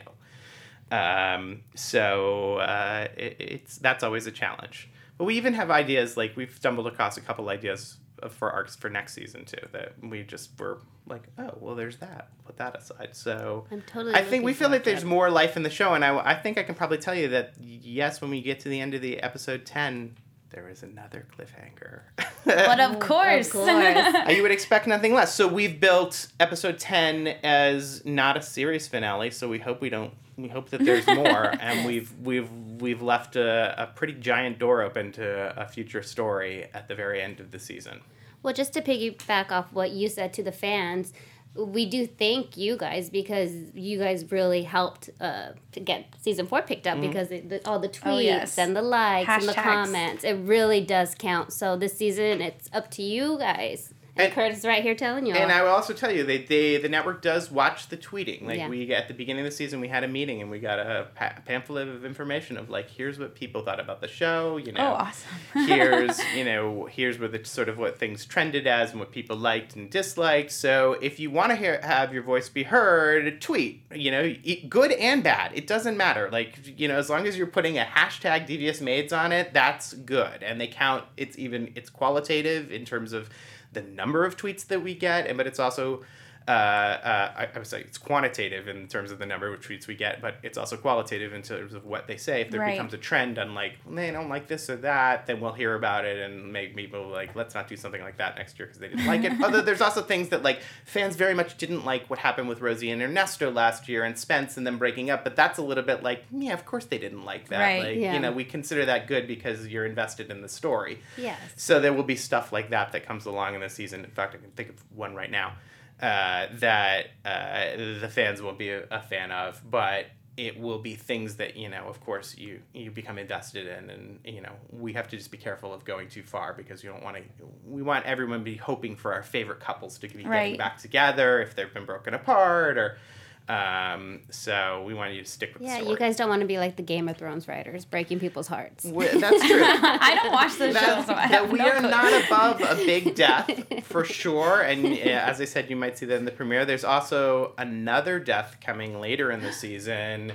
Um, 0.91 1.63
so 1.75 2.57
uh, 2.59 3.09
it, 3.17 3.37
it's 3.39 3.79
that's 3.79 4.03
always 4.03 4.27
a 4.27 4.31
challenge. 4.33 4.89
But 5.19 5.25
we 5.25 5.37
even 5.37 5.55
have 5.55 5.71
ideas 5.71 6.17
like 6.17 6.37
we've 6.37 6.55
stumbled 6.55 6.87
across 6.87 7.17
a 7.17 7.21
couple 7.21 7.49
ideas 7.49 7.99
for 8.29 8.51
arcs 8.51 8.77
for 8.77 8.89
next 8.91 9.15
season 9.15 9.45
too 9.45 9.67
that 9.73 9.93
we 10.03 10.23
just 10.23 10.59
were 10.59 10.79
like, 11.07 11.25
oh 11.39 11.57
well, 11.61 11.75
there's 11.75 11.97
that. 11.99 12.29
Put 12.45 12.57
that 12.59 12.77
aside. 12.77 13.11
So 13.13 13.65
I'm 13.71 13.83
totally. 13.83 14.15
I 14.15 14.23
think 14.23 14.45
we 14.45 14.55
feel 14.55 14.69
like 14.69 14.85
forward 14.85 14.97
there's 14.97 15.05
more 15.05 15.31
life 15.31 15.57
in 15.57 15.63
the 15.63 15.71
show, 15.71 15.95
and 15.95 16.05
I, 16.05 16.17
I 16.19 16.35
think 16.35 16.59
I 16.59 16.63
can 16.63 16.75
probably 16.75 16.99
tell 16.99 17.15
you 17.15 17.29
that 17.29 17.55
yes, 17.61 18.21
when 18.21 18.31
we 18.31 18.41
get 18.43 18.61
to 18.61 18.69
the 18.69 18.81
end 18.81 18.95
of 18.95 19.03
the 19.03 19.21
episode 19.21 19.65
ten, 19.67 20.17
there 20.51 20.69
is 20.69 20.83
another 20.83 21.27
cliffhanger. 21.37 22.03
But 22.45 22.81
of 22.81 22.99
course. 23.01 23.51
course. 23.51 23.69
Uh, 23.69 24.27
you 24.31 24.43
would 24.43 24.53
expect 24.53 24.87
nothing 24.87 25.13
less. 25.13 25.35
So 25.35 25.49
we've 25.49 25.81
built 25.81 26.29
episode 26.39 26.79
ten 26.79 27.27
as 27.43 28.05
not 28.05 28.37
a 28.37 28.43
series 28.43 28.87
finale. 28.87 29.31
So 29.31 29.49
we 29.49 29.59
hope 29.59 29.81
we 29.81 29.91
don't. 29.91 30.13
We 30.37 30.49
hope 30.49 30.71
that 30.71 30.85
there's 30.85 31.07
more, 31.09 31.55
and 31.61 31.87
we've 31.87 32.13
we've 32.21 32.51
we've 32.81 33.03
left 33.03 33.37
a, 33.37 33.83
a 33.83 33.87
pretty 33.87 34.15
giant 34.15 34.59
door 34.59 34.83
open 34.83 35.13
to 35.13 35.55
a 35.61 35.67
future 35.67 36.03
story 36.03 36.69
at 36.75 36.89
the 36.89 36.95
very 36.95 37.21
end 37.23 37.41
of 37.41 37.51
the 37.51 37.59
season. 37.59 38.01
Well, 38.45 38.55
just 38.55 38.73
to 38.75 38.83
piggyback 38.83 39.51
off 39.51 39.73
what 39.73 39.91
you 39.91 40.09
said 40.09 40.33
to 40.35 40.43
the 40.43 40.53
fans, 40.53 41.13
we 41.57 41.87
do 41.87 42.07
thank 42.07 42.57
you 42.57 42.77
guys 42.77 43.09
because 43.11 43.53
you 43.75 43.99
guys 43.99 44.31
really 44.31 44.65
helped 44.65 45.09
uh, 45.21 45.51
to 45.73 45.81
get 45.81 46.13
season 46.21 46.47
four 46.47 46.61
picked 46.63 46.85
Mm-hmm. 46.85 46.97
up 47.05 47.09
because 47.09 47.31
it, 47.31 47.49
the, 47.49 47.67
all 47.67 47.79
the 47.79 47.89
tweets 47.89 48.13
Oh, 48.17 48.19
yes. 48.19 48.59
and 48.59 48.77
the 48.77 48.83
likes 48.83 49.29
and 49.31 49.49
the 49.49 49.55
comments, 49.55 50.25
it 50.25 50.35
really 50.35 50.81
does 50.83 51.15
count. 51.17 51.53
So 51.55 51.77
this 51.77 51.97
season, 51.97 52.43
it's 52.43 52.69
up 52.73 52.91
to 52.93 53.03
you 53.03 53.39
guys. 53.39 53.94
And, 54.17 54.33
Curtis 54.33 54.59
is 54.59 54.65
right 54.65 54.83
here 54.83 54.95
telling 54.95 55.27
you. 55.27 55.35
And. 55.35 55.51
I 55.51 55.63
will 55.63 55.71
also 55.71 55.93
tell 55.93 56.11
you, 56.11 56.25
they, 56.25 56.39
they 56.39 56.79
the 56.79 56.89
network 56.89 57.23
does 57.23 57.51
watch 57.51 57.89
the 57.89 57.97
tweeting. 57.97 58.43
Like 58.43 58.59
Yeah. 58.59 58.69
we 58.69 58.93
at 58.93 59.09
the 59.09 59.15
beginning 59.15 59.45
of 59.45 59.51
the 59.51 59.57
season, 59.57 59.81
we 59.81 59.89
had 59.89 60.05
a 60.05 60.09
meeting 60.09 60.41
and 60.41 60.51
we 60.51 60.59
got 60.59 60.79
a 60.79 61.09
pa- 61.15 61.35
pamphlet 61.45 61.89
of 61.89 62.05
information 62.05 62.57
of 62.57 62.71
like, 62.71 62.91
here's 62.91 63.19
what 63.19 63.35
people 63.35 63.63
thought 63.65 63.81
about 63.81 64.01
the 64.01 64.09
show. 64.09 64.57
You 64.57 64.73
oh, 64.77 64.81
know, 64.81 64.93
awesome. 64.95 65.29
here's 65.55 66.19
you 66.35 66.45
know 66.45 66.87
here's 66.91 67.19
where 67.19 67.29
the 67.29 67.45
sort 67.45 67.69
of 67.69 67.79
what 67.79 67.99
things 67.99 68.25
trended 68.25 68.67
as 68.67 68.91
and 68.91 69.01
what 69.01 69.13
people 69.13 69.37
liked 69.37 69.77
and 69.77 69.91
disliked 69.91 70.51
so 70.51 70.97
if 71.01 71.21
you 71.21 71.31
want 71.31 71.51
to 71.51 71.57
hear 71.57 71.81
have 71.83 72.13
your 72.13 72.23
voice 72.23 72.49
be 72.49 72.65
heard 72.65 73.41
tweet 73.41 73.85
you 73.95 74.11
know 74.11 74.35
good 74.69 74.93
and 74.93 75.23
bad 75.23 75.53
it 75.55 75.67
doesn't 75.67 75.97
matter 75.97 76.29
like 76.31 76.79
you 76.79 76.89
know 76.89 76.97
as 76.97 77.09
long 77.09 77.27
as 77.27 77.37
you're 77.37 77.47
putting 77.47 77.79
a 77.79 77.85
hashtag 77.85 78.47
devious 78.47 78.81
maids 78.81 79.13
on 79.13 79.33
it 79.33 79.53
that's 79.53 79.95
good 79.95 80.43
and 80.43 80.61
they 80.61 80.67
count 80.67 81.05
it's 81.17 81.39
even 81.39 81.71
it's 81.75 81.91
qualitative 81.91 82.71
in 82.71 82.85
terms 82.85 83.13
of 83.13 83.29
the 83.75 83.83
number 83.83 84.25
of 84.25 84.37
tweets 84.37 84.67
that 84.67 84.83
we 84.83 84.95
get 84.95 85.27
and 85.27 85.37
but 85.37 85.47
it's 85.47 85.61
also 85.61 86.03
uh, 86.47 86.51
uh, 86.51 87.33
I, 87.37 87.49
I 87.55 87.59
would 87.59 87.67
say 87.67 87.81
it's 87.81 87.97
quantitative 87.97 88.69
in 88.69 88.87
terms 88.87 89.11
of 89.11 89.19
the 89.19 89.25
number 89.25 89.53
of 89.53 89.61
tweets 89.61 89.87
we 89.87 89.95
get, 89.95 90.21
but 90.21 90.37
it's 90.43 90.59
also 90.59 90.77
qualitative 90.77 91.33
in 91.33 91.41
terms 91.43 91.73
of 91.73 91.87
what 91.87 92.07
they 92.07 92.17
say. 92.19 92.43
If 92.43 92.51
there 92.51 92.61
Right. 92.61 92.73
becomes 92.73 92.93
a 92.93 92.99
trend 92.99 93.39
on 93.39 93.55
like 93.55 93.75
they 93.91 94.11
don't 94.11 94.29
like 94.29 94.47
this 94.47 94.69
or 94.69 94.77
that, 94.77 95.27
then 95.27 95.41
we'll 95.41 95.55
hear 95.55 95.75
about 95.75 96.05
it 96.05 96.19
and 96.19 96.53
make 96.53 96.77
people 96.77 97.09
like 97.09 97.35
let's 97.35 97.55
not 97.55 97.67
do 97.67 97.77
something 97.77 98.03
like 98.03 98.19
that 98.19 98.37
next 98.37 98.59
year 98.59 98.67
because 98.67 98.79
they 98.79 98.89
didn't 98.89 99.07
like 99.07 99.25
it. 99.25 99.33
Although 99.43 99.63
there's 99.63 99.81
also 99.81 100.03
things 100.03 100.29
that 100.29 100.43
like 100.43 100.61
fans 100.85 101.17
very 101.17 101.33
much 101.35 101.57
didn't 101.57 101.85
like 101.87 102.11
what 102.11 102.19
happened 102.19 102.49
with 102.49 102.61
Rosie 102.61 102.91
and 102.91 103.01
Ernesto 103.01 103.51
last 103.51 103.89
year 103.89 104.05
and 104.05 104.19
Spence 104.19 104.59
and 104.59 104.67
them 104.67 104.77
breaking 104.77 105.09
up, 105.11 105.25
but 105.25 105.37
that's 105.37 105.59
a 105.59 105.63
little 105.63 105.85
bit 105.85 106.03
like 106.03 106.25
yeah, 106.31 106.53
of 106.53 106.67
course 106.67 106.85
they 106.85 106.99
didn't 106.99 107.25
like 107.25 107.49
that. 107.49 107.59
Right. 107.61 107.83
Like 107.85 107.97
Yeah. 107.97 108.13
you 108.15 108.21
know 108.21 108.33
we 108.33 108.45
consider 108.45 108.85
that 108.85 109.07
good 109.07 109.27
because 109.27 109.67
you're 109.69 109.87
invested 109.87 110.31
in 110.31 110.43
the 110.43 110.49
story. 110.51 110.99
Yes. 111.17 111.39
So 111.57 111.81
there 111.81 111.93
will 111.95 112.03
be 112.03 112.17
stuff 112.17 112.53
like 112.53 112.69
that 112.71 112.93
that 112.93 113.07
comes 113.07 113.25
along 113.25 113.55
in 113.55 113.63
the 113.63 113.71
season. 113.71 114.05
In 114.05 114.11
fact, 114.11 114.35
I 114.35 114.39
can 114.39 114.51
think 114.51 114.69
of 114.69 114.77
one 114.95 115.15
right 115.15 115.31
now 115.31 115.55
uh, 116.01 116.47
that 116.59 117.07
uh, 117.25 117.77
the 118.01 118.09
fans 118.11 118.43
won't 118.43 118.59
be 118.59 118.71
a, 118.71 118.85
a 118.91 119.01
fan 119.01 119.31
of, 119.31 119.61
but 119.69 120.07
it 120.37 120.59
will 120.59 120.81
be 120.81 120.95
things 120.97 121.37
that 121.37 121.57
you 121.57 121.69
know. 121.69 121.87
Of 121.89 122.01
course, 122.01 122.37
you 122.37 122.61
you 122.73 122.91
become 122.91 123.19
invested 123.19 123.67
in, 123.67 123.91
and 123.91 124.19
you 124.25 124.41
know 124.41 124.53
we 124.71 124.93
have 124.95 125.09
to 125.09 125.17
just 125.17 125.31
be 125.31 125.39
careful 125.39 125.73
of 125.73 125.85
going 125.85 126.09
too 126.09 126.25
far 126.25 126.53
because 126.53 126.83
you 126.83 126.91
don't 126.91 127.05
want 127.05 127.17
to. 127.19 127.23
We 127.67 127.83
want 127.83 128.05
everyone 128.07 128.41
to 128.41 128.45
be 128.45 128.57
hoping 128.57 128.97
for 128.97 129.13
our 129.13 129.23
favorite 129.23 129.61
couples 129.61 129.99
to 129.99 130.09
be 130.09 130.25
Right. 130.25 130.43
getting 130.43 130.59
back 130.59 130.79
together 130.79 131.41
if 131.41 131.55
they've 131.55 131.73
been 131.73 131.87
broken 131.87 132.15
apart 132.15 132.79
or. 132.79 132.99
Um, 133.47 134.21
so 134.31 134.85
we 134.87 134.95
want 134.95 135.13
you 135.13 135.23
to 135.23 135.29
stick 135.31 135.53
with 135.55 135.63
Yeah, 135.63 135.75
the 135.75 135.81
story. 135.81 135.91
you 135.91 135.97
guys 135.99 136.17
don't 136.17 136.31
want 136.31 136.41
to 136.41 136.47
be 136.47 136.57
like 136.59 136.77
the 136.77 136.83
Game 136.83 137.09
of 137.11 137.19
Thrones 137.19 137.47
writers, 137.47 137.85
breaking 137.85 138.19
people's 138.19 138.47
hearts. 138.49 138.85
We- 138.87 139.07
that's 139.07 139.47
true. 139.47 139.63
I 139.65 140.19
don't 140.23 140.33
watch 140.33 140.57
the 140.57 140.69
show, 140.69 140.73
that, 140.73 141.07
so 141.07 141.13
I 141.15 141.27
have 141.27 141.51
we 141.53 141.59
no 141.59 141.67
are 141.69 141.81
clue. 141.81 141.91
not 141.91 142.25
above 142.25 142.61
a 142.63 142.75
big 142.77 143.15
death 143.17 143.51
for 143.85 144.03
sure. 144.05 144.63
And 144.63 144.87
uh, 144.87 144.97
as 144.99 145.41
I 145.43 145.45
said, 145.45 145.69
you 145.69 145.77
might 145.77 145.99
see 145.99 146.07
that 146.07 146.17
in 146.17 146.25
the 146.25 146.31
premiere. 146.31 146.65
There's 146.65 146.85
also 146.85 147.53
another 147.59 148.19
death 148.19 148.57
coming 148.65 148.99
later 149.01 149.31
in 149.31 149.43
the 149.43 149.53
season. 149.53 150.33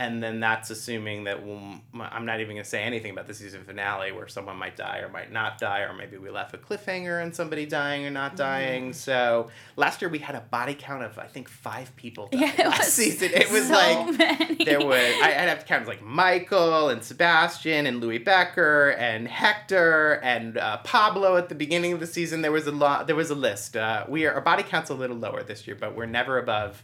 And 0.00 0.22
then 0.22 0.40
that's 0.40 0.70
assuming 0.70 1.24
that 1.24 1.44
we'll, 1.44 1.60
I'm 1.92 2.24
not 2.24 2.40
even 2.40 2.56
going 2.56 2.64
to 2.64 2.68
say 2.68 2.82
anything 2.82 3.10
about 3.10 3.26
the 3.26 3.34
season 3.34 3.64
finale 3.64 4.12
where 4.12 4.28
someone 4.28 4.56
might 4.56 4.74
die 4.74 5.00
or 5.00 5.10
might 5.10 5.30
not 5.30 5.58
die, 5.58 5.80
or 5.80 5.92
maybe 5.92 6.16
we 6.16 6.30
left 6.30 6.54
a 6.54 6.56
cliffhanger 6.56 7.22
and 7.22 7.36
somebody 7.36 7.66
dying 7.66 8.06
or 8.06 8.10
not 8.10 8.34
dying. 8.34 8.94
So 8.94 9.50
last 9.76 10.00
year 10.00 10.08
we 10.08 10.18
had 10.18 10.34
a 10.34 10.40
body 10.40 10.74
count 10.74 11.02
of, 11.02 11.18
I 11.18 11.26
think, 11.26 11.50
five 11.50 11.94
people 11.96 12.30
Yeah, 12.32 12.50
it 12.50 12.66
last 12.66 12.78
was 12.78 12.92
season. 12.94 13.30
It 13.34 13.50
was 13.50 13.66
so 13.66 13.74
like, 13.74 14.18
many. 14.40 14.64
there 14.64 14.80
was 14.80 15.14
I, 15.22 15.28
I'd 15.32 15.50
have 15.50 15.60
to 15.60 15.66
count 15.66 15.86
like 15.86 16.02
Michael 16.02 16.88
and 16.88 17.04
Sebastian 17.04 17.84
and 17.84 18.00
Louis 18.00 18.16
Becker 18.16 18.92
and 18.92 19.28
Hector 19.28 20.12
and 20.22 20.56
uh, 20.56 20.78
Pablo 20.78 21.36
at 21.36 21.50
the 21.50 21.54
beginning 21.54 21.92
of 21.92 22.00
the 22.00 22.06
season. 22.06 22.40
There 22.40 22.52
was 22.52 22.66
a 22.66 22.72
lot. 22.72 23.06
There 23.06 23.16
was 23.16 23.28
a 23.28 23.34
list. 23.34 23.76
Uh, 23.76 24.06
we 24.08 24.24
are 24.24 24.32
our 24.32 24.40
body 24.40 24.62
count's 24.62 24.88
a 24.88 24.94
little 24.94 25.18
lower 25.18 25.42
this 25.42 25.66
year, 25.66 25.76
but 25.78 25.94
we're 25.94 26.06
never 26.06 26.38
above. 26.38 26.82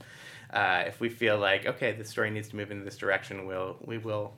Uh, 0.53 0.85
if 0.87 1.01
we 1.01 1.09
feel 1.09 1.39
like 1.39 1.67
okay, 1.67 1.93
the 1.93 2.05
story 2.05 2.31
needs 2.31 2.49
to 2.49 2.57
move 2.57 2.71
in 2.71 2.85
this 2.85 2.97
direction, 2.97 3.47
we'll 3.47 3.77
we 3.85 3.99
will 3.99 4.35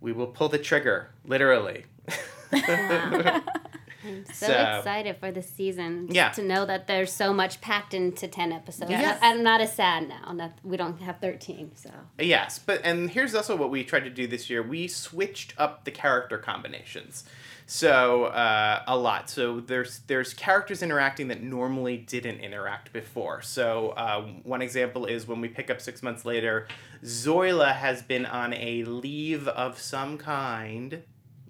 we 0.00 0.12
will 0.12 0.28
pull 0.28 0.48
the 0.48 0.58
trigger 0.58 1.10
literally. 1.24 1.84
I'm 2.52 4.24
so, 4.26 4.46
So- 4.46 4.76
excited 4.78 5.16
for 5.18 5.32
the 5.32 5.42
season. 5.42 6.08
Yeah. 6.10 6.30
To 6.30 6.42
know 6.42 6.64
that 6.64 6.86
there's 6.86 7.12
so 7.12 7.32
much 7.32 7.60
packed 7.60 7.94
into 7.94 8.28
10 8.28 8.52
episodes. 8.52 8.90
Yes. 8.90 9.18
I'm 9.20 9.42
not 9.42 9.60
as 9.60 9.74
sad 9.74 10.08
now 10.08 10.32
that 10.34 10.58
we 10.62 10.76
don't 10.76 11.00
have 11.02 11.18
13. 11.20 11.72
So. 11.74 11.90
Yes, 12.18 12.58
but 12.58 12.80
and 12.84 13.10
here's 13.10 13.34
also 13.34 13.56
what 13.56 13.70
we 13.70 13.82
tried 13.84 14.04
to 14.04 14.10
do 14.10 14.26
this 14.26 14.48
year. 14.48 14.62
We 14.62 14.86
switched 14.88 15.52
up 15.58 15.84
the 15.84 15.90
character 15.90 16.38
combinations, 16.38 17.24
so 17.70 18.24
uh, 18.24 18.82
a 18.86 18.96
lot. 18.96 19.28
So 19.28 19.60
there's 19.60 19.98
there's 20.06 20.32
characters 20.32 20.82
interacting 20.82 21.28
that 21.28 21.42
normally 21.42 21.98
didn't 21.98 22.40
interact 22.40 22.94
before. 22.94 23.42
So 23.42 23.90
uh, 23.90 24.22
one 24.42 24.62
example 24.62 25.04
is 25.04 25.28
when 25.28 25.42
we 25.42 25.48
pick 25.48 25.68
up 25.68 25.78
six 25.82 26.02
months 26.02 26.24
later, 26.24 26.66
Zoila 27.04 27.74
has 27.74 28.00
been 28.00 28.24
on 28.24 28.54
a 28.54 28.84
leave 28.84 29.48
of 29.48 29.78
some 29.78 30.16
kind, 30.16 31.02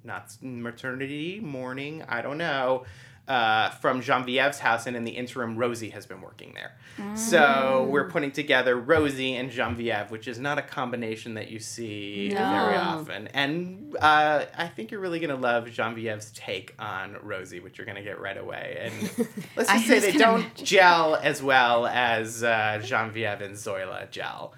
not 0.02 0.36
maternity, 0.42 1.38
mourning, 1.40 2.02
I 2.08 2.20
don't 2.20 2.38
know. 2.38 2.84
Uh, 3.28 3.68
from 3.72 4.00
Geneviève's 4.00 4.58
house, 4.58 4.86
and 4.86 4.96
in 4.96 5.04
the 5.04 5.10
interim, 5.10 5.56
Rosie 5.58 5.90
has 5.90 6.06
been 6.06 6.22
working 6.22 6.54
there. 6.54 6.72
So 7.14 7.86
we're 7.90 8.08
putting 8.08 8.32
together 8.32 8.74
Rosie 8.76 9.36
and 9.36 9.50
Geneviève, 9.50 10.10
which 10.10 10.26
is 10.26 10.38
not 10.38 10.56
a 10.58 10.62
combination 10.62 11.34
that 11.34 11.50
you 11.50 11.58
see 11.58 12.30
very 12.30 12.76
often. 12.76 13.28
And 13.28 13.94
uh, 14.00 14.46
I 14.56 14.68
think 14.68 14.90
you're 14.90 15.00
really 15.00 15.20
going 15.20 15.30
to 15.30 15.36
love 15.36 15.66
Geneviève's 15.66 16.30
take 16.32 16.74
on 16.78 17.16
Rosie, 17.22 17.60
which 17.60 17.76
you're 17.78 17.84
going 17.84 17.96
to 17.96 18.02
get 18.02 18.18
right 18.20 18.36
away. 18.38 18.78
And 18.80 19.28
let's 19.56 19.70
just 19.70 19.86
say 19.86 19.98
they 20.00 20.12
don't 20.12 20.40
imagine. 20.40 20.64
gel 20.64 21.16
as 21.16 21.42
well 21.42 21.86
as 21.86 22.42
uh, 22.42 22.80
Geneviève 22.82 23.42
and 23.42 23.54
Zoila 23.54 24.10
gel. 24.10 24.54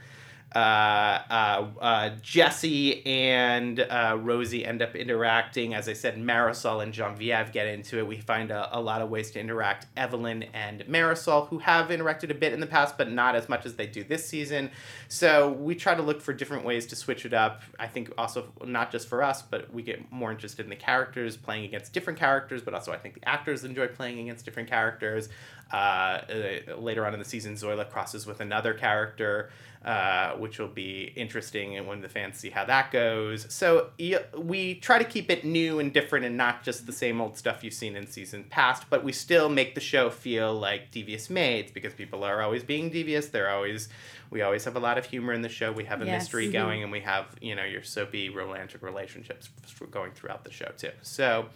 Uh, 0.54 0.58
uh, 0.58 1.66
uh, 1.80 2.10
Jesse 2.22 3.06
and 3.06 3.78
uh, 3.78 4.18
Rosie 4.20 4.64
end 4.64 4.82
up 4.82 4.96
interacting. 4.96 5.74
As 5.74 5.88
I 5.88 5.92
said, 5.92 6.16
Marisol 6.16 6.82
and 6.82 6.92
Geneviève 6.92 7.52
get 7.52 7.68
into 7.68 7.98
it. 7.98 8.06
We 8.06 8.18
find 8.18 8.50
a, 8.50 8.76
a 8.76 8.80
lot 8.80 9.00
of 9.00 9.10
ways 9.10 9.30
to 9.32 9.40
interact. 9.40 9.86
Evelyn 9.96 10.44
and 10.52 10.80
Marisol, 10.86 11.48
who 11.48 11.58
have 11.58 11.88
interacted 11.88 12.30
a 12.30 12.34
bit 12.34 12.52
in 12.52 12.58
the 12.58 12.66
past, 12.66 12.98
but 12.98 13.12
not 13.12 13.36
as 13.36 13.48
much 13.48 13.64
as 13.64 13.74
they 13.74 13.86
do 13.86 14.02
this 14.02 14.28
season. 14.28 14.70
So 15.08 15.52
we 15.52 15.76
try 15.76 15.94
to 15.94 16.02
look 16.02 16.20
for 16.20 16.32
different 16.32 16.64
ways 16.64 16.86
to 16.86 16.96
switch 16.96 17.24
it 17.24 17.32
up. 17.32 17.62
I 17.78 17.86
think 17.86 18.12
also 18.18 18.52
not 18.64 18.90
just 18.90 19.08
for 19.08 19.22
us, 19.22 19.42
but 19.42 19.72
we 19.72 19.82
get 19.82 20.10
more 20.10 20.32
interested 20.32 20.66
in 20.66 20.70
the 20.70 20.76
characters 20.76 21.36
playing 21.36 21.64
against 21.64 21.92
different 21.92 22.18
characters, 22.18 22.60
but 22.60 22.74
also 22.74 22.92
I 22.92 22.98
think 22.98 23.14
the 23.14 23.28
actors 23.28 23.62
enjoy 23.62 23.86
playing 23.86 24.18
against 24.18 24.44
different 24.44 24.68
characters. 24.68 25.28
Uh, 25.72 25.76
uh, 25.76 26.76
later 26.76 27.06
on 27.06 27.14
in 27.14 27.20
the 27.20 27.24
season, 27.24 27.54
Zoila 27.54 27.88
crosses 27.88 28.26
with 28.26 28.40
another 28.40 28.74
character, 28.74 29.50
uh, 29.84 30.32
which 30.32 30.58
will 30.58 30.68
be 30.68 31.10
interesting 31.16 31.76
and 31.78 31.86
when 31.86 32.02
the 32.02 32.08
fans 32.08 32.36
see 32.38 32.50
how 32.50 32.64
that 32.66 32.90
goes. 32.90 33.46
So 33.52 33.90
we 34.36 34.74
try 34.74 34.98
to 34.98 35.04
keep 35.04 35.30
it 35.30 35.42
new 35.42 35.78
and 35.78 35.90
different 35.90 36.26
and 36.26 36.36
not 36.36 36.62
just 36.62 36.84
the 36.86 36.92
same 36.92 37.18
old 37.18 37.38
stuff 37.38 37.64
you've 37.64 37.72
seen 37.72 37.96
in 37.96 38.06
season 38.06 38.44
past, 38.50 38.84
but 38.90 39.02
we 39.02 39.12
still 39.12 39.48
make 39.48 39.74
the 39.74 39.80
show 39.80 40.10
feel 40.10 40.52
like 40.54 40.90
Devious 40.90 41.30
Maids 41.30 41.72
because 41.72 41.94
people 41.94 42.24
are 42.24 42.42
always 42.42 42.62
being 42.62 42.90
devious. 42.90 43.28
They're 43.28 43.48
always, 43.48 43.88
we 44.28 44.42
always 44.42 44.64
have 44.64 44.76
a 44.76 44.80
lot 44.80 44.98
of 44.98 45.06
humor 45.06 45.32
in 45.32 45.40
the 45.40 45.48
show. 45.48 45.72
We 45.72 45.84
have 45.84 46.02
a 46.02 46.06
Yes. 46.06 46.24
mystery 46.24 46.48
Mhm. 46.48 46.52
going 46.52 46.82
and 46.82 46.92
we 46.92 47.00
have, 47.00 47.34
you 47.40 47.54
know, 47.54 47.64
your 47.64 47.82
soapy 47.82 48.28
romantic 48.28 48.82
relationships 48.82 49.48
going 49.90 50.12
throughout 50.12 50.44
the 50.44 50.50
show 50.52 50.70
too. 50.76 50.92
So 51.00 51.46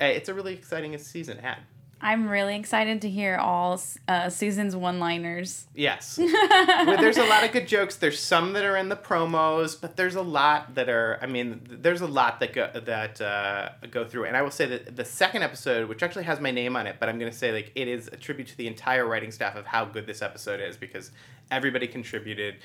uh, 0.00 0.04
it's 0.04 0.28
a 0.28 0.34
really 0.34 0.54
exciting 0.54 0.98
season 0.98 1.38
ahead. 1.38 1.58
I'm 2.00 2.28
really 2.28 2.54
excited 2.56 3.02
to 3.02 3.10
hear 3.10 3.36
all 3.36 3.80
uh, 4.06 4.28
Susan's 4.30 4.76
one-liners. 4.76 5.66
Yes. 5.74 6.18
Well, 6.78 6.96
there's 6.96 7.18
a 7.18 7.24
lot 7.24 7.44
of 7.44 7.52
good 7.52 7.66
jokes. 7.66 7.96
There's 7.96 8.20
some 8.20 8.52
that 8.52 8.64
are 8.64 8.76
in 8.76 8.88
the 8.88 8.96
promos, 8.96 9.78
but 9.78 9.96
there's 9.96 10.14
a 10.14 10.22
lot 10.22 10.74
that 10.76 10.88
are. 10.88 11.18
I 11.20 11.26
mean, 11.26 11.60
there's 11.68 12.00
a 12.00 12.06
lot 12.06 12.40
that 12.40 12.52
go 12.52 12.70
that 12.72 13.20
uh, 13.20 13.70
go 13.90 14.04
through. 14.06 14.24
And 14.24 14.36
I 14.36 14.42
will 14.42 14.50
say 14.50 14.66
that 14.66 14.96
the 14.96 15.04
second 15.04 15.42
episode, 15.42 15.88
which 15.88 16.02
actually 16.02 16.24
has 16.24 16.40
my 16.40 16.50
name 16.50 16.76
on 16.76 16.86
it, 16.86 16.96
but 17.00 17.08
I'm 17.08 17.18
going 17.18 17.30
to 17.30 17.36
say 17.36 17.52
like 17.52 17.72
it 17.74 17.88
is 17.88 18.08
a 18.08 18.16
tribute 18.16 18.48
to 18.48 18.56
the 18.56 18.66
entire 18.66 19.06
writing 19.06 19.32
staff 19.32 19.56
of 19.56 19.66
how 19.66 19.84
good 19.84 20.06
this 20.06 20.22
episode 20.22 20.60
is 20.60 20.76
because 20.76 21.10
everybody 21.50 21.86
contributed. 21.88 22.56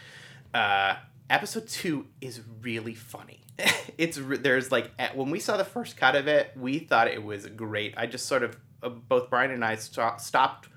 Uh, 0.53 0.95
episode 1.29 1.67
two 1.67 2.05
is 2.21 2.41
really 2.61 2.93
funny. 2.95 3.41
it's 3.97 4.19
there's 4.21 4.71
like 4.71 4.91
when 5.13 5.29
we 5.29 5.39
saw 5.39 5.57
the 5.57 5.65
first 5.65 5.97
cut 5.97 6.15
of 6.15 6.27
it, 6.27 6.51
we 6.55 6.79
thought 6.79 7.07
it 7.07 7.23
was 7.23 7.47
great. 7.47 7.93
I 7.97 8.05
just 8.05 8.25
sort 8.25 8.43
of 8.43 8.55
both 8.89 9.29
Brian 9.29 9.51
and 9.51 9.63
I 9.63 9.75
sto- 9.75 10.15
stopped 10.17 10.69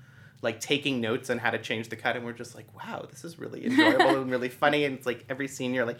like 0.43 0.59
taking 0.59 1.01
notes 1.01 1.31
on 1.31 1.39
how 1.39 1.49
to 1.49 1.57
change 1.57 1.89
the 1.89 1.95
cut, 1.95 2.15
and 2.15 2.23
we're 2.23 2.31
just 2.31 2.53
like, 2.53 2.67
wow, 2.75 3.03
this 3.09 3.25
is 3.25 3.39
really 3.39 3.65
enjoyable 3.65 4.21
and 4.21 4.29
really 4.29 4.49
funny. 4.49 4.85
And 4.85 4.95
it's 4.95 5.05
like 5.07 5.25
every 5.29 5.47
scene 5.47 5.73
you're 5.73 5.83
like, 5.85 5.99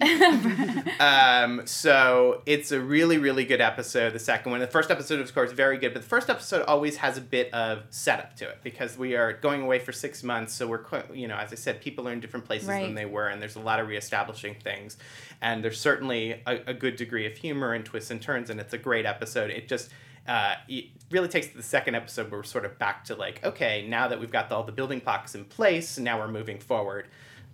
um, 1.00 1.66
so 1.66 2.42
it's 2.46 2.72
a 2.72 2.80
really 2.80 3.18
really 3.18 3.44
good 3.44 3.60
episode. 3.60 4.12
The 4.12 4.18
second 4.18 4.50
one, 4.52 4.60
the 4.60 4.66
first 4.66 4.90
episode, 4.90 5.20
of 5.20 5.34
course, 5.34 5.52
very 5.52 5.78
good, 5.78 5.92
but 5.94 6.02
the 6.02 6.08
first 6.08 6.28
episode 6.28 6.62
always 6.66 6.98
has 6.98 7.16
a 7.16 7.20
bit 7.22 7.52
of 7.54 7.84
setup 7.90 8.36
to 8.36 8.48
it 8.48 8.58
because 8.62 8.98
we 8.98 9.16
are 9.16 9.32
going 9.32 9.62
away 9.62 9.78
for 9.78 9.92
six 9.92 10.22
months. 10.22 10.52
So 10.54 10.66
we're 10.66 10.84
you 11.14 11.28
know, 11.28 11.36
as 11.36 11.52
I 11.52 11.56
said, 11.56 11.80
people 11.80 12.06
are 12.08 12.12
in 12.12 12.20
different 12.20 12.44
places 12.46 12.68
Right. 12.68 12.82
than 12.84 12.94
they 12.94 13.06
were, 13.06 13.28
and 13.28 13.40
there's 13.40 13.56
a 13.56 13.60
lot 13.60 13.80
of 13.80 13.88
reestablishing 13.88 14.56
things, 14.62 14.98
and 15.40 15.64
there's 15.64 15.80
certainly 15.80 16.42
a, 16.46 16.60
a 16.68 16.74
good 16.74 16.96
degree 16.96 17.26
of 17.26 17.36
humor 17.36 17.72
and 17.72 17.84
twists 17.84 18.10
and 18.10 18.20
turns, 18.20 18.50
and 18.50 18.60
it's 18.60 18.74
a 18.74 18.78
great 18.78 19.06
episode. 19.06 19.50
It 19.50 19.68
just 19.68 19.90
uh, 20.26 20.54
it 20.68 20.86
really 21.10 21.28
takes 21.28 21.48
to 21.48 21.56
the 21.56 21.62
second 21.62 21.94
episode 21.94 22.30
where 22.30 22.40
we're 22.40 22.44
sort 22.44 22.64
of 22.64 22.78
back 22.78 23.04
to 23.04 23.14
like, 23.14 23.44
okay, 23.44 23.86
now 23.88 24.08
that 24.08 24.20
we've 24.20 24.30
got 24.30 24.50
all 24.52 24.62
the 24.62 24.72
building 24.72 25.00
blocks 25.00 25.34
in 25.34 25.44
place, 25.44 25.98
now 25.98 26.18
we're 26.18 26.28
moving 26.28 26.58
forward 26.58 27.08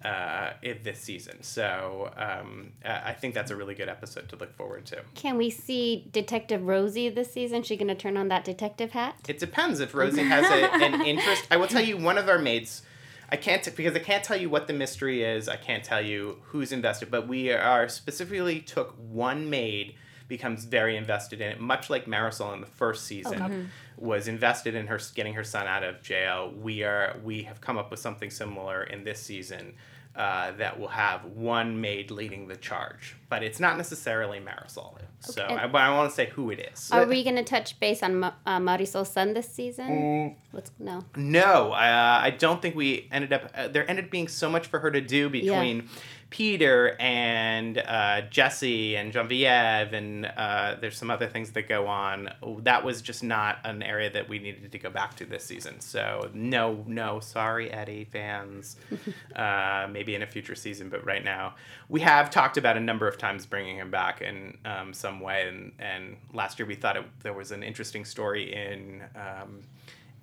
uh, 0.04 0.50
in 0.62 0.78
this 0.82 1.00
season. 1.00 1.42
So 1.42 2.10
um, 2.16 2.72
uh, 2.84 3.00
I 3.04 3.12
think 3.12 3.34
that's 3.34 3.50
a 3.50 3.56
really 3.56 3.74
good 3.74 3.88
episode 3.88 4.28
to 4.28 4.36
look 4.36 4.54
forward 4.54 4.86
to. 4.86 5.02
Can 5.14 5.36
we 5.36 5.50
see 5.50 6.08
Detective 6.12 6.62
Rosie 6.66 7.08
this 7.08 7.32
season? 7.32 7.62
She 7.62 7.76
gonna 7.76 7.94
turn 7.94 8.16
on 8.16 8.28
that 8.28 8.44
detective 8.44 8.92
hat? 8.92 9.16
It 9.28 9.38
depends 9.38 9.80
if 9.80 9.94
Rosie 9.94 10.22
has 10.22 10.44
a, 10.50 10.72
an 10.84 11.00
interest. 11.06 11.46
I 11.50 11.56
will 11.56 11.66
tell 11.66 11.82
you, 11.82 11.96
one 11.96 12.18
of 12.18 12.28
our 12.28 12.38
mates. 12.38 12.82
I 13.28 13.34
can't 13.34 13.60
t- 13.60 13.72
because 13.74 13.96
I 13.96 13.98
can't 13.98 14.22
tell 14.22 14.36
you 14.36 14.48
what 14.48 14.68
the 14.68 14.72
mystery 14.72 15.24
is. 15.24 15.48
I 15.48 15.56
can't 15.56 15.82
tell 15.82 16.00
you 16.00 16.38
who's 16.44 16.70
invested, 16.70 17.10
but 17.10 17.26
we 17.26 17.50
are 17.50 17.88
specifically 17.88 18.60
took 18.60 18.94
one 18.98 19.50
maid 19.50 19.96
becomes 20.28 20.64
very 20.64 20.96
invested 20.96 21.40
in 21.40 21.50
it, 21.50 21.60
much 21.60 21.90
like 21.90 22.06
Marisol 22.06 22.52
in 22.54 22.60
the 22.60 22.66
first 22.66 23.04
season 23.06 23.70
was 23.96 24.28
invested 24.28 24.74
in 24.74 24.86
her 24.88 25.00
getting 25.14 25.34
her 25.34 25.44
son 25.44 25.66
out 25.66 25.84
of 25.84 26.02
jail. 26.02 26.52
We 26.56 26.82
are 26.82 27.16
we 27.22 27.42
have 27.44 27.60
come 27.60 27.78
up 27.78 27.90
with 27.90 28.00
something 28.00 28.30
similar 28.30 28.82
in 28.84 29.04
this 29.04 29.20
season. 29.20 29.74
Uh, 30.14 30.50
that 30.52 30.80
will 30.80 30.88
have 30.88 31.26
one 31.26 31.78
maid 31.78 32.10
leading 32.10 32.48
the 32.48 32.56
charge, 32.56 33.16
but 33.28 33.42
it's 33.42 33.60
not 33.60 33.76
necessarily 33.76 34.40
Marisol. 34.40 34.96
So, 35.20 35.44
I, 35.44 35.66
but 35.66 35.80
I 35.80 35.94
want 35.96 36.10
to 36.10 36.14
say 36.14 36.26
who 36.26 36.50
it 36.50 36.70
is. 36.72 36.90
Are 36.92 37.06
we 37.06 37.24
going 37.24 37.36
to 37.36 37.42
touch 37.42 37.80
base 37.80 38.02
on 38.02 38.20
Ma- 38.20 38.32
uh, 38.44 38.58
Marisol's 38.58 39.10
son 39.10 39.34
this 39.34 39.48
season? 39.48 39.88
Mm. 39.88 40.34
What's 40.52 40.70
no? 40.78 41.04
No, 41.16 41.72
uh, 41.72 42.20
I 42.22 42.30
don't 42.30 42.62
think 42.62 42.76
we 42.76 43.08
ended 43.10 43.32
up. 43.32 43.50
Uh, 43.54 43.68
there 43.68 43.88
ended 43.90 44.06
up 44.06 44.10
being 44.10 44.28
so 44.28 44.48
much 44.48 44.66
for 44.66 44.78
her 44.80 44.90
to 44.90 45.00
do 45.00 45.28
between 45.28 45.88
Peter 46.30 46.96
and 47.00 47.78
uh, 47.78 48.22
Jesse 48.30 48.96
and 48.96 49.12
Genevieve, 49.12 49.92
and 49.92 50.26
uh, 50.26 50.76
there's 50.80 50.96
some 50.96 51.10
other 51.10 51.26
things 51.26 51.52
that 51.52 51.68
go 51.68 51.86
on. 51.86 52.30
That 52.62 52.84
was 52.84 53.00
just 53.00 53.22
not 53.22 53.58
an 53.64 53.82
area 53.82 54.10
that 54.10 54.28
we 54.28 54.38
needed 54.38 54.70
to 54.72 54.78
go 54.78 54.90
back 54.90 55.16
to 55.16 55.24
this 55.24 55.44
season. 55.44 55.80
So 55.80 56.30
no, 56.34 56.84
no, 56.86 57.20
sorry, 57.20 57.70
Eddie 57.70 58.04
fans. 58.04 58.76
uh, 59.36 59.88
maybe 59.90 60.14
in 60.14 60.22
a 60.22 60.26
future 60.26 60.54
season, 60.54 60.88
but 60.88 61.04
right 61.04 61.24
now 61.24 61.54
we 61.88 62.00
have 62.00 62.30
talked 62.30 62.56
about 62.56 62.76
a 62.76 62.80
number 62.80 63.06
of 63.06 63.15
times 63.16 63.46
bringing 63.46 63.76
him 63.78 63.90
back 63.90 64.22
in 64.22 64.56
um, 64.64 64.92
some 64.92 65.20
way. 65.20 65.48
And, 65.48 65.72
and 65.78 66.16
last 66.32 66.58
year 66.58 66.66
we 66.66 66.74
thought 66.76 66.96
it, 66.96 67.04
there 67.22 67.32
was 67.32 67.50
an 67.52 67.62
interesting 67.62 68.04
story 68.04 68.52
in. 68.54 69.02
Um, 69.16 69.64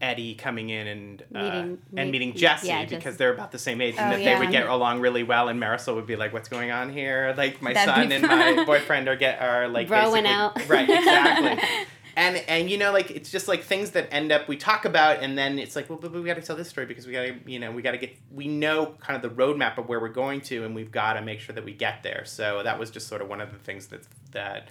Eddie 0.01 0.35
coming 0.35 0.69
in 0.69 0.87
and 0.87 1.21
uh, 1.33 1.39
Meeting- 1.39 1.53
and 1.55 1.79
meet- 1.93 2.11
meeting 2.11 2.33
Jesse 2.33 2.67
yeah, 2.67 2.83
because 2.83 3.15
they're 3.15 3.33
about 3.33 3.53
the 3.53 3.59
same 3.59 3.79
age 3.79 3.95
and 3.97 4.07
Oh, 4.11 4.17
that 4.17 4.21
yeah. 4.21 4.33
they 4.33 4.39
would 4.43 4.51
get 4.51 4.67
along 4.67 4.99
really 4.99 5.23
well 5.23 5.47
and 5.47 5.61
Marisol 5.61 5.95
would 5.95 6.07
be 6.07 6.17
like, 6.17 6.33
"What's 6.33 6.49
going 6.49 6.71
on 6.71 6.91
here? 6.91 7.33
Like 7.37 7.61
my 7.61 7.71
That'd 7.71 7.95
son 7.95 8.11
and 8.11 8.27
my 8.57 8.65
boyfriend 8.65 9.07
are 9.07 9.15
get 9.15 9.41
are 9.41 9.69
like 9.69 9.87
basically 9.87 10.25
out. 10.25 10.67
right 10.67 10.89
exactly." 10.89 11.69
And, 12.16 12.38
and 12.47 12.70
you 12.70 12.78
know 12.78 12.91
like 12.91 13.09
it's 13.09 13.32
just 13.32 13.47
like 13.47 13.64
things 13.64 13.91
that 13.91 14.07
end 14.14 14.32
up 14.32 14.47
we 14.47 14.55
talk 14.55 14.86
about 14.86 15.24
and 15.24 15.36
then 15.36 15.57
it's 15.57 15.76
like 15.76 15.89
well 15.89 15.97
but 15.97 16.11
we 16.14 16.22
got 16.24 16.36
to 16.36 16.43
tell 16.43 16.55
this 16.55 16.70
story 16.70 16.86
because 16.86 17.07
we 17.07 17.14
got 17.14 17.24
to 17.24 17.36
you 17.51 17.57
know 17.59 17.72
we 17.72 17.82
got 17.82 17.91
to 17.91 17.97
get 17.97 18.16
we 18.32 18.47
know 18.47 18.93
kind 18.99 19.16
of 19.16 19.24
the 19.36 19.43
roadmap 19.43 19.80
of 19.80 19.89
where 19.89 19.99
we're 19.99 20.09
going 20.09 20.39
to 20.41 20.64
and 20.64 20.76
we've 20.76 20.91
got 20.91 21.14
to 21.14 21.22
make 21.24 21.39
sure 21.39 21.55
that 21.55 21.66
we 21.66 21.74
get 21.74 22.03
there 22.03 22.24
so 22.26 22.61
that 22.64 22.78
was 22.78 22.91
just 22.91 23.07
sort 23.07 23.22
of 23.24 23.30
one 23.30 23.41
of 23.41 23.51
the 23.51 23.57
things 23.57 23.88
that 23.88 24.01
that 24.32 24.68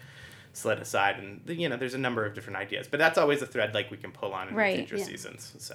slid 0.52 0.78
aside 0.78 1.16
and 1.18 1.40
you 1.58 1.68
know 1.68 1.76
there's 1.76 1.94
a 1.94 1.98
number 1.98 2.24
of 2.24 2.32
different 2.32 2.58
ideas 2.58 2.86
but 2.88 2.98
that's 3.00 3.18
always 3.18 3.42
a 3.42 3.46
thread 3.46 3.74
like 3.74 3.90
we 3.90 3.96
can 3.96 4.12
pull 4.12 4.32
on 4.34 4.48
in 4.48 4.54
Right. 4.54 4.76
future 4.76 4.98
Yeah. 4.98 5.04
seasons 5.04 5.52
so 5.58 5.74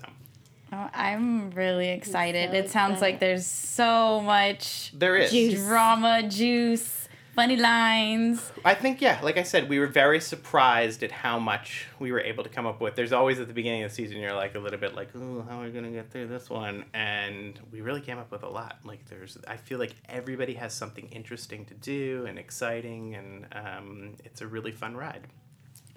Oh, 0.72 0.90
I'm 0.94 1.52
really 1.52 1.90
excited. 1.90 2.52
so 2.52 2.58
it 2.58 2.70
sounds 2.70 2.94
excited. 2.96 3.02
like 3.14 3.20
there's 3.22 3.46
so 3.46 4.20
much 4.22 4.92
there 4.94 5.16
is 5.18 5.32
Juice. 5.32 5.54
drama, 5.66 6.24
juice, 6.30 7.07
funny 7.38 7.56
lines. 7.56 8.52
I 8.66 8.74
think 8.74 9.00
yeah, 9.00 9.20
like 9.22 9.38
I 9.38 9.44
said, 9.44 9.70
we 9.70 9.78
were 9.78 9.86
very 9.86 10.20
surprised 10.20 11.04
at 11.04 11.12
how 11.12 11.38
much 11.38 11.86
we 12.00 12.12
were 12.12 12.20
able 12.20 12.44
to 12.44 12.50
come 12.50 12.66
up 12.66 12.82
with. 12.82 12.96
There's 12.96 13.14
always 13.14 13.40
at 13.40 13.48
the 13.48 13.54
beginning 13.54 13.84
of 13.84 13.92
the 13.92 13.96
season 13.96 14.18
you're 14.18 14.34
like 14.34 14.56
a 14.56 14.60
little 14.60 14.80
bit 14.80 14.96
like, 14.96 15.10
"Oh, 15.16 15.46
how 15.48 15.62
are 15.62 15.66
we 15.66 15.70
going 15.70 15.86
to 15.86 15.92
get 15.92 16.10
through 16.10 16.30
this 16.30 16.50
one?" 16.50 16.86
And 16.96 17.60
we 17.72 17.82
really 17.82 18.02
came 18.02 18.18
up 18.18 18.32
with 18.32 18.42
a 18.42 18.50
lot. 18.50 18.80
Like 18.84 19.08
there's 19.08 19.38
I 19.48 19.58
feel 19.58 19.78
like 19.78 19.94
everybody 20.10 20.56
has 20.56 20.74
something 20.74 21.08
interesting 21.10 21.64
to 21.66 21.76
do 21.76 22.26
and 22.28 22.40
exciting 22.40 23.14
and 23.14 23.46
um, 23.52 24.16
it's 24.26 24.42
a 24.42 24.48
really 24.48 24.72
fun 24.72 24.98
ride. 24.98 25.28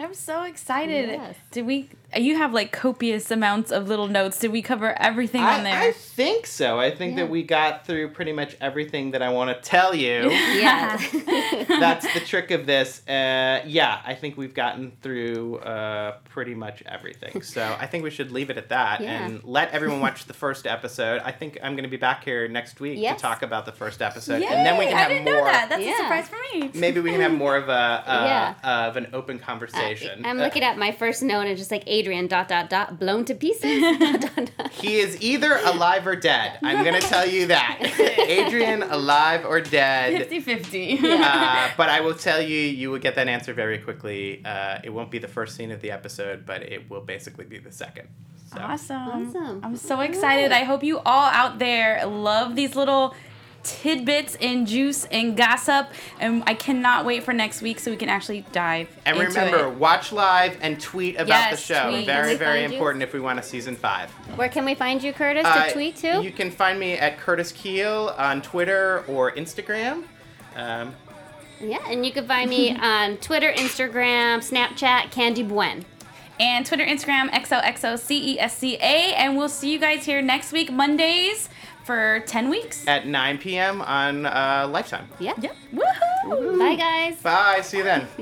I'm 0.01 0.15
so 0.15 0.45
excited. 0.45 1.11
Yes. 1.11 1.37
Did 1.51 1.67
we? 1.67 1.91
You 2.17 2.37
have 2.39 2.53
like 2.53 2.73
copious 2.73 3.31
amounts 3.31 3.71
of 3.71 3.87
little 3.87 4.09
notes. 4.09 4.39
Did 4.41 4.51
we 4.51 4.63
cover 4.63 4.99
everything 5.01 5.43
on 5.43 5.63
there? 5.63 5.79
I 5.79 5.93
think 5.93 6.47
so. 6.47 6.81
I 6.81 6.91
think 6.91 7.13
Yeah. 7.17 7.25
that 7.25 7.31
we 7.31 7.43
got 7.45 7.87
through 7.87 8.09
pretty 8.13 8.33
much 8.33 8.57
everything 8.61 9.13
that 9.13 9.23
I 9.23 9.29
want 9.29 9.55
to 9.55 9.63
tell 9.71 9.95
you. 9.95 10.31
Yeah. 10.61 10.97
That's 11.69 12.13
the 12.15 12.21
trick 12.21 12.51
of 12.51 12.67
this. 12.67 13.07
Uh, 13.07 13.63
yeah, 13.67 14.01
I 14.05 14.15
think 14.15 14.37
we've 14.37 14.55
gotten 14.55 14.93
through 15.03 15.59
uh, 15.59 16.17
pretty 16.31 16.55
much 16.55 16.83
everything. 16.87 17.43
So 17.51 17.77
I 17.79 17.87
think 17.87 18.03
we 18.05 18.11
should 18.11 18.31
leave 18.33 18.51
it 18.51 18.57
at 18.59 18.69
that 18.71 19.01
Yeah. 19.01 19.25
and 19.27 19.43
let 19.45 19.71
everyone 19.73 20.01
watch 20.01 20.25
the 20.27 20.35
first 20.35 20.67
episode. 20.67 21.21
I 21.25 21.31
think 21.33 21.59
I'm 21.63 21.73
going 21.75 21.85
to 21.85 21.91
be 21.91 21.97
back 21.97 22.25
here 22.25 22.49
next 22.49 22.81
week 22.81 22.99
Yes. 22.99 23.17
to 23.19 23.23
talk 23.23 23.43
about 23.43 23.67
the 23.67 23.73
first 23.73 24.01
episode, 24.03 24.41
Yay! 24.43 24.47
and 24.49 24.65
then 24.67 24.79
we 24.79 24.87
can 24.87 24.95
I 24.95 24.99
have 25.01 25.09
didn't 25.11 25.25
more. 25.27 25.35
know 25.35 25.45
that. 25.45 25.69
That's 25.69 25.83
a 25.83 25.97
surprise 25.97 26.29
for 26.29 26.39
me. 26.59 26.71
Maybe 26.75 27.01
we 27.01 27.11
can 27.13 27.21
have 27.21 27.33
more 27.33 27.57
of 27.57 27.69
a 27.69 27.73
uh, 27.73 28.25
Yeah. 28.65 28.87
of 28.89 28.97
an 28.97 29.09
open 29.13 29.39
conversation. 29.39 29.90
I'm 30.25 30.39
looking 30.39 30.63
at 30.63 30.79
my 30.79 30.93
first 30.93 31.23
note 31.23 31.47
and 31.47 31.57
just 31.57 31.71
like 31.71 31.85
Adrian 31.87 32.27
dot 32.27 32.49
dot 32.49 32.71
dot 32.71 32.99
blown 32.99 33.25
to 33.27 33.35
pieces. 33.35 33.81
dot, 33.99 34.21
dot, 34.21 34.51
dot. 34.57 34.71
He 34.73 34.99
is 34.99 35.21
either 35.23 35.57
alive 35.65 36.07
or 36.07 36.17
dead. 36.17 36.59
I'm 36.63 36.85
going 36.85 37.01
to 37.01 37.07
tell 37.07 37.27
you 37.29 37.47
that. 37.47 37.79
Adrian, 38.19 38.83
alive 38.83 39.45
or 39.45 39.61
dead. 39.61 40.17
50 40.29 40.41
50. 40.41 40.99
uh, 41.03 41.71
but 41.77 41.89
I 41.89 42.01
will 42.01 42.15
tell 42.15 42.41
you, 42.41 42.59
you 42.59 42.91
will 42.91 42.99
get 42.99 43.15
that 43.17 43.29
answer 43.29 43.53
very 43.53 43.79
quickly. 43.79 44.43
Uh, 44.45 44.79
it 44.83 44.91
won't 44.91 45.11
be 45.11 45.19
the 45.19 45.29
first 45.29 45.57
scene 45.57 45.71
of 45.71 45.81
the 45.81 45.91
episode, 45.91 46.47
but 46.47 46.63
it 46.63 46.89
will 46.91 47.01
basically 47.01 47.45
be 47.45 47.59
the 47.59 47.73
second. 47.73 48.09
So. 48.53 48.59
Awesome. 48.59 48.97
Awesome. 48.97 49.61
I'm 49.63 49.77
so 49.77 50.01
excited. 50.01 50.51
I 50.51 50.65
hope 50.65 50.83
you 50.83 50.99
all 50.99 51.31
out 51.31 51.59
there 51.61 52.05
love 52.05 52.57
these 52.57 52.75
little 52.75 53.15
tidbits 53.63 54.37
and 54.41 54.67
juice 54.67 55.05
and 55.07 55.37
gossip. 55.37 55.89
And 56.19 56.43
I 56.47 56.55
cannot 56.55 57.05
wait 57.05 57.23
for 57.23 57.33
next 57.33 57.63
week 57.63 57.79
so 57.79 57.91
we 57.91 57.97
can 57.97 58.09
actually 58.09 58.45
dive 58.53 58.89
And 59.05 59.17
into 59.19 59.29
remember, 59.39 59.67
it. 59.69 59.75
watch 59.79 60.13
live 60.13 60.57
and 60.61 60.81
tweet 60.81 61.17
about 61.17 61.29
Yes, 61.29 61.51
the 61.67 61.75
show. 61.75 61.91
tweet. 61.91 62.07
Very, 62.07 62.35
very 62.37 62.61
find 62.63 62.73
you? 62.73 62.79
important 62.79 63.03
if 63.03 63.13
we 63.13 63.21
want 63.21 63.39
a 63.39 63.43
season 63.43 63.77
five. 63.77 64.11
Where 64.37 64.49
can 64.49 64.65
we 64.65 64.75
find 64.75 65.03
you, 65.03 65.13
Curtis, 65.13 65.45
to 65.45 65.49
Uh, 65.51 65.71
tweet 65.71 65.97
to? 65.97 66.23
You 66.23 66.31
can 66.33 66.51
find 66.51 66.79
me 66.81 66.95
at 66.95 67.19
Curtis 67.19 67.53
Kheel 67.53 68.19
on 68.19 68.41
Twitter 68.43 69.05
or 69.07 69.33
Instagram. 69.33 70.05
Um, 70.57 70.95
yeah, 71.61 71.79
and 71.89 72.05
you 72.07 72.13
can 72.13 72.27
find 72.27 72.49
me 72.49 72.75
on 72.81 73.19
Twitter, 73.19 73.53
Instagram, 73.53 74.39
Snapchat, 74.39 75.11
Candy 75.11 75.43
Buen. 75.43 75.85
and 76.41 76.65
Twitter, 76.65 76.85
Instagram, 76.87 77.29
XOXOCESCA. 77.33 78.81
And 79.15 79.37
we'll 79.37 79.49
see 79.51 79.71
you 79.73 79.79
guys 79.79 80.07
here 80.07 80.23
next 80.23 80.53
week, 80.53 80.73
Mondays, 80.73 81.51
for 81.91 82.21
10 82.21 82.49
weeks. 82.49 82.87
at 82.87 83.09
9 83.09 83.39
p.m. 83.39 83.83
on 83.83 84.25
uh, 84.27 84.69
Lifetime. 84.71 85.09
Yeah. 85.19 85.33
Yep. 85.41 85.57
Woohoo! 85.75 86.57
Bye, 86.57 86.77
guys. 86.77 87.17
Bye. 87.21 87.61
See 87.63 87.79
you 87.79 87.83
then. 87.85 88.07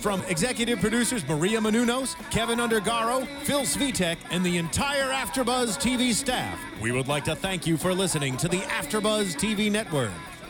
From 0.00 0.20
executive 0.28 0.80
producers 0.80 1.26
Maria 1.26 1.60
Menounos, 1.60 2.14
Kevin 2.30 2.58
Undergaro, 2.58 3.26
Phil 3.44 3.62
Svitek, 3.62 4.18
and 4.30 4.44
the 4.44 4.58
entire 4.58 5.10
AfterBuzz 5.10 5.78
TV 5.80 6.12
staff, 6.12 6.58
we 6.78 6.92
would 6.92 7.08
like 7.08 7.24
to 7.24 7.34
thank 7.34 7.66
you 7.66 7.78
for 7.78 7.94
listening 7.94 8.36
to 8.36 8.46
the 8.46 8.58
AfterBuzz 8.58 9.34
TV 9.36 9.72
network. 9.72 10.10